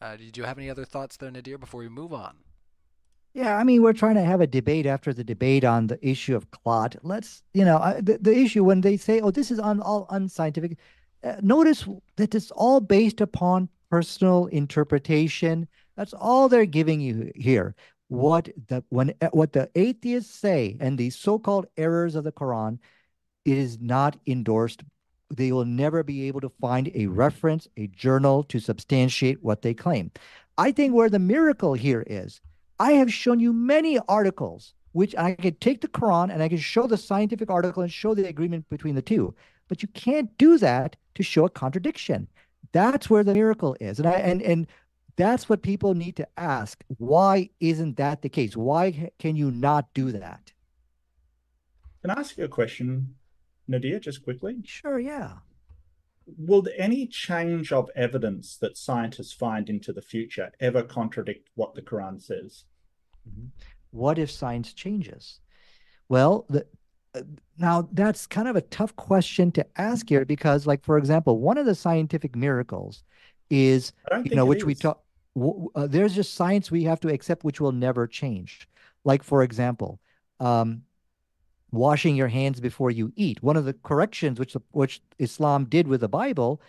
[0.00, 2.36] Uh, did you have any other thoughts there, Nadir, before we move on?
[3.36, 6.34] Yeah, I mean, we're trying to have a debate after the debate on the issue
[6.34, 6.96] of clot.
[7.02, 10.78] Let's, you know, the, the issue when they say, oh, this is un, all unscientific,
[11.22, 11.86] uh, notice
[12.16, 15.68] that it's all based upon personal interpretation.
[15.96, 17.74] That's all they're giving you here.
[18.08, 22.78] What the when uh, what the atheists say and the so-called errors of the Quran
[23.44, 24.82] is not endorsed
[25.28, 29.74] they will never be able to find a reference, a journal to substantiate what they
[29.74, 30.10] claim.
[30.56, 32.40] I think where the miracle here is,
[32.78, 36.56] I have shown you many articles which I could take the Quran and I can
[36.56, 39.34] show the scientific article and show the agreement between the two.
[39.68, 42.28] But you can't do that to show a contradiction.
[42.72, 43.98] That's where the miracle is.
[43.98, 44.66] And I and and
[45.16, 46.82] that's what people need to ask.
[46.96, 48.56] Why isn't that the case?
[48.56, 50.52] Why can you not do that?
[52.00, 53.16] Can I ask you a question,
[53.68, 54.56] Nadir, just quickly?
[54.64, 55.32] Sure, yeah.
[56.26, 61.82] Will any change of evidence that scientists find into the future ever contradict what the
[61.82, 62.64] Quran says?
[63.28, 63.46] Mm-hmm.
[63.90, 65.40] What if science changes?
[66.08, 66.66] Well, the,
[67.14, 67.22] uh,
[67.58, 71.58] now that's kind of a tough question to ask here because, like, for example, one
[71.58, 73.04] of the scientific miracles
[73.48, 73.92] is,
[74.24, 74.64] you know, which is.
[74.64, 75.02] we talk,
[75.74, 78.68] uh, there's just science we have to accept which will never change.
[79.04, 80.00] Like, for example,
[80.40, 80.82] um,
[81.76, 83.42] washing your hands before you eat.
[83.42, 86.60] One of the corrections which which Islam did with the Bible,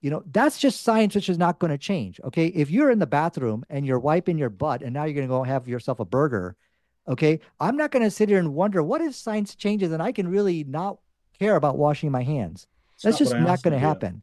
[0.00, 2.20] you know, that's just science which is not going to change.
[2.24, 5.26] Okay, if you're in the bathroom and you're wiping your butt and now you're going
[5.26, 6.56] to go have yourself a burger,
[7.08, 10.12] okay, I'm not going to sit here and wonder what if science changes and I
[10.12, 10.98] can really not
[11.38, 12.66] care about washing my hands.
[12.94, 14.22] It's that's not just not going to happen.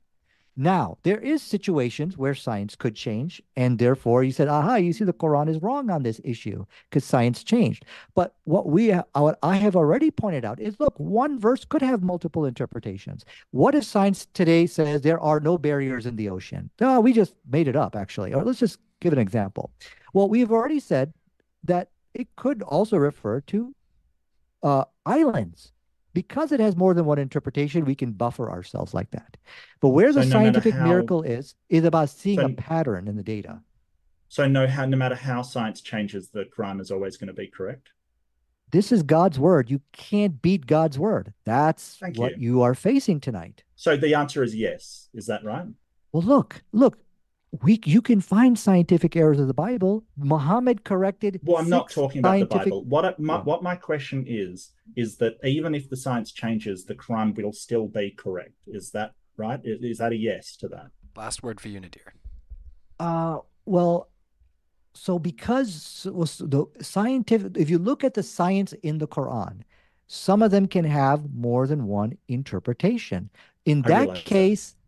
[0.56, 5.04] Now, there is situations where science could change, and therefore you said, aha, you see
[5.04, 7.86] the Quran is wrong on this issue because science changed.
[8.14, 12.04] But what we what I have already pointed out is look, one verse could have
[12.04, 13.26] multiple interpretations.
[13.50, 16.70] What if science today says there are no barriers in the ocean?
[16.80, 18.34] No, we just made it up actually.
[18.34, 19.72] Or let's just give an example.
[20.14, 21.14] Well, we've already said
[21.64, 23.74] that it could also refer to
[24.62, 25.72] uh, islands
[26.14, 29.38] because it has more than one interpretation, we can buffer ourselves like that.
[29.82, 33.08] But where so the no scientific how, miracle is, is about seeing so, a pattern
[33.08, 33.62] in the data.
[34.30, 37.48] So no, how, no matter how science changes, the Quran is always going to be
[37.48, 37.90] correct.
[38.72, 39.70] This is God's word.
[39.70, 41.34] You can't beat God's word.
[41.46, 42.56] That's Thank what you.
[42.56, 43.64] you are facing tonight.
[43.76, 45.10] So the answer is yes.
[45.14, 45.68] Is that right?
[46.12, 46.98] Well, look, look,
[47.62, 50.04] we you can find scientific errors of the Bible.
[50.18, 51.40] Muhammad corrected.
[51.44, 52.64] Well, I'm not talking about scientific...
[52.64, 52.84] the Bible.
[52.86, 56.96] What I, my, what my question is is that even if the science changes, the
[56.96, 58.54] Quran will still be correct.
[58.68, 59.60] Is that right?
[59.64, 60.88] Is, is that a yes to that?
[61.16, 62.14] Last word for you, Nadir.
[63.00, 64.10] Uh, well,
[64.96, 69.62] so because the scientific, if you look at the science in the Quran,
[70.08, 73.30] some of them can have more than one interpretation.
[73.66, 74.72] In that case.
[74.72, 74.83] That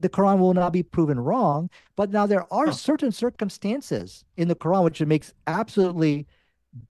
[0.00, 1.70] the Quran will not be proven wrong.
[1.96, 6.26] But now there are certain circumstances in the Quran which makes absolutely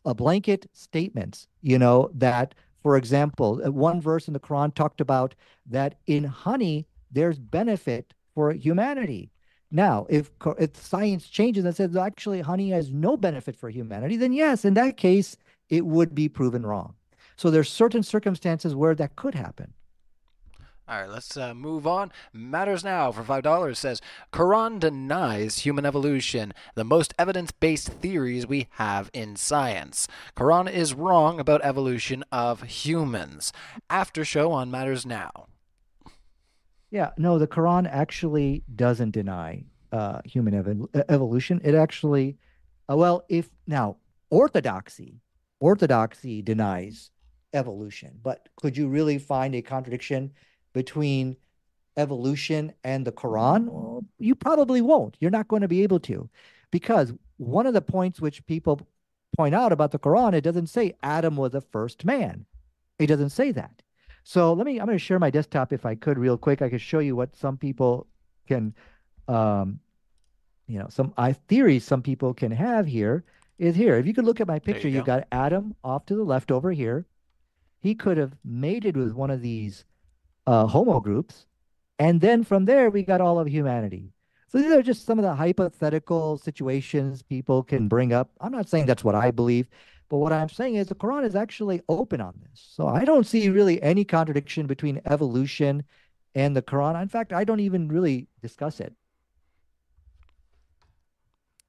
[0.05, 5.01] a blanket statements, you know, that, for example, uh, one verse in the Quran talked
[5.01, 5.35] about
[5.67, 9.31] that in honey, there's benefit for humanity.
[9.71, 14.33] Now, if, if science changes and says actually honey has no benefit for humanity, then
[14.33, 15.37] yes, in that case,
[15.69, 16.95] it would be proven wrong.
[17.37, 19.73] So there's certain circumstances where that could happen.
[20.87, 22.13] All right, let's uh, move on.
[22.31, 24.03] Matters Now for $5 says
[24.35, 30.07] Quran denies human evolution, the most evidence based theories we have in science.
[30.37, 33.51] Quran is wrong about evolution of humans.
[33.89, 35.47] After show on Matters Now.
[36.91, 41.63] Yeah, no, the Quran actually doesn't deny uh, human ev- evolution.
[41.65, 42.37] It actually,
[42.91, 43.97] uh, well, if now
[44.29, 45.23] orthodoxy,
[45.61, 47.11] orthodoxy denies
[47.55, 50.33] evolution, but could you really find a contradiction?
[50.75, 51.37] Between
[51.97, 53.67] evolution and the Quran?
[53.67, 55.17] Well, you probably won't.
[55.21, 56.29] You're not going to be able to.
[56.71, 58.87] Because one of the points which people
[59.37, 62.45] point out about the Quran, it doesn't say Adam was the first man.
[62.99, 63.83] It doesn't say that.
[64.25, 66.63] So let me, I'm going to share my desktop if I could real quick.
[66.63, 68.07] I could show you what some people
[68.49, 68.75] can,
[69.29, 69.81] um,
[70.67, 73.25] you know, some I theories some people can have here
[73.59, 73.97] is here.
[73.97, 76.51] If you could look at my picture, you have got Adam off to the left
[76.51, 77.07] over here.
[77.81, 79.85] He could have mated with one of these
[80.47, 81.47] uh, homo groups.
[81.99, 84.13] And then from there, we got all of humanity.
[84.49, 88.31] So these are just some of the hypothetical situations people can bring up.
[88.41, 89.69] I'm not saying that's what I believe,
[90.09, 92.65] but what I'm saying is the Quran is actually open on this.
[92.77, 95.85] So I don't see really any contradiction between evolution
[96.35, 97.01] and the Quran.
[97.01, 98.93] In fact, I don't even really discuss it.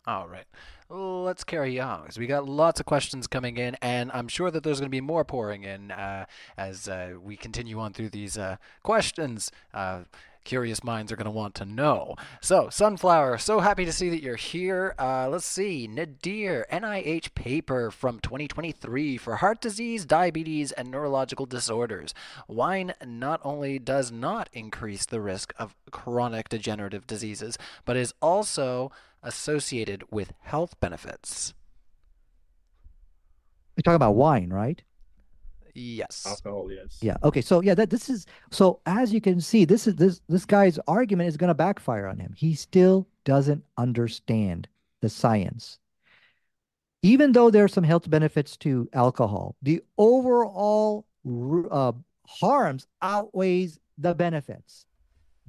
[0.06, 0.46] All right
[0.90, 4.64] let's carry on because we got lots of questions coming in, and I'm sure that
[4.64, 6.26] there's going to be more pouring in uh,
[6.58, 9.52] as uh, we continue on through these uh, questions.
[10.46, 12.16] Curious minds are going to want to know.
[12.40, 14.96] So, Sunflower, so happy to see that you're here.
[14.98, 22.14] Uh, let's see, Nadir, NIH paper from 2023 for heart disease, diabetes, and neurological disorders.
[22.48, 28.92] Wine not only does not increase the risk of chronic degenerative diseases, but is also
[29.24, 31.54] associated with health benefits.
[33.76, 34.82] You're talking about wine, right?
[35.76, 36.26] Yes.
[36.26, 37.00] Alcohol, yes.
[37.02, 37.18] Yeah.
[37.22, 37.42] Okay.
[37.42, 40.80] So yeah, that this is so as you can see, this is this this guy's
[40.88, 42.34] argument is going to backfire on him.
[42.36, 44.70] He still doesn't understand
[45.02, 45.80] the science.
[47.04, 51.06] Even though there are some health benefits to alcohol, the overall
[51.70, 51.92] uh,
[52.26, 54.86] harms outweighs the benefits.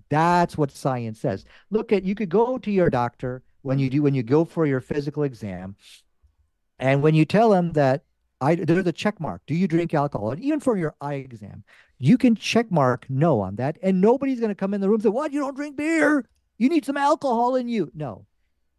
[0.09, 1.45] That's what science says.
[1.71, 4.67] Look at you could go to your doctor when you do when you go for
[4.67, 5.77] your physical exam,
[6.79, 8.03] and when you tell him that
[8.41, 9.43] I there's a check mark.
[9.47, 10.31] Do you drink alcohol?
[10.31, 11.65] And even for your eye exam,
[11.99, 14.97] you can check mark no on that, and nobody's going to come in the room
[14.97, 15.33] and say, "What?
[15.33, 16.27] You don't drink beer?
[16.59, 18.27] You need some alcohol in you." No,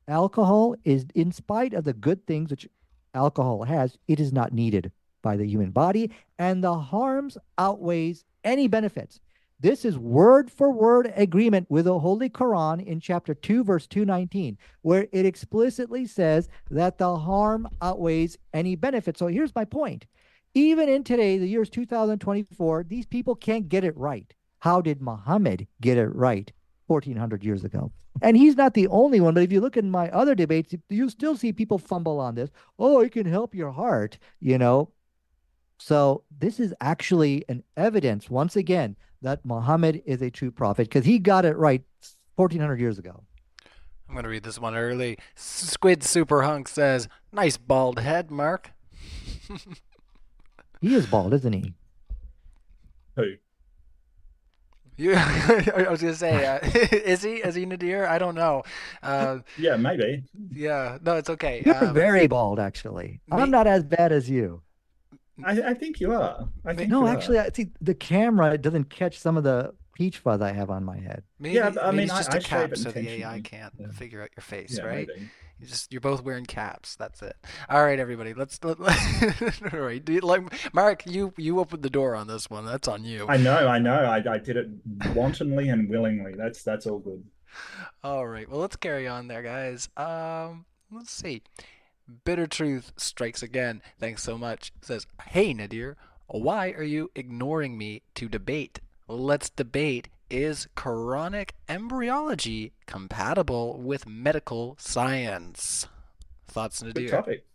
[0.08, 2.68] alcohol is, in spite of the good things which
[3.14, 4.92] alcohol has, it is not needed
[5.24, 9.20] by the human body, and the harms outweighs any benefits.
[9.60, 14.56] This is word for word agreement with the Holy Quran in chapter 2, verse 219,
[14.84, 19.18] where it explicitly says that the harm outweighs any benefit.
[19.18, 20.06] So here's my point.
[20.54, 24.32] Even in today, the year is 2024, these people can't get it right.
[24.60, 26.52] How did Muhammad get it right
[26.86, 27.92] 1400 years ago?
[28.22, 31.10] And he's not the only one, but if you look in my other debates, you
[31.10, 32.52] still see people fumble on this.
[32.78, 34.92] Oh, it can help your heart, you know.
[35.80, 41.06] So this is actually an evidence, once again, that Muhammad is a true prophet because
[41.06, 41.84] he got it right
[42.35, 43.23] 1400 years ago.
[44.07, 45.18] I'm going to read this one early.
[45.35, 48.72] Squid Super Hunk says, Nice bald head, Mark.
[50.81, 51.73] he is bald, isn't he?
[53.15, 53.34] Who?
[54.98, 57.35] You, I was gonna say, uh, is he?
[57.35, 58.07] Is he Nadir?
[58.07, 58.64] I don't know.
[59.03, 60.23] Uh, yeah, maybe.
[60.52, 61.61] Yeah, no, it's okay.
[61.64, 63.22] You're um, very bald, actually.
[63.27, 64.64] Me, I'm not as bad as you.
[65.44, 66.48] I, I think you are.
[66.66, 70.42] I think no, actually, I see the camera doesn't catch some of the peach fuzz
[70.42, 71.24] I have on my head.
[71.40, 73.88] Maybe, yeah, I mean, it's just I, a cap, so the AI can't yeah.
[73.92, 75.08] figure out your face, yeah, right?
[75.08, 75.30] Maybe.
[75.60, 76.96] You just you're both wearing caps.
[76.96, 77.36] That's it.
[77.68, 78.36] All right, everybody.
[78.36, 78.64] Let's.
[78.64, 78.80] Let,
[79.74, 82.66] all right, you, like Mark, you you opened the door on this one.
[82.66, 83.26] That's on you.
[83.28, 83.68] I know.
[83.68, 83.96] I know.
[83.96, 84.68] I, I did it
[85.16, 86.34] wantonly and willingly.
[86.36, 87.24] That's that's all good.
[88.04, 88.48] All right.
[88.48, 89.90] Well, let's carry on there, guys.
[89.98, 91.42] Um, let's see.
[92.26, 93.82] Bitter Truth strikes again.
[94.00, 94.72] Thanks so much.
[94.82, 95.98] Says, Hey Nadir,
[96.28, 98.80] why are you ignoring me to debate?
[99.08, 105.88] Let's debate is Quranic embryology compatible with medical science?
[106.48, 107.06] Thoughts, Nadir?
[107.06, 107.46] Good topic.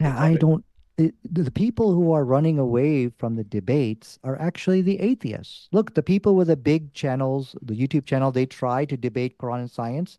[0.00, 0.64] Yeah, I don't.
[0.96, 5.68] It, the people who are running away from the debates are actually the atheists.
[5.70, 9.60] Look, the people with the big channels, the YouTube channel, they try to debate Quran
[9.60, 10.18] and science,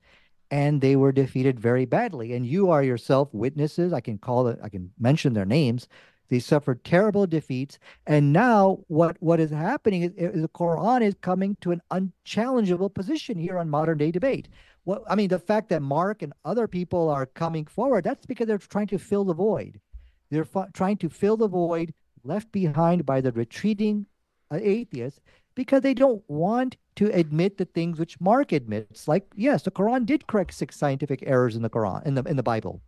[0.52, 2.34] and they were defeated very badly.
[2.34, 3.94] And you are yourself witnesses.
[3.94, 5.88] I can call it, I can mention their names.
[6.30, 7.80] They suffered terrible defeats.
[8.06, 12.94] And now what, what is happening is, is the Quran is coming to an unchallengeable
[12.94, 14.48] position here on modern day debate.
[14.86, 18.48] Well, I mean, the fact that Mark and other people are coming forward, that's because
[18.48, 19.80] they're trying to fill the void.
[20.30, 21.94] They're trying to fill the void
[22.24, 24.06] left behind by the retreating
[24.52, 25.20] uh, atheists
[25.56, 29.08] because they don't want to admit the things which Mark admits.
[29.08, 32.38] Like, yes, the Quran did correct six scientific errors in the Quran in the in
[32.38, 32.82] the Bible.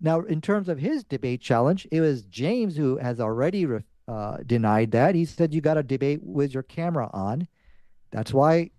[0.00, 3.66] Now, in terms of his debate challenge, it was James who has already
[4.06, 5.14] uh, denied that.
[5.14, 7.48] He said you got to debate with your camera on.
[8.10, 8.70] That's why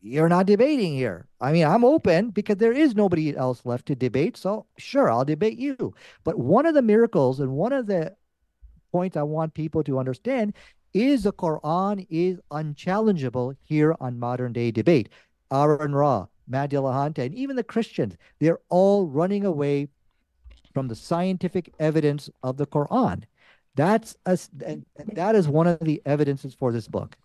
[0.00, 1.28] you're not debating here.
[1.40, 4.36] I mean, I'm open because there is nobody else left to debate.
[4.36, 5.94] So, sure, I'll debate you.
[6.24, 8.16] But one of the miracles and one of the
[8.92, 10.54] points I want people to understand
[10.92, 15.08] is the Quran is unchallengeable here on modern day debate.
[15.52, 19.88] Aaron Ra, Matt Dillahunty, and even the Christians, they're all running away
[20.72, 23.24] from the scientific evidence of the Quran.
[23.74, 24.38] That's a,
[25.14, 27.16] that is one of the evidences for this book.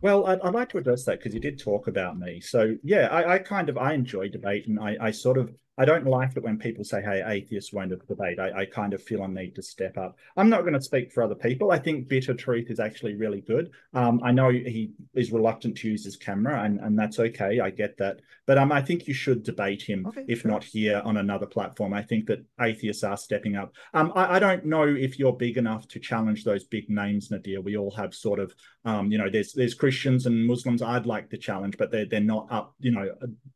[0.00, 2.40] Well, I'd, I'd like to address that because you did talk about me.
[2.40, 5.84] So yeah, I, I kind of I enjoy debate, and I, I sort of I
[5.84, 8.38] don't like it when people say, hey, atheists won't debate.
[8.38, 10.16] I, I kind of feel a need to step up.
[10.36, 11.70] I'm not going to speak for other people.
[11.70, 13.70] I think Bitter Truth is actually really good.
[13.92, 17.60] Um, I know he is reluctant to use his camera, and, and that's okay.
[17.60, 18.20] I get that.
[18.46, 20.50] But um, I think you should debate him, okay, if sure.
[20.50, 21.92] not here on another platform.
[21.92, 23.74] I think that atheists are stepping up.
[23.92, 27.60] Um, I, I, don't know if you're big enough to challenge those big names, Nadir.
[27.60, 28.54] We all have sort of,
[28.84, 32.20] um, you know, there's there's Christians and Muslims I'd like to challenge, but they're, they're
[32.20, 33.10] not up, you know,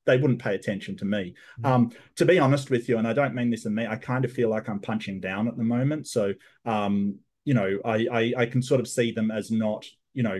[0.06, 1.34] they wouldn't pay attention to me.
[1.60, 1.66] Mm-hmm.
[2.20, 4.30] To be honest with you, and I don't mean this in me, I kind of
[4.30, 6.06] feel like I'm punching down at the moment.
[6.06, 6.34] So,
[6.66, 10.38] um, you know, I, I, I can sort of see them as not, you know,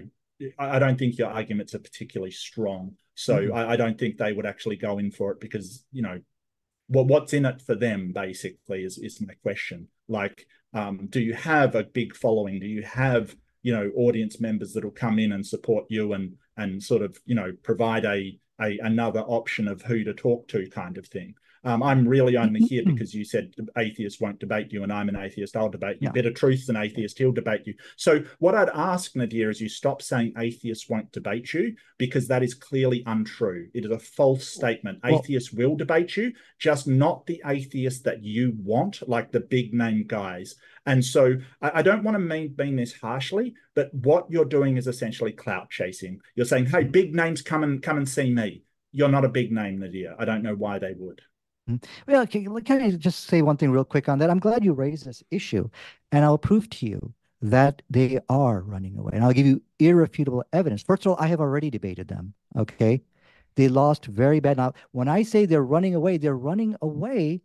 [0.59, 2.97] I, I don't think your arguments are particularly strong.
[3.15, 3.55] So mm-hmm.
[3.55, 6.21] I, I don't think they would actually go in for it because, you know,
[6.89, 9.89] what what's in it for them basically is is my question.
[10.07, 12.61] Like, um, do you have a big following?
[12.61, 16.35] Do you have you know audience members that will come in and support you and
[16.59, 20.69] and sort of you know provide a a, another option of who to talk to
[20.69, 21.35] kind of thing.
[21.63, 25.17] Um, I'm really only here because you said atheists won't debate you, and I'm an
[25.17, 25.57] atheist.
[25.57, 26.07] I'll debate you.
[26.07, 26.13] Yeah.
[26.13, 27.19] Bitter Truth than atheist.
[27.19, 27.75] He'll debate you.
[27.97, 32.43] So what I'd ask Nadir is you stop saying atheists won't debate you because that
[32.43, 33.69] is clearly untrue.
[33.75, 35.01] It is a false statement.
[35.03, 39.75] Well- atheists will debate you, just not the atheists that you want, like the big
[39.75, 40.55] name guys.
[40.87, 44.77] And so I, I don't want to mean, mean this harshly, but what you're doing
[44.79, 46.21] is essentially clout chasing.
[46.35, 49.53] You're saying, "Hey, big names, come and come and see me." You're not a big
[49.53, 50.17] name, Nadir.
[50.19, 51.21] I don't know why they would.
[52.07, 54.31] Well, can, can I just say one thing real quick on that?
[54.31, 55.69] I'm glad you raised this issue,
[56.13, 59.13] and I'll prove to you that they are running away.
[59.15, 60.83] And I'll give you irrefutable evidence.
[60.83, 62.35] First of all, I have already debated them.
[62.57, 63.03] Okay.
[63.57, 64.57] They lost very bad.
[64.57, 67.41] Now, when I say they're running away, they're running away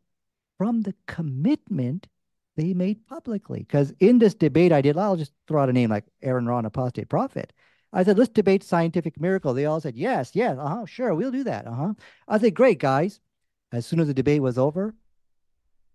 [0.58, 2.08] from the commitment
[2.56, 3.60] they made publicly.
[3.60, 6.60] Because in this debate I did, I'll just throw out a name like Aaron Ra,
[6.60, 7.54] apostate prophet.
[7.92, 9.54] I said, let's debate scientific miracle.
[9.54, 11.66] They all said, yes, yes, uh-huh, sure, we'll do that.
[11.66, 11.94] Uh-huh.
[12.28, 13.20] I said, great, guys.
[13.76, 14.96] As soon as the debate was over,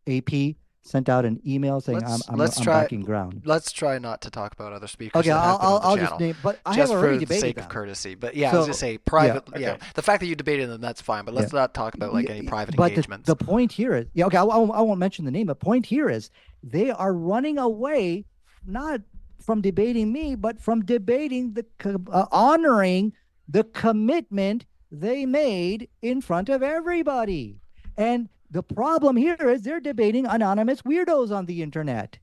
[0.06, 3.42] AP sent out an email saying, Let's- I'm, I'm, let's I'm try- backing ground.
[3.44, 5.20] Let's try not to talk about other speakers.
[5.20, 7.64] Okay, I'll, I'll, I'll just name, but I just have for already the sake them.
[7.64, 8.14] of courtesy.
[8.14, 9.48] But yeah, I So- was just say private.
[9.48, 9.60] okay.
[9.62, 11.24] Yeah, the fact that you debated them, that's fine.
[11.24, 13.26] But let's not talk about like any Yeah, private but engagements.
[13.26, 15.46] The, the point here is, yeah, okay, I, I won't, I won't mention the name.
[15.46, 16.30] The point here is
[16.62, 18.26] they are running away,
[18.66, 19.00] not
[19.40, 21.64] from debating me, but from debating the
[22.12, 23.12] uh, honoring
[23.48, 27.59] the commitment they made in front of everybody.
[28.00, 32.18] And the problem here is they're debating anonymous weirdos on the internet,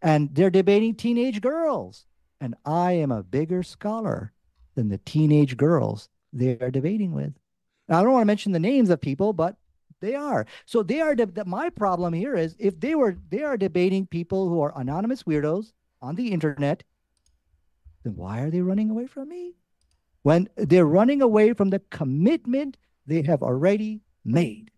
[0.00, 2.06] and they're debating teenage girls.
[2.40, 4.32] And I am a bigger scholar
[4.76, 7.34] than the teenage girls they are debating with.
[7.88, 9.56] Now, I don't want to mention the names of people, but
[10.00, 10.46] they are.
[10.66, 11.16] So they are.
[11.16, 15.24] De- my problem here is if they were, they are debating people who are anonymous
[15.24, 16.84] weirdos on the internet.
[18.04, 19.56] Then why are they running away from me?
[20.22, 24.70] When they're running away from the commitment they have already made.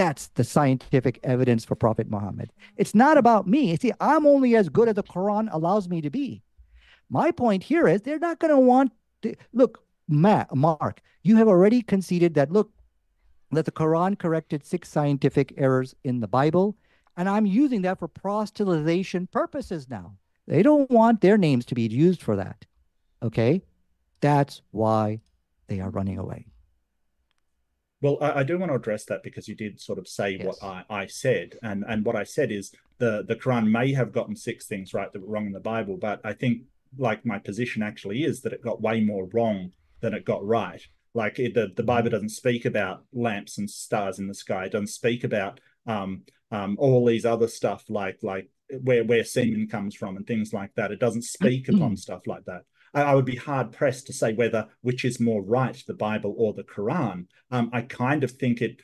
[0.00, 2.54] That's the scientific evidence for Prophet Muhammad.
[2.78, 3.76] It's not about me.
[3.76, 6.40] See, I'm only as good as the Quran allows me to be.
[7.10, 11.48] My point here is they're not going to want to look, Matt, Mark, you have
[11.48, 12.70] already conceded that look,
[13.50, 16.78] that the Quran corrected six scientific errors in the Bible,
[17.18, 20.16] and I'm using that for proselytization purposes now.
[20.46, 22.64] They don't want their names to be used for that.
[23.22, 23.60] Okay?
[24.22, 25.20] That's why
[25.66, 26.46] they are running away.
[28.02, 30.44] Well, I, I do want to address that because you did sort of say Yes.
[30.46, 34.12] what I, I said, and and what I said is the the Quran may have
[34.12, 36.62] gotten six things right that were wrong in the Bible, but I think
[36.98, 40.82] like my position actually is that it got way more wrong than it got right.
[41.14, 44.64] Like it, the the Bible doesn't speak about lamps and stars in the sky.
[44.64, 48.48] It doesn't speak about um um all these other stuff like like
[48.82, 50.92] where where semen comes from and things like that.
[50.92, 52.62] It doesn't speak upon stuff like that.
[52.94, 56.52] I, would be hard pressed to say whether which is more right, the Bible or
[56.52, 57.26] the Quran.
[57.50, 58.80] Um, I kind of think it.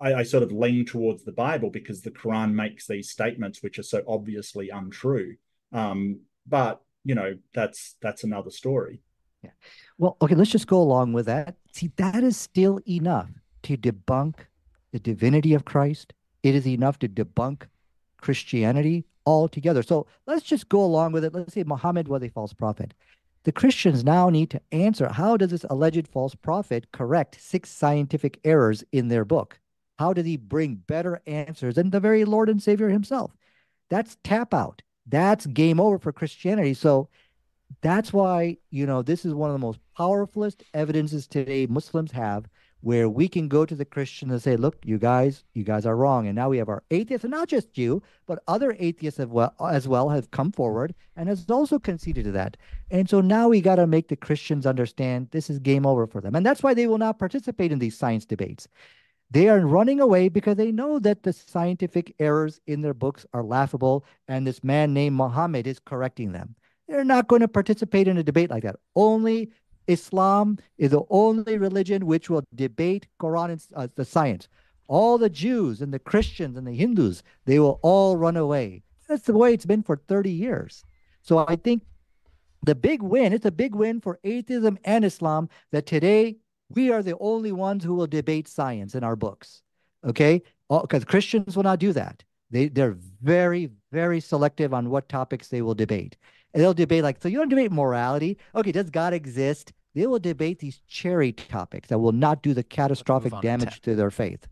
[0.00, 3.78] I, I sort of lean towards the Bible because the Quran makes these statements which
[3.78, 5.36] are so obviously untrue.
[5.72, 9.00] Um, but you know that's that's another story.
[9.98, 11.56] Well, okay, let's just go along with that.
[11.72, 13.30] See, that is still enough
[13.64, 14.34] to debunk
[14.92, 16.12] the divinity of Christ.
[16.42, 17.62] It is enough to debunk
[18.18, 19.82] Christianity altogether.
[19.82, 21.34] So let's just go along with it.
[21.34, 22.94] Let's say Muhammad was a false prophet.
[23.44, 28.40] The Christians now need to answer how does this alleged false prophet correct six scientific
[28.44, 29.58] errors in their book?
[29.98, 33.32] How does he bring better answers than the very Lord and Savior himself?
[33.90, 34.82] That's tap out.
[35.06, 36.74] That's game over for Christianity.
[36.74, 37.08] So
[37.80, 42.46] that's why, you know, this is one of the most powerfulest evidences today Muslims have
[42.80, 45.96] where we can go to the Christians and say, look, you guys, you guys are
[45.96, 46.26] wrong.
[46.26, 49.54] And now we have our atheists, and not just you, but other atheists as well,
[49.60, 52.56] as well have come forward and has also conceded to that.
[52.90, 56.20] And so now we got to make the Christians understand this is game over for
[56.20, 56.36] them.
[56.36, 58.68] And that's why they will not participate in these science debates.
[59.30, 63.44] They are running away because they know that the scientific errors in their books are
[63.44, 66.54] laughable and this man named Muhammad is correcting them.
[66.88, 68.76] They're not going to participate in a debate like that.
[68.96, 69.50] Only
[69.88, 74.48] Islam is the only religion which will debate Quran and uh, the science.
[74.86, 78.82] All the Jews and the Christians and the Hindus, they will all run away.
[79.08, 80.84] That's the way it's been for 30 years.
[81.22, 81.82] So I think
[82.64, 86.36] the big win, it's a big win for atheism and Islam that today
[86.70, 89.62] we are the only ones who will debate science in our books.
[90.06, 90.42] Okay?
[90.68, 92.22] Because Christians will not do that.
[92.50, 96.16] They, they're very, very selective on what topics they will debate.
[96.52, 98.38] And they'll debate like, so you don't debate morality.
[98.54, 99.72] Okay, does God exist?
[99.98, 103.80] They will debate these cherry topics that will not do the catastrophic on to damage
[103.80, 104.46] to their faith.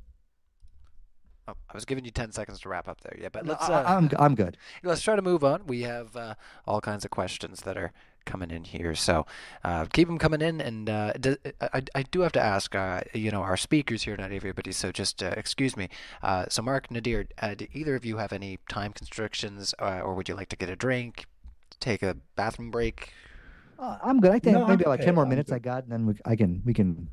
[1.47, 3.17] Oh, I was giving you ten seconds to wrap up there.
[3.17, 3.63] Yeah, but let's.
[3.63, 4.57] I, Uh, I'm I'm good.
[4.83, 5.65] let's try to move on.
[5.69, 6.35] We have uh,
[6.67, 7.93] all kinds of questions that are
[8.25, 8.97] coming in here.
[8.97, 9.25] So
[9.63, 10.61] uh, keep them coming in.
[10.61, 14.17] And uh, do, I, I do have to ask, uh, you know, our speakers here,
[14.17, 14.73] not everybody.
[14.73, 15.91] So just uh, excuse me.
[16.25, 20.29] Uh, so Mark, Nadir, uh, do either of you have any time constrictions, or would
[20.29, 21.27] you like to get a drink,
[21.79, 23.13] take a bathroom break?
[23.79, 24.31] I'm good.
[24.33, 25.05] I think No, maybe I'm about okay.
[25.05, 25.57] ten more I'm minutes good.
[25.57, 27.09] I got, and then we, I can we can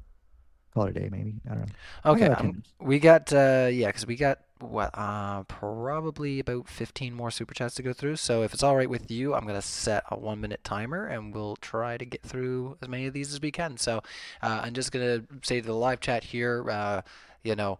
[0.73, 1.10] call it a day.
[1.11, 2.11] Maybe I don't know.
[2.11, 6.40] Okay, got about 10 um, we got uh, yeah, because we got what uh, probably
[6.40, 8.15] about 15 more super chats to go through.
[8.15, 11.34] So if it's all right with you, I'm gonna set a one minute timer, and
[11.34, 13.77] we'll try to get through as many of these as we can.
[13.77, 13.98] So
[14.41, 17.02] uh, I'm just gonna say to the live chat here, uh,
[17.44, 17.80] you know.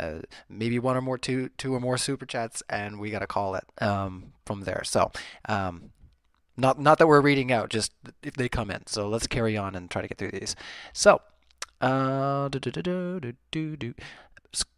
[0.00, 3.56] Uh, maybe one or more two two or more super chats and we gotta call
[3.56, 5.12] it um, from there so
[5.50, 5.90] um,
[6.56, 7.92] not not that we're reading out just
[8.22, 10.54] if they come in so let's carry on and try to get through these
[10.92, 11.20] so
[11.82, 13.94] uh, do, do, do.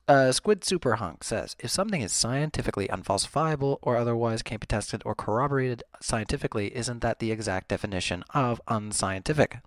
[0.08, 5.02] Uh, Squid Super Hunk says, if something is scientifically unfalsifiable or otherwise can't be tested
[5.04, 9.58] or corroborated scientifically, isn't that the exact definition of unscientific?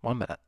[0.00, 0.38] One minute.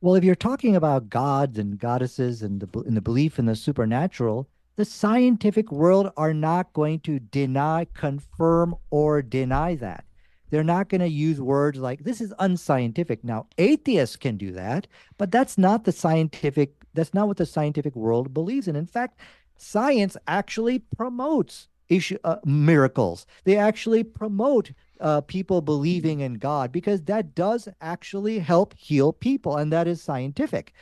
[0.00, 3.56] Well, if you're talking about gods and goddesses and the and the belief in the
[3.56, 10.04] supernatural, the scientific world are not going to deny, confirm, or deny that.
[10.50, 13.24] They're not going to use words like this is unscientific.
[13.24, 14.86] Now, atheists can do that,
[15.18, 18.76] but that's not the scientific, that's not what the scientific world believes in.
[18.76, 19.20] In fact,
[19.56, 23.26] science actually promotes issue uh, miracles.
[23.44, 29.56] They actually promote uh, people believing in God because that does actually help heal people,
[29.56, 30.72] and that is scientific.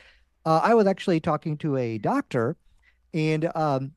[0.45, 2.57] Uh, I was actually talking to a doctor,
[3.13, 3.91] and um,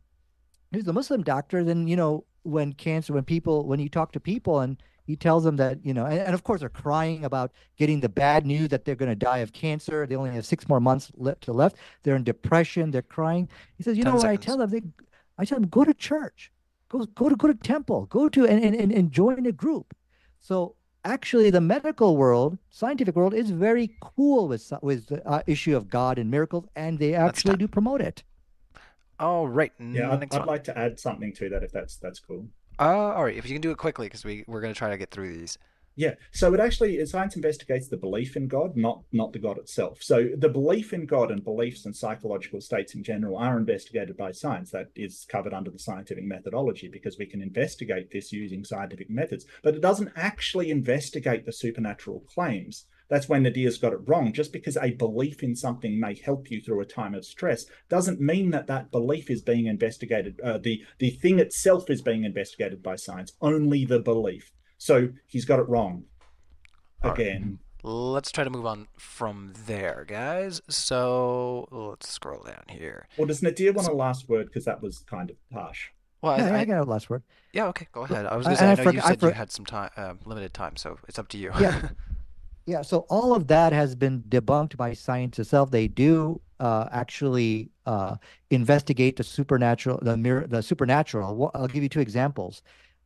[0.70, 1.64] he was a Muslim doctor.
[1.64, 4.76] Then you know when cancer, when people, when you talk to people, and
[5.06, 8.08] he tells them that you know, and, and of course they're crying about getting the
[8.08, 10.06] bad news that they're going to die of cancer.
[10.06, 11.76] They only have six more months left to left.
[12.02, 12.90] They're in depression.
[12.90, 13.48] They're crying.
[13.76, 14.70] He says, you 10 know what I tell them?
[14.70, 14.82] They,
[15.38, 16.52] I tell them go to church,
[16.88, 19.94] go go to go to temple, go to and and, and, and join a group.
[20.40, 25.76] So actually, the medical world, scientific world, is very cool with with the uh, issue
[25.76, 28.22] of God and miracles, and they actually do promote it.
[29.18, 29.72] All right.
[29.78, 30.48] Yeah, I'd, next I'd one.
[30.48, 32.48] like to add something to that if that's that's cool.
[32.78, 32.82] Uh,
[33.14, 33.36] all right.
[33.36, 35.58] If you can do it quickly, because we we're gonna try to get through these.
[35.98, 40.02] Yeah, so it actually science investigates the belief in God, not not the God itself.
[40.02, 44.32] So the belief in God and beliefs and psychological states in general are investigated by
[44.32, 44.70] science.
[44.72, 49.46] That is covered under the scientific methodology because we can investigate this using scientific methods,
[49.62, 52.84] but it doesn't actually investigate the supernatural claims.
[53.08, 54.32] That's when Nadir's got it wrong.
[54.32, 58.20] Just because a belief in something may help you through a time of stress doesn't
[58.20, 60.40] mean that that belief is being investigated.
[60.42, 63.32] Uh, the the thing itself is being investigated by science.
[63.40, 64.50] Only the belief.
[64.78, 66.04] So he's got it wrong.
[67.02, 67.20] All right.
[67.20, 67.58] Again.
[67.82, 70.60] Let's try to move on from there, guys.
[70.68, 73.06] So let's scroll down here.
[73.16, 74.46] Well, does Nadir want a last word?
[74.46, 75.90] Because that was kind of harsh.
[76.20, 77.22] Well, Yeah, I, I, I, got a last word.
[77.52, 78.26] yeah, okay, go ahead.
[78.26, 79.52] I was I- gonna say, I, and I know you forg- I said you had
[79.52, 81.52] some time, uh, limited time, so it's up to you.
[81.60, 81.90] Yeah.
[82.66, 85.70] Yeah, so all of that has been debunked by science itself.
[85.70, 88.16] They do uh, actually uh,
[88.50, 91.52] investigate the supernatural, the mir- the supernatural.
[91.54, 92.62] I'll give you two examples.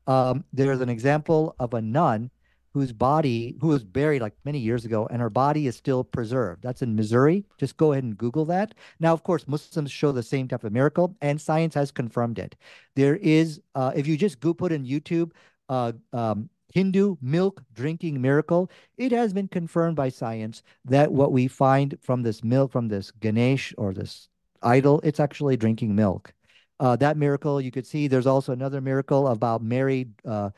[0.06, 2.30] Um, there's an example of a nun
[2.72, 6.62] whose body, who was buried like many years ago, and her body is still preserved.
[6.62, 7.44] That's in Missouri.
[7.58, 8.74] Just go ahead and Google that.
[9.00, 12.54] Now, of course, Muslims show the same type of miracle, and science has confirmed it.
[12.94, 15.32] There is, uh, if you just go put in YouTube,
[15.68, 21.48] uh, um, Hindu milk drinking miracle, it has been confirmed by science that what we
[21.48, 24.28] find from this milk, from this Ganesh or this
[24.62, 26.32] idol, it's actually drinking milk.
[26.78, 30.50] Uh, that miracle, you could see there's also another miracle about Mary uh,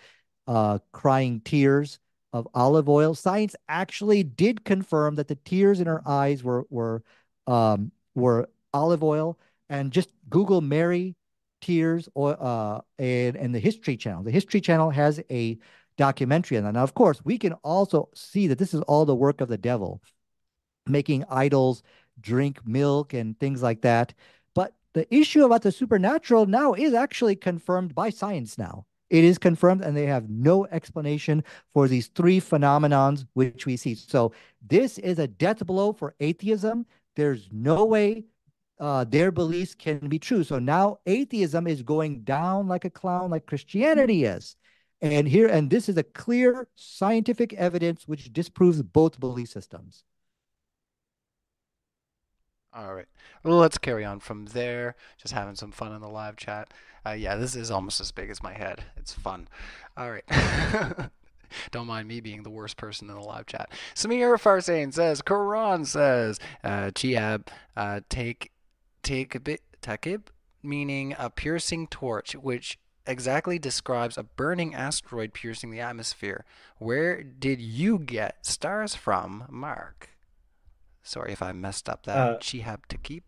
[0.46, 1.98] uh, crying tears
[2.32, 3.14] of olive oil.
[3.14, 7.02] Science actually did confirm that the tears in her eyes were were
[7.46, 9.38] um, were olive oil.
[9.68, 11.16] And just Google Mary
[11.60, 14.22] tears or uh, and and the History Channel.
[14.22, 15.58] The History Channel has a
[15.96, 16.74] documentary on that.
[16.74, 19.58] Now, of course, we can also see that this is all the work of the
[19.58, 20.02] devil,
[20.86, 21.82] making idols
[22.20, 24.14] drink milk and things like that.
[24.54, 28.86] But the issue about the supernatural now is actually confirmed by science now.
[29.10, 31.44] It is confirmed, and they have no explanation
[31.74, 33.94] for these three phenomenons which we see.
[33.94, 34.32] So
[34.66, 36.86] this is a death blow for atheism.
[37.14, 38.24] There's no way
[38.80, 40.42] uh, their beliefs can be true.
[40.44, 44.56] So now atheism is going down like a clown, like Christianity is.
[45.02, 50.04] And here, and this is a clear scientific evidence which disproves both belief systems.
[52.72, 53.08] All right.
[53.42, 54.94] Well, let's carry on from there.
[55.18, 56.72] Just having some fun in the live chat.
[57.04, 58.84] Uh, yeah, this is almost as big as my head.
[58.96, 59.48] It's fun.
[59.96, 60.24] All right.
[61.72, 63.70] Don't mind me being the worst person in the live chat.
[63.94, 66.90] Samir Farsain says, Quran says, uh,
[67.76, 68.52] uh, take,
[69.02, 70.28] take a bit, takib,
[70.62, 76.44] meaning a piercing torch, which exactly describes a burning asteroid piercing the atmosphere?
[76.78, 80.10] Where did you get stars from, Mark?
[81.02, 82.16] Sorry if I messed up that.
[82.16, 83.24] Uh, Chihab to keep.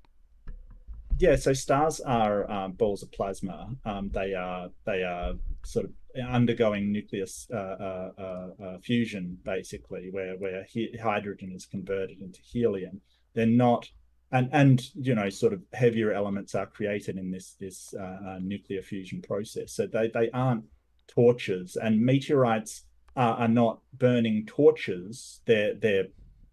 [1.18, 3.70] Yeah, so stars are um, balls of plasma.
[3.84, 5.34] Um, they are they are
[5.64, 5.92] sort of
[6.28, 10.66] undergoing nucleus uh, uh, uh, uh fusion, basically, where where
[11.00, 13.00] hydrogen is converted into helium.
[13.34, 13.88] They're not,
[14.34, 18.38] and and you know, sort of heavier elements are created in this this uh, uh,
[18.42, 19.72] nuclear fusion process.
[19.72, 20.64] So they they aren't
[21.06, 22.82] torches, and meteorites
[23.16, 25.40] are, are not burning torches.
[25.46, 26.06] They're they're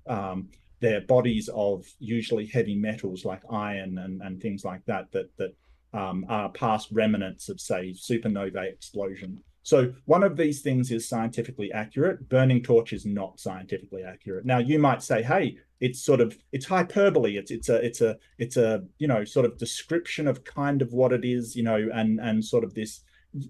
[0.06, 0.50] um,
[0.80, 5.56] they're bodies of usually heavy metals like iron and, and things like that that that
[5.94, 9.42] um, are past remnants of say supernova explosion.
[9.64, 12.28] So one of these things is scientifically accurate.
[12.30, 14.46] Burning torch is not scientifically accurate.
[14.46, 17.38] Now you might say, hey, it's sort of it's hyperbole.
[17.38, 20.94] It's it's a it's a it's a you know sort of description of kind of
[20.94, 23.02] what it is, you know, and and sort of this.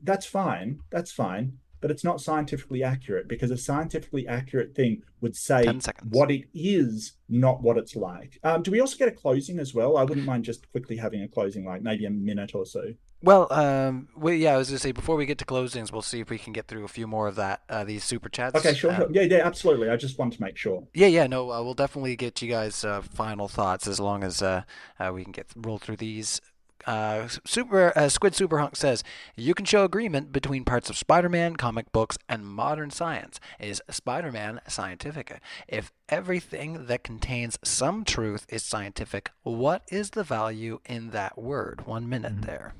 [0.03, 0.79] That's fine.
[0.91, 5.65] That's fine but it's not scientifically accurate because a scientifically accurate thing would say
[6.09, 8.39] what it is, not what it's like.
[8.43, 9.97] Um, do we also get a closing as well?
[9.97, 12.93] I wouldn't mind just quickly having a closing, like maybe a minute or so.
[13.23, 16.21] Well, um, well, yeah, I was gonna say before we get to closings, we'll see
[16.21, 18.55] if we can get through a few more of that uh, these super chats.
[18.55, 19.09] Okay, sure, sure.
[19.11, 19.89] Yeah, yeah, absolutely.
[19.89, 20.87] I just want to make sure.
[20.95, 24.41] Yeah, yeah, no, uh, we'll definitely get you guys uh, final thoughts as long as
[24.41, 24.63] uh,
[24.99, 26.41] uh, we can get roll through these
[26.85, 29.03] uh, Super uh, Squid Superhunk says
[29.35, 33.39] you can show agreement between parts of Spider-Man, comic books, and modern science.
[33.59, 35.41] Is Spider-Man scientific?
[35.67, 41.85] If everything that contains some truth is scientific, what is the value in that word?
[41.85, 42.45] One minute mm-hmm.
[42.45, 42.73] there.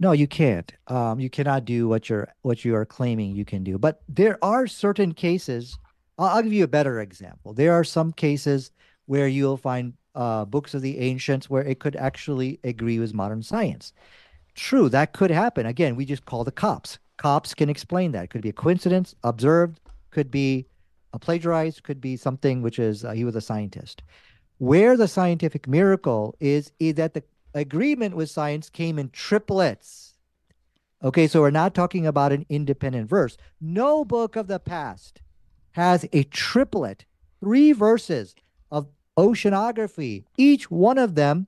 [0.00, 0.72] No, you can't.
[0.88, 3.78] Um, you cannot do what you're what you are claiming you can do.
[3.78, 5.78] But there are certain cases.
[6.18, 7.54] I'll, I'll give you a better example.
[7.54, 8.72] There are some cases
[9.06, 13.42] where you'll find uh, books of the ancients where it could actually agree with modern
[13.42, 13.92] science.
[14.54, 15.66] True, that could happen.
[15.66, 16.98] Again, we just call the cops.
[17.16, 18.24] Cops can explain that.
[18.24, 19.80] It could be a coincidence, observed,
[20.10, 20.66] could be
[21.12, 24.02] a plagiarized, could be something which is uh, he was a scientist.
[24.58, 27.22] Where the scientific miracle is, is that the
[27.54, 30.14] agreement with science came in triplets.
[31.02, 33.36] Okay, so we're not talking about an independent verse.
[33.60, 35.20] No book of the past
[35.72, 37.04] has a triplet,
[37.40, 38.34] three verses
[38.70, 38.86] of
[39.16, 40.24] oceanography.
[40.36, 41.46] Each one of them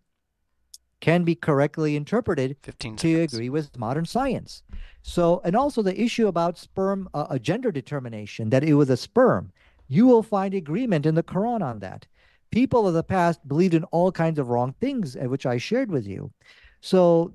[1.00, 2.56] can be correctly interpreted
[2.96, 4.62] to agree with modern science.
[5.02, 8.96] So, and also the issue about sperm, uh, a gender determination, that it was a
[8.96, 9.52] sperm,
[9.86, 12.06] you will find agreement in the Quran on that.
[12.50, 15.90] People of the past believed in all kinds of wrong things, uh, which I shared
[15.90, 16.32] with you.
[16.80, 17.34] So,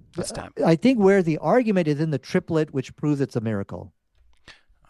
[0.65, 3.93] I think where the argument is in the triplet, which proves it's a miracle.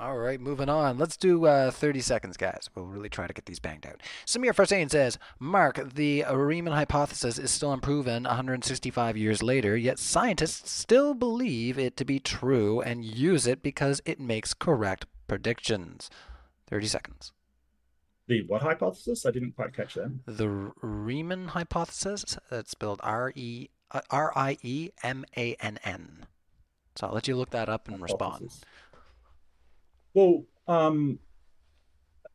[0.02, 0.98] All right, moving on.
[0.98, 2.70] Let's do uh, 30 seconds, guys.
[2.74, 4.02] We'll really try to get these banged out.
[4.26, 10.72] Samir Farsain says, Mark, the Riemann hypothesis is still unproven 165 years later, yet scientists
[10.72, 16.10] still believe it to be true and use it because it makes correct predictions.
[16.68, 17.34] 30 seconds.
[18.28, 19.26] The what hypothesis?
[19.26, 20.18] I didn't quite catch that.
[20.26, 22.38] The Riemann hypothesis.
[22.50, 26.28] That's spelled R E uh, R I E M A N N.
[26.96, 28.42] So I'll let you look that up and hypothesis.
[28.42, 28.66] respond.
[30.14, 31.20] Well, um,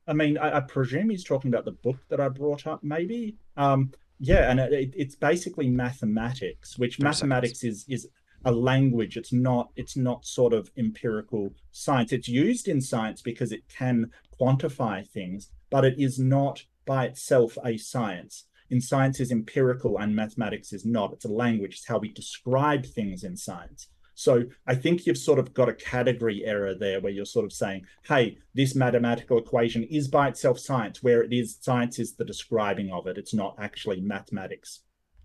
[0.06, 3.36] I mean, I, I, presume he's talking about the book that I brought up, maybe.
[3.56, 8.08] Um, yeah, and it, it's basically mathematics, which mathematics is is
[8.44, 9.16] a language.
[9.16, 12.12] It's not it's not sort of empirical science.
[12.12, 14.10] It's used in science because it can
[14.40, 18.44] quantify things, but it is not by itself a science.
[18.70, 21.12] In science is empirical and mathematics is not.
[21.12, 21.74] It's a language.
[21.74, 23.88] It's how we describe things in science.
[24.14, 27.52] So I think you've sort of got a category error there where you're sort of
[27.52, 32.24] saying, hey, this mathematical equation is by itself science, where it is science is the
[32.24, 33.18] describing of it.
[33.18, 34.80] It's not actually mathematics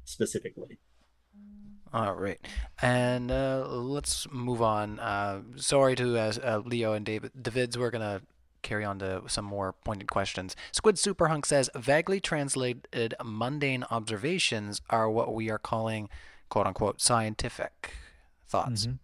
[0.06, 0.80] specifically.
[1.91, 2.40] All right,
[2.84, 4.99] and uh, let's move on.
[4.99, 7.32] Uh, sorry to uh, uh Leo and David.
[7.41, 8.22] Davids, we're gonna
[8.61, 10.56] carry on to some more pointed questions.
[10.72, 16.10] Squid Superhunk says vaguely translated mundane observations are what we are calling
[16.49, 17.91] "quote unquote" scientific.
[18.50, 18.88] Thoughts?
[18.88, 18.96] Mm-hmm.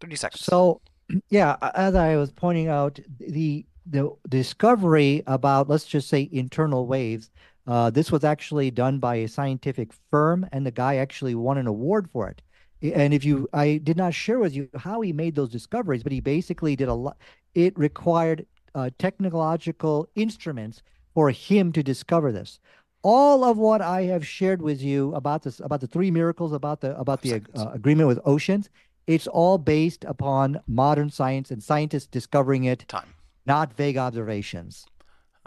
[0.00, 0.44] 30 seconds.
[0.44, 0.80] So,
[1.30, 7.30] yeah, as I was pointing out, the the discovery about let's just say internal waves.
[7.66, 11.66] Uh, this was actually done by a scientific firm, and the guy actually won an
[11.66, 12.42] award for it.
[12.82, 16.12] And if you, I did not share with you how he made those discoveries, but
[16.12, 17.18] he basically did a lot.
[17.54, 20.82] It required uh, technological instruments
[21.14, 22.58] for him to discover this
[23.02, 26.80] all of what I have shared with you about this, about the three miracles, about
[26.80, 28.68] the about the uh, agreement with oceans,
[29.06, 33.14] it's all based upon modern science and scientists discovering it, time,
[33.46, 34.86] not vague observations.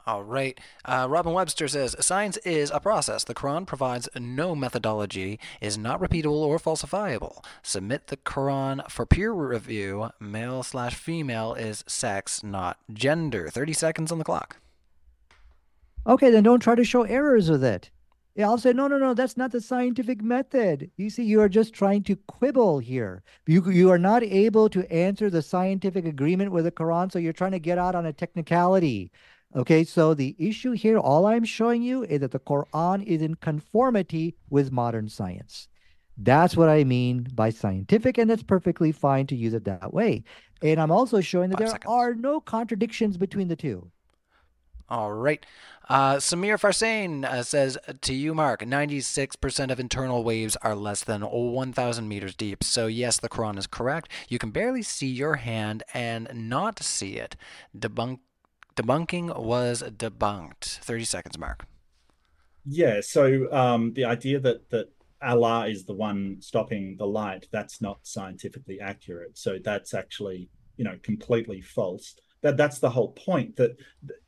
[0.05, 0.59] All right.
[0.83, 3.23] Uh, Robin Webster says Science is a process.
[3.23, 7.43] The Quran provides no methodology, is not repeatable or falsifiable.
[7.61, 10.09] Submit the Quran for peer review.
[10.19, 13.47] Male slash female is sex, not gender.
[13.47, 14.57] 30 seconds on the clock.
[16.05, 17.89] Okay, then don't try to show errors with it.
[18.35, 20.89] Yeah, I'll say, no, no, no, that's not the scientific method.
[20.97, 23.21] You see, you are just trying to quibble here.
[23.45, 27.31] You, you are not able to answer the scientific agreement with the Quran, so you're
[27.31, 29.11] trying to get out on a technicality.
[29.55, 33.35] Okay, so the issue here, all I'm showing you is that the Quran is in
[33.35, 35.67] conformity with modern science.
[36.17, 40.23] That's what I mean by scientific, and it's perfectly fine to use it that way.
[40.63, 41.91] And I'm also showing that Five there seconds.
[41.91, 43.91] are no contradictions between the two.
[44.89, 45.45] All right.
[45.89, 51.21] Uh, Samir Farsain uh, says to you, Mark, 96% of internal waves are less than
[51.21, 52.63] 1,000 meters deep.
[52.63, 54.09] So, yes, the Quran is correct.
[54.29, 57.35] You can barely see your hand and not see it.
[57.77, 58.19] Debunk-
[58.75, 60.79] debunking was debunked.
[60.79, 61.65] 30 seconds, Mark.
[62.65, 64.87] Yeah, so um, the idea that that
[65.21, 69.37] Allah is the one stopping the light, that's not scientifically accurate.
[69.37, 72.15] So that's actually, you know, completely false.
[72.43, 73.55] That that's the whole point.
[73.55, 73.77] That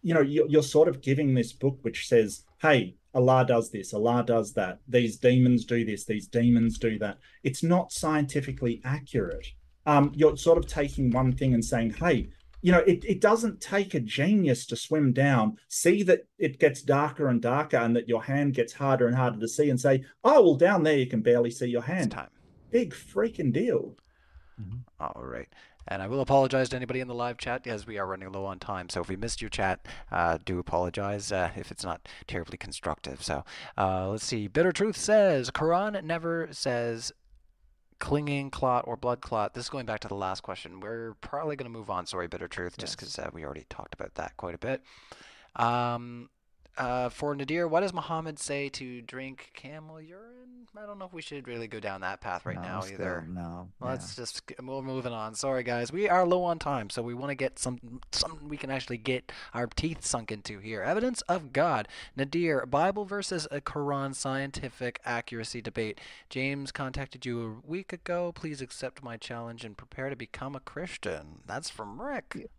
[0.02, 3.94] you know, you're, you're sort of giving this book which says, "Hey, Allah does this,
[3.94, 4.80] Allah does that.
[4.88, 9.46] These demons do this, these demons do that." It's not scientifically accurate.
[9.86, 12.30] Um, you're sort of taking one thing and saying, "Hey,
[12.66, 16.82] you know, it, it doesn't take a genius to swim down, see that it gets
[16.82, 20.04] darker and darker and that your hand gets harder and harder to see and say,
[20.24, 22.12] oh, well, down there you can barely see your It's hand.
[22.12, 22.30] time.
[22.72, 23.96] Big freaking deal.
[25.00, 25.48] All right.
[25.88, 28.46] And I will apologize to anybody in the live chat as we are running low
[28.46, 28.90] on time.
[28.90, 33.24] So if we missed your chat, uh, do apologize uh, if it's not terribly constructive.
[33.24, 33.44] So
[33.78, 34.48] uh, let's see.
[34.48, 37.12] Bitter Truth says Quran never says
[38.00, 39.54] clinging clot or blood clot.
[39.54, 40.80] This is going back to the last question.
[40.80, 42.06] We're probably going to move on.
[42.06, 44.82] Sorry, Bitter Truth, just because uh, we already talked about that quite a bit.
[45.56, 46.30] Um,
[46.78, 50.32] uh, for Nadir, what does Muhammad say to drink camel urine?
[50.78, 53.26] I don't know if we should really go down that path right No, now either.
[53.30, 53.70] No.
[53.82, 53.88] yeah.
[53.88, 55.34] Let's just we're moving on.
[55.34, 58.58] Sorry guys, we are low on time, so we want to get some something we
[58.58, 60.82] can actually get our teeth sunk into here.
[60.82, 61.88] Evidence of God.
[62.18, 66.02] Nadir, Bible versus a Quran scientific accuracy debate.
[66.30, 68.34] James contacted you a week ago.
[68.34, 71.42] Please accept my challenge and prepare to become a Christian.
[71.48, 72.34] That's from Rick.
[72.36, 72.50] Ooh.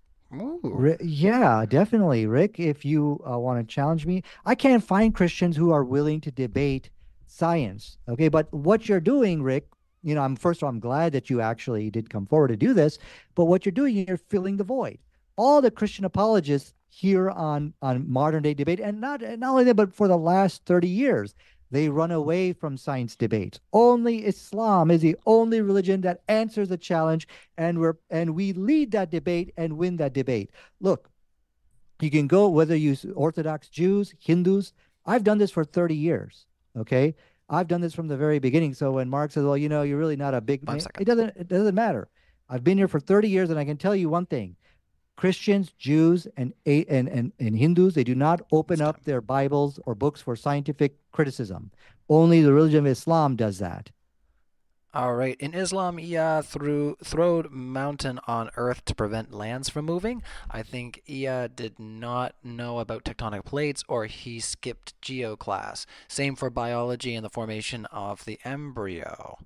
[0.63, 2.59] Ri- yeah, definitely, Rick.
[2.59, 6.31] If you uh, want to challenge me, I can't find Christians who are willing to
[6.31, 6.91] debate
[7.27, 7.99] science.
[8.09, 9.69] Okay, but what you're doing, Rick,
[10.03, 12.57] you know, I'm first of all, I'm glad that you actually did come forward to
[12.57, 12.99] do this.
[13.35, 14.99] But what you're doing, you're filling the void.
[15.37, 19.75] All the Christian apologists here on on modern day debate, and not not only that,
[19.75, 21.35] but for the last 30 years,
[21.71, 23.61] they run away from science debates.
[23.73, 27.27] Only Islam is the only religion that answers the challenge,
[27.57, 30.51] and we're and we lead that debate and win that debate.
[30.81, 31.11] Look,
[32.01, 34.73] you can go whether you Orthodox Jews, Hindus.
[35.05, 36.47] I've done this for 30 years.
[36.77, 37.15] Okay.
[37.49, 38.75] I've done this from the very beginning.
[38.75, 40.63] So when Mark says, well, you know, you're really not a big
[41.01, 42.09] it doesn't it doesn't matter.
[42.49, 44.57] I've been here for 30 years and I can tell you one thing.
[45.17, 49.95] Christians, Jews, and and and, and Hindus, they do not open up their Bibles or
[49.95, 51.71] books for scientific criticism.
[52.09, 53.91] Only the religion of Islam does that.
[54.97, 55.37] All right.
[55.39, 60.23] In Islam, Ea threw throwed mountain on earth to prevent lands from moving.
[60.51, 65.85] I think Ea did not know about tectonic plates or he skipped geo class.
[66.09, 69.37] Same for biology and the formation of the embryo.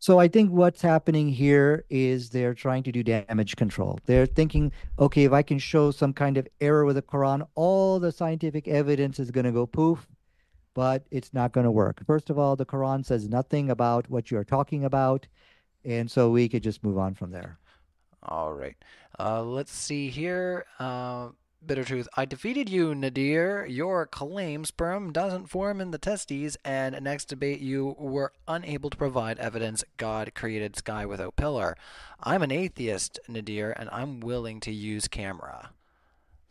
[0.00, 3.98] So I think what's happening here is they're trying to do damage control.
[4.06, 7.98] They're thinking, okay, if I can show some kind of error with the Quran, all
[7.98, 10.06] the scientific evidence is going to go poof,
[10.74, 12.00] but it's not going to work.
[12.06, 15.26] First of all, the Quran says nothing about what you're talking about,
[15.84, 17.58] and so we could just move on from there.
[18.22, 18.76] All right.
[19.18, 20.64] Uh, let's see here.
[20.78, 21.30] Uh,
[21.64, 22.08] Bitter truth.
[22.16, 23.66] I defeated you, Nadir.
[23.66, 28.96] Your claim sperm doesn't form in the testes, and next debate you were unable to
[28.96, 31.76] provide evidence God created sky without pillar.
[32.22, 35.70] I'm an atheist, Nadir, and I'm willing to use camera.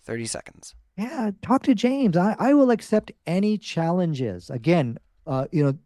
[0.04, 0.76] 30 seconds.
[0.98, 2.18] Yeah, talk to James.
[2.18, 4.50] I, I will accept any challenges.
[4.50, 5.78] Again, uh, you know,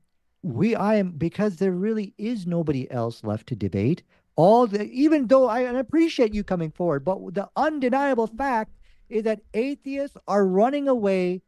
[0.42, 4.02] we I am because there really is nobody else left to debate.
[4.36, 8.72] All the even though I, I appreciate you coming forward, but the undeniable fact
[9.12, 11.42] is that atheists are running away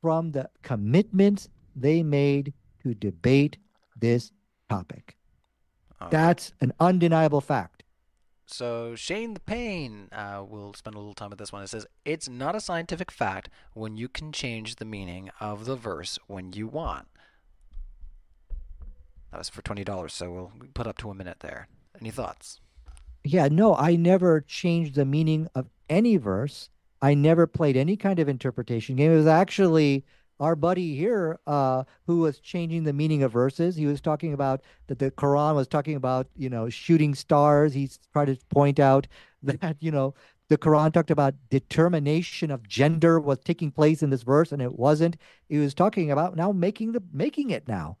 [0.00, 2.52] from the commitments they made
[2.82, 3.56] to debate
[3.98, 4.30] this
[4.68, 5.16] topic.
[6.00, 6.10] All right.
[6.10, 7.84] That's an undeniable fact.
[8.46, 11.62] So Shane the Pain, uh, we'll spend a little time with this one.
[11.62, 15.76] It says it's not a scientific fact when you can change the meaning of the
[15.76, 17.06] verse when you want.
[19.32, 21.68] That was for twenty dollars, so we'll put up to a minute there.
[21.98, 22.60] Any thoughts?
[23.24, 26.68] Yeah, no, I never changed the meaning of any verse.
[27.04, 29.12] I never played any kind of interpretation game.
[29.12, 30.06] It was actually
[30.40, 33.76] our buddy here uh, who was changing the meaning of verses.
[33.76, 37.74] He was talking about that the Quran was talking about, you know, shooting stars.
[37.74, 39.06] He tried to point out
[39.42, 40.14] that, you know,
[40.48, 44.78] the Quran talked about determination of gender was taking place in this verse, and it
[44.78, 45.18] wasn't.
[45.50, 47.98] He was talking about now making the making it now.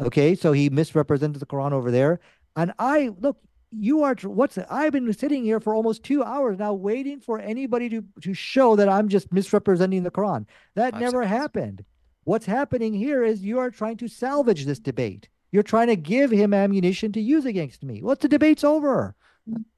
[0.00, 2.20] Okay, so he misrepresented the Quran over there.
[2.56, 3.36] And I look,
[3.70, 4.66] you are what's it?
[4.70, 8.76] I've been sitting here for almost two hours now waiting for anybody to to show
[8.76, 10.46] that I'm just misrepresenting the Quran.
[10.74, 11.40] That Five never seconds.
[11.40, 11.84] happened.
[12.24, 15.28] What's happening here is you are trying to salvage this debate.
[15.52, 18.02] You're trying to give him ammunition to use against me.
[18.02, 19.14] What's the debate's over?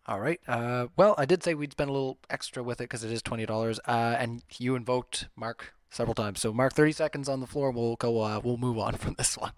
[0.07, 0.41] All right.
[0.49, 3.23] Uh, well, I did say we'd spend a little extra with it because it is
[3.23, 3.79] twenty dollars.
[3.87, 6.41] Uh, and you invoked Mark several times.
[6.41, 7.71] So Mark, thirty seconds on the floor.
[7.71, 8.21] We'll go.
[8.23, 9.53] Uh, we'll move on from this one.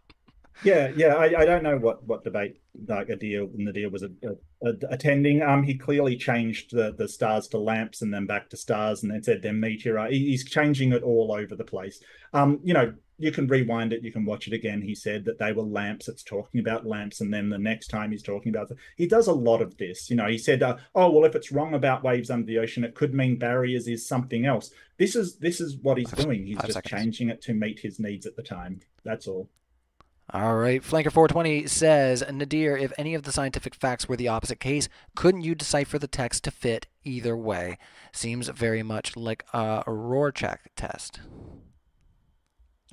[0.65, 1.15] Yeah, yeah.
[1.15, 4.11] I, I don't know what what debate like a deal and the deal was a,
[4.23, 5.43] a, a- attending.
[5.43, 9.11] Um, he clearly changed the the stars to lamps and then back to stars and
[9.13, 10.13] then said they're meteorite.
[10.13, 12.03] He- He's changing it all over the place.
[12.35, 14.81] Um, you know, you can rewind it, you can watch it again.
[14.83, 16.09] He said that they were lamps.
[16.09, 18.71] It's talking about lamps, and then the next time he's talking about.
[18.97, 20.09] He does a lot of this.
[20.11, 22.85] You know, he said, uh, "Oh well, if it's wrong about waves under the ocean,
[22.85, 26.47] it could mean barriers is something else." This is this is what he's Five- doing.
[26.47, 26.91] He's just seconds.
[27.03, 28.81] changing it to meet his needs at the time.
[29.05, 29.49] That's all.
[30.33, 30.81] All right.
[30.81, 35.41] Flanker 420 says, Nadir, if any of the scientific facts were the opposite case, couldn't
[35.43, 37.79] you decipher the text to fit either way?
[38.13, 41.21] Seems very much like a Rorschach test.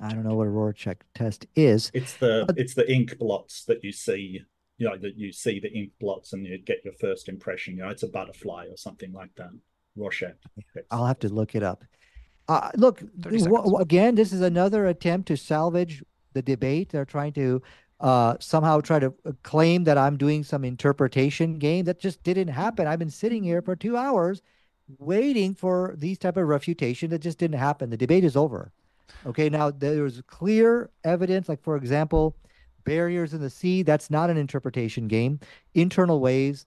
[0.00, 1.90] I don't know what a Rorschach test is.
[1.94, 4.40] It's the But- it's the ink blots that you see,
[4.78, 7.76] you know, that you see the ink blots and you get your first impression.
[7.76, 9.50] You know, it's a butterfly or something like that.
[9.96, 10.34] Rorschach.
[10.90, 11.84] I'll have to look it up.
[12.48, 16.02] Uh, look, 30 wh- again, this is another attempt to salvage
[16.32, 16.90] the debate.
[16.90, 17.62] They're trying to
[18.00, 21.84] uh, somehow try to claim that I'm doing some interpretation game.
[21.84, 22.86] That just didn't happen.
[22.86, 24.42] I've been sitting here for two hours
[24.98, 27.10] waiting for these type of refutation.
[27.10, 27.90] That just didn't happen.
[27.90, 28.72] The debate is over.
[29.26, 32.36] Okay, now there's clear evidence, like for example,
[32.84, 33.82] barriers in the sea.
[33.82, 35.40] That's not an interpretation game.
[35.74, 36.66] Internal waves,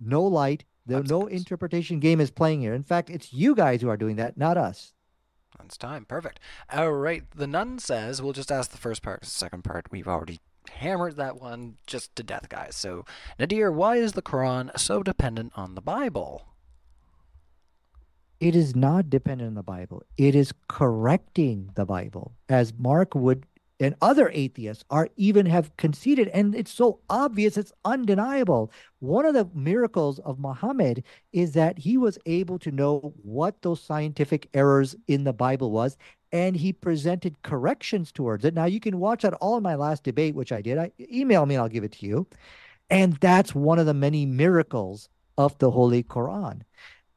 [0.00, 0.64] no light.
[0.86, 2.74] There, no interpretation game is playing here.
[2.74, 4.94] In fact, it's you guys who are doing that, not us.
[5.58, 6.04] That's time.
[6.04, 6.40] Perfect.
[6.72, 7.24] All right.
[7.34, 9.20] The nun says, we'll just ask the first part.
[9.22, 10.40] The second part, we've already
[10.70, 12.76] hammered that one just to death, guys.
[12.76, 13.04] So,
[13.38, 16.46] Nadir, why is the Quran so dependent on the Bible?
[18.40, 20.04] It is not dependent on the Bible.
[20.16, 23.46] It is correcting the Bible, as Mark would
[23.80, 26.28] and other atheists are even have conceded.
[26.28, 28.72] And it's so obvious, it's undeniable.
[29.00, 33.80] One of the miracles of Muhammad is that he was able to know what those
[33.82, 35.96] scientific errors in the Bible was,
[36.32, 38.54] and he presented corrections towards it.
[38.54, 40.78] Now you can watch that all in my last debate, which I did.
[40.78, 42.26] I email me I'll give it to you.
[42.90, 46.62] And that's one of the many miracles of the Holy Quran.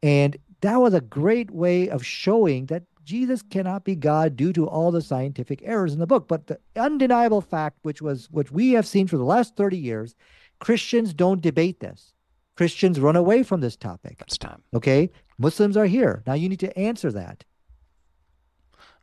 [0.04, 4.68] And that was a great way of showing that Jesus cannot be God due to
[4.68, 6.28] all the scientific errors in the book.
[6.28, 10.16] But the undeniable fact, which was which we have seen for the last 30 years,
[10.60, 12.14] Christians don't debate this.
[12.56, 14.18] Christians run away from this topic.
[14.20, 14.62] That's time.
[14.74, 15.10] Okay.
[15.38, 16.22] Muslims are here.
[16.28, 17.44] Now you need to answer that.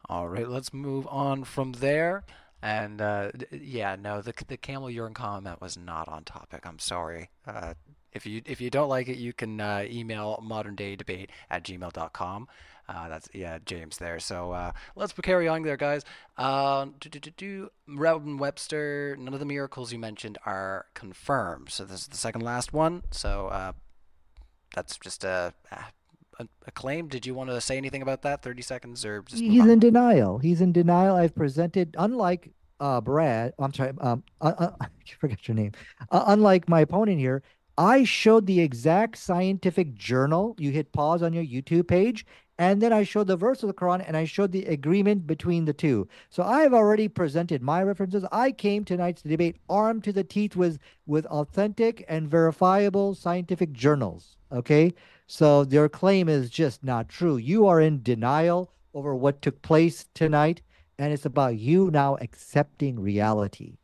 [0.08, 2.24] All right, let's move on from there.
[2.62, 6.64] And uh, yeah, no, the the camel urine comment was not on topic.
[6.64, 7.30] I'm sorry.
[7.46, 7.74] Uh,
[8.12, 11.64] if you if you don't like it, you can uh, email modern day debate at
[11.64, 12.48] gmail.com.
[12.88, 14.18] Uh, that's yeah, James there.
[14.18, 16.04] So uh, let's carry on there, guys.
[16.38, 17.70] Um, do, do.
[17.86, 19.16] Rowden Webster.
[19.18, 21.70] None of the miracles you mentioned are confirmed.
[21.70, 23.02] So this is the second last one.
[23.10, 23.72] So uh,
[24.74, 27.08] that's just a, a a claim.
[27.08, 28.42] Did you want to say anything about that?
[28.42, 30.38] Thirty seconds or just He's in denial.
[30.38, 31.16] He's in denial.
[31.16, 34.86] I've presented, unlike uh, Brad, I'm sorry, um, uh, uh, I
[35.18, 35.72] forget your name.
[36.10, 37.42] Uh, unlike my opponent here,
[37.78, 40.56] I showed the exact scientific journal.
[40.58, 42.26] You hit pause on your YouTube page,
[42.58, 45.64] and then I showed the verse of the Quran and I showed the agreement between
[45.64, 46.08] the two.
[46.28, 48.24] So I have already presented my references.
[48.32, 54.36] I came tonight's debate armed to the teeth with with authentic and verifiable scientific journals.
[54.50, 54.92] Okay,
[55.28, 57.36] so your claim is just not true.
[57.36, 60.62] You are in denial over what took place tonight,
[60.98, 63.77] and it's about you now accepting reality.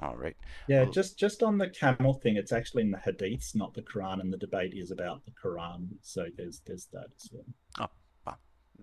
[0.00, 0.36] All right.
[0.66, 4.20] Yeah, just just on the camel thing, it's actually in the hadiths, not the Quran,
[4.20, 5.88] and the debate is about the Quran.
[6.02, 7.46] So there's there's that as well.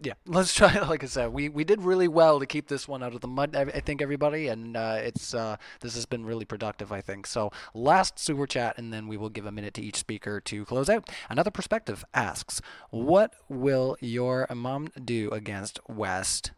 [0.02, 0.78] Yeah, let's try.
[0.88, 3.28] Like I said, we, we did really well to keep this one out of the
[3.28, 3.56] mud.
[3.56, 6.92] I, I think everybody, and uh, it's uh, this has been really productive.
[6.92, 7.52] I think so.
[7.74, 10.90] Last super chat, and then we will give a minute to each speaker to close
[10.90, 11.10] out.
[11.30, 16.52] Another perspective asks, "What will your mom do against West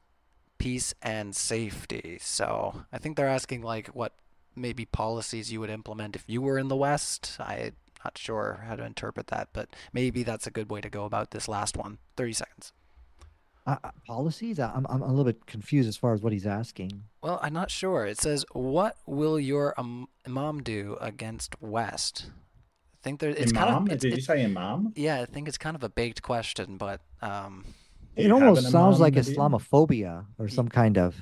[0.58, 4.14] peace and safety?" So I think they're asking like what
[4.60, 7.38] maybe policies you would implement if you were in the West.
[7.40, 7.72] I
[8.06, 11.32] Not sure how to interpret that, but maybe that's a good way to go about
[11.32, 11.98] this last one.
[12.16, 12.74] 30 seconds.
[13.68, 14.58] Uh, uh, policies?
[14.60, 17.04] I- I'm, I'm a little bit confused as far as what he's asking.
[17.22, 18.06] Well, I'm not sure.
[18.06, 23.30] It says, "What will your um, imam do against West?" I think there.
[23.32, 23.68] It's imam?
[23.68, 23.94] kind of.
[23.94, 24.94] It's, Did you say imam?
[24.96, 27.66] yeah, I think it's kind of a baked question, but um,
[28.16, 31.16] It almost sounds like Islamophobia or some kind of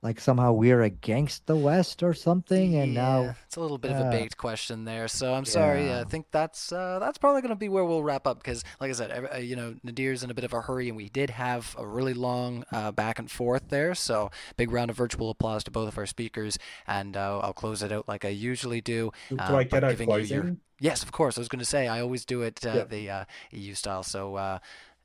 [0.00, 3.90] like somehow we're against the West or something, and yeah, now it's a little bit
[3.90, 4.10] of a Yeah.
[4.10, 5.08] baked question there.
[5.08, 5.86] So I'm sorry.
[5.86, 6.00] Yeah.
[6.00, 8.90] I think that's uh, that's probably going to be where we'll wrap up because, like
[8.90, 11.08] I said, every, uh, you know, Nadir's in a bit of a hurry, and we
[11.08, 13.94] did have a really long uh, back and forth there.
[13.96, 17.82] So big round of virtual applause to both of our speakers, and uh, I'll close
[17.82, 19.10] it out like I usually do.
[19.30, 21.36] Do uh, I get a giving you your- Yes, of course.
[21.36, 22.84] I was going to say I always do it uh, Yeah.
[22.84, 24.04] the uh, EU style.
[24.04, 24.58] So, uh,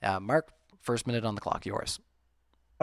[0.04, 0.52] uh, Mark,
[0.82, 2.00] first minute on the clock, yours.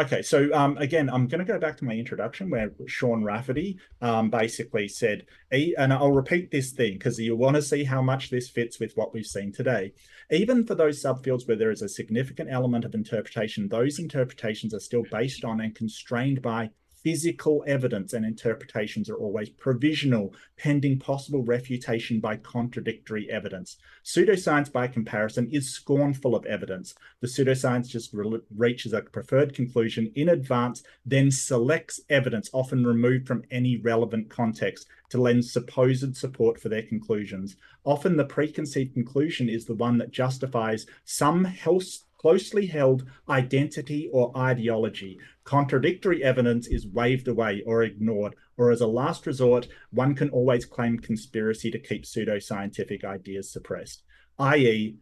[0.01, 3.79] Okay, so um, again, I'm going to go back to my introduction where Sean Rafferty
[4.01, 8.31] um, basically said, and I'll repeat this thing because you want to see how much
[8.31, 9.93] this fits with what we've seen today.
[10.31, 14.81] Even for those subfields where there is a significant element of interpretation, those interpretations are
[14.81, 16.71] still based on and constrained by
[17.03, 23.77] physical evidence, and interpretations are always provisional, pending possible refutation by contradictory evidence.
[24.05, 26.95] Pseudoscience, by comparison, is scornful of evidence.
[27.21, 33.27] The pseudoscience just re- reaches a preferred conclusion in advance, then selects evidence, often removed
[33.27, 37.57] from any relevant context, to lend supposed support for their conclusions.
[37.85, 44.31] Often, the preconceived conclusion is the one that justifies some health, closely held identity or
[44.37, 45.19] ideology.
[45.45, 50.67] Contradictory evidence is waved away or ignored, or as a last resort, one can always
[50.67, 54.03] claim conspiracy to keep pseudoscientific ideas suppressed,
[54.39, 54.97] i.e.,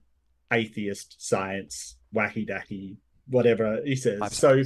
[0.52, 4.20] atheist science, wacky dacky, whatever he says.
[4.32, 4.62] So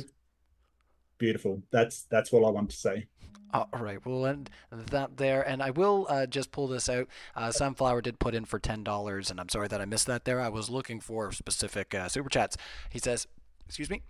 [1.16, 1.62] beautiful.
[1.70, 3.06] That's that's all I want to say.
[3.52, 7.06] All right, we'll end that there, and I will uh, just pull this out.
[7.36, 10.24] Uh, Sunflower did put in for ten dollars, and I'm sorry that I missed that
[10.24, 10.40] there.
[10.40, 12.56] I was looking for specific uh, super chats.
[12.88, 13.26] He says,
[13.66, 14.02] "Excuse me."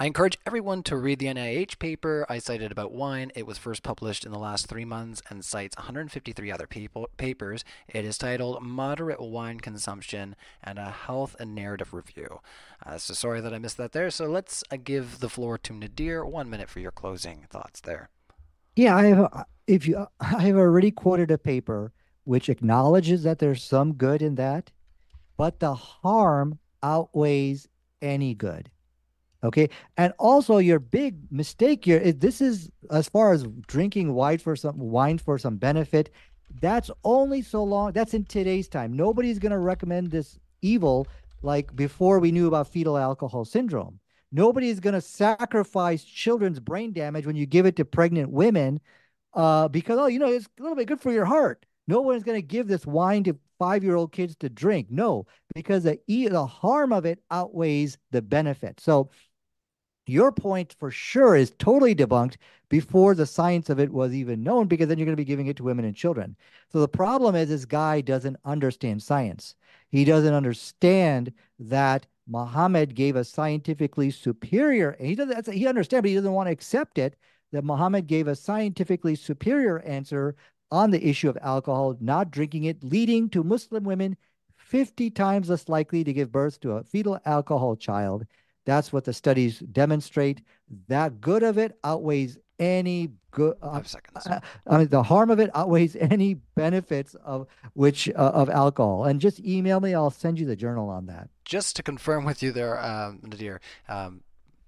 [0.00, 3.30] I encourage everyone to read the NIH paper I cited about wine.
[3.34, 7.66] It was first published in the last three months and cites 153 other people, papers.
[7.86, 12.40] It is titled Moderate Wine Consumption and a Health and Narrative Review.
[12.84, 14.08] Uh, so sorry that I missed that there.
[14.08, 16.24] So let's uh, give the floor to Nadir.
[16.24, 18.08] One minute for your closing thoughts there.
[18.76, 19.46] Yeah, I have.
[19.66, 21.92] If you, I have already quoted a paper
[22.24, 24.70] which acknowledges that there's some good in that,
[25.36, 27.66] but the harm outweighs
[28.02, 28.70] any good.
[29.42, 34.38] Okay, and also your big mistake here is this is as far as drinking wine
[34.38, 36.10] for some wine for some benefit.
[36.60, 37.92] That's only so long.
[37.92, 38.92] That's in today's time.
[38.92, 41.06] Nobody's going to recommend this evil
[41.42, 43.98] like before we knew about fetal alcohol syndrome.
[44.32, 48.80] Nobody is going to sacrifice children's brain damage when you give it to pregnant women
[49.34, 51.66] uh, because, oh, you know, it's a little bit good for your heart.
[51.88, 54.88] No one's going to give this wine to five year old kids to drink.
[54.90, 58.80] No, because the, the harm of it outweighs the benefit.
[58.80, 59.10] So,
[60.06, 62.36] your point for sure is totally debunked
[62.68, 65.46] before the science of it was even known because then you're going to be giving
[65.46, 66.36] it to women and children.
[66.72, 69.54] So the problem is this guy doesn't understand science.
[69.90, 76.08] He doesn't understand that Muhammad gave a scientifically superior, and he doesn't he understands, but
[76.08, 77.16] he doesn't want to accept it
[77.52, 80.36] that Muhammad gave a scientifically superior answer
[80.70, 84.16] on the issue of alcohol, not drinking it, leading to Muslim women
[84.56, 88.24] 50 times less likely to give birth to a fetal alcohol child.
[88.64, 90.42] That's what the studies demonstrate.
[90.86, 93.56] That good of it outweighs any good.
[93.62, 94.26] Uh, Five seconds.
[94.26, 99.04] uh, I mean, the harm of it outweighs any benefits of which uh, of alcohol.
[99.06, 99.94] And just email me.
[99.94, 101.28] I'll send you the journal on that.
[101.44, 104.20] Just to confirm with you there, um, Nadir, um,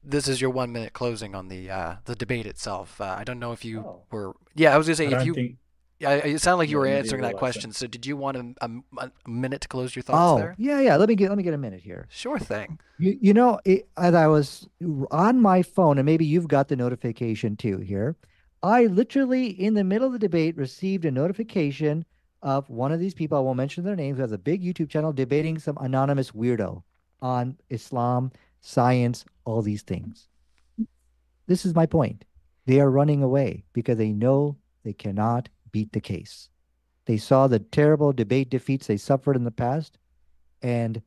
[0.03, 3.01] this is your one minute closing on the uh, the debate itself.
[3.01, 4.03] Uh, I don't know if you Oh.
[4.11, 4.35] were.
[4.57, 5.35] Yeah, I was gonna say I if you.
[5.35, 5.57] think
[6.03, 7.71] Yeah, it sounded like you were answering that question.
[7.73, 10.57] So did you want a, a, a minute to close your thoughts Oh, there?
[10.59, 10.97] yeah, yeah.
[10.97, 12.09] Let me get let me get a minute here.
[12.11, 12.81] Sure thing.
[12.99, 14.69] You, you know, it, as I was
[15.13, 18.17] on my phone, and maybe you've got the notification too here.
[18.65, 22.05] I literally, in the middle of the debate, received a notification
[22.43, 23.39] of one of these people.
[23.39, 24.17] I won't mention their names.
[24.17, 26.83] Who has a big YouTube channel debating some anonymous weirdo
[27.21, 30.27] on Islam, science, all these things.
[31.47, 32.25] This is my point.
[32.67, 36.49] They are running away because they know they cannot beat the case.
[37.07, 39.99] They saw the terrible debate defeats they suffered in the past,
[40.63, 41.03] and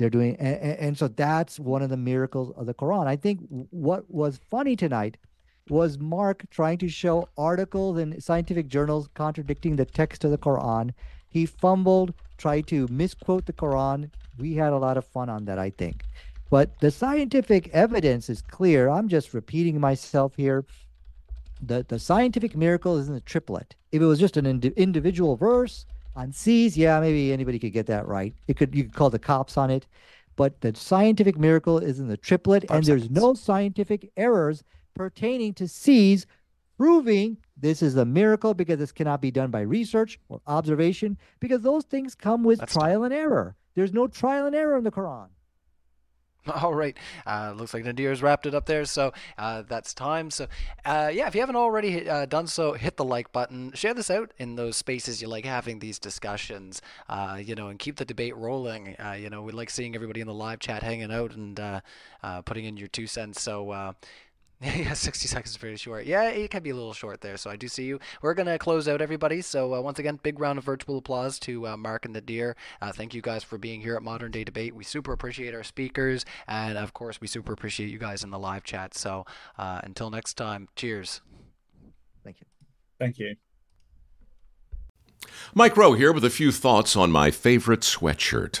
[0.00, 3.06] they're doing and, and so that's one of the miracles of the quran.
[3.06, 3.40] I think
[3.70, 5.18] what was funny tonight
[5.68, 10.92] was mark trying to show articles in scientific journals contradicting the text of the quran.
[11.28, 14.10] He fumbled tried to misquote the quran.
[14.38, 16.02] We had a lot of fun on that i think.
[16.48, 18.88] But the scientific evidence is clear.
[18.88, 20.64] I'm just repeating myself here
[21.62, 25.36] the, the scientific miracle is in the triplet if it was just an indi- individual
[25.36, 28.34] verse On seas, yeah, maybe anybody could get that right.
[28.48, 29.86] It could you could call the cops on it,
[30.36, 34.64] but the scientific miracle is in the triplet, Five and there's no scientific errors
[34.94, 36.26] pertaining to seas,
[36.76, 41.60] proving this is a miracle because this cannot be done by research or observation because
[41.62, 43.54] those things come with That's trial and error.
[43.74, 45.28] There's no trial and error in the Quran.
[46.62, 46.96] All right.
[47.26, 50.30] Uh, looks like Nadir's wrapped it up there, so uh, that's time.
[50.30, 50.46] So,
[50.84, 53.72] uh, yeah, if you haven't already uh, done so, hit the like button.
[53.74, 57.78] Share this out in those spaces you like having these discussions, uh, you know, and
[57.78, 58.96] keep the debate rolling.
[58.96, 61.60] Uh, you know, we like seeing everybody in the live chat hanging out and
[62.44, 63.42] putting in your two cents.
[63.42, 63.94] So,
[64.76, 66.04] yeah, 60 seconds is pretty short.
[66.04, 67.98] Yeah, it can be a little short there, so I do see you.
[68.20, 69.40] We're going to close out, everybody.
[69.40, 72.56] So, uh, once again, big round of virtual applause to uh, Mark and Nadir.
[72.82, 74.74] Uh, thank you guys for being here at Modern Day Debate.
[74.74, 78.38] We super appreciate our speakers, and of course, we super appreciate you guys in the
[78.38, 78.94] live chat.
[78.94, 79.24] So,
[79.56, 81.22] uh, until next time, cheers.
[82.22, 82.46] Thank you.
[82.98, 83.36] Thank you.
[85.54, 88.60] Mike Rowe here with a few thoughts on my favorite sweatshirt.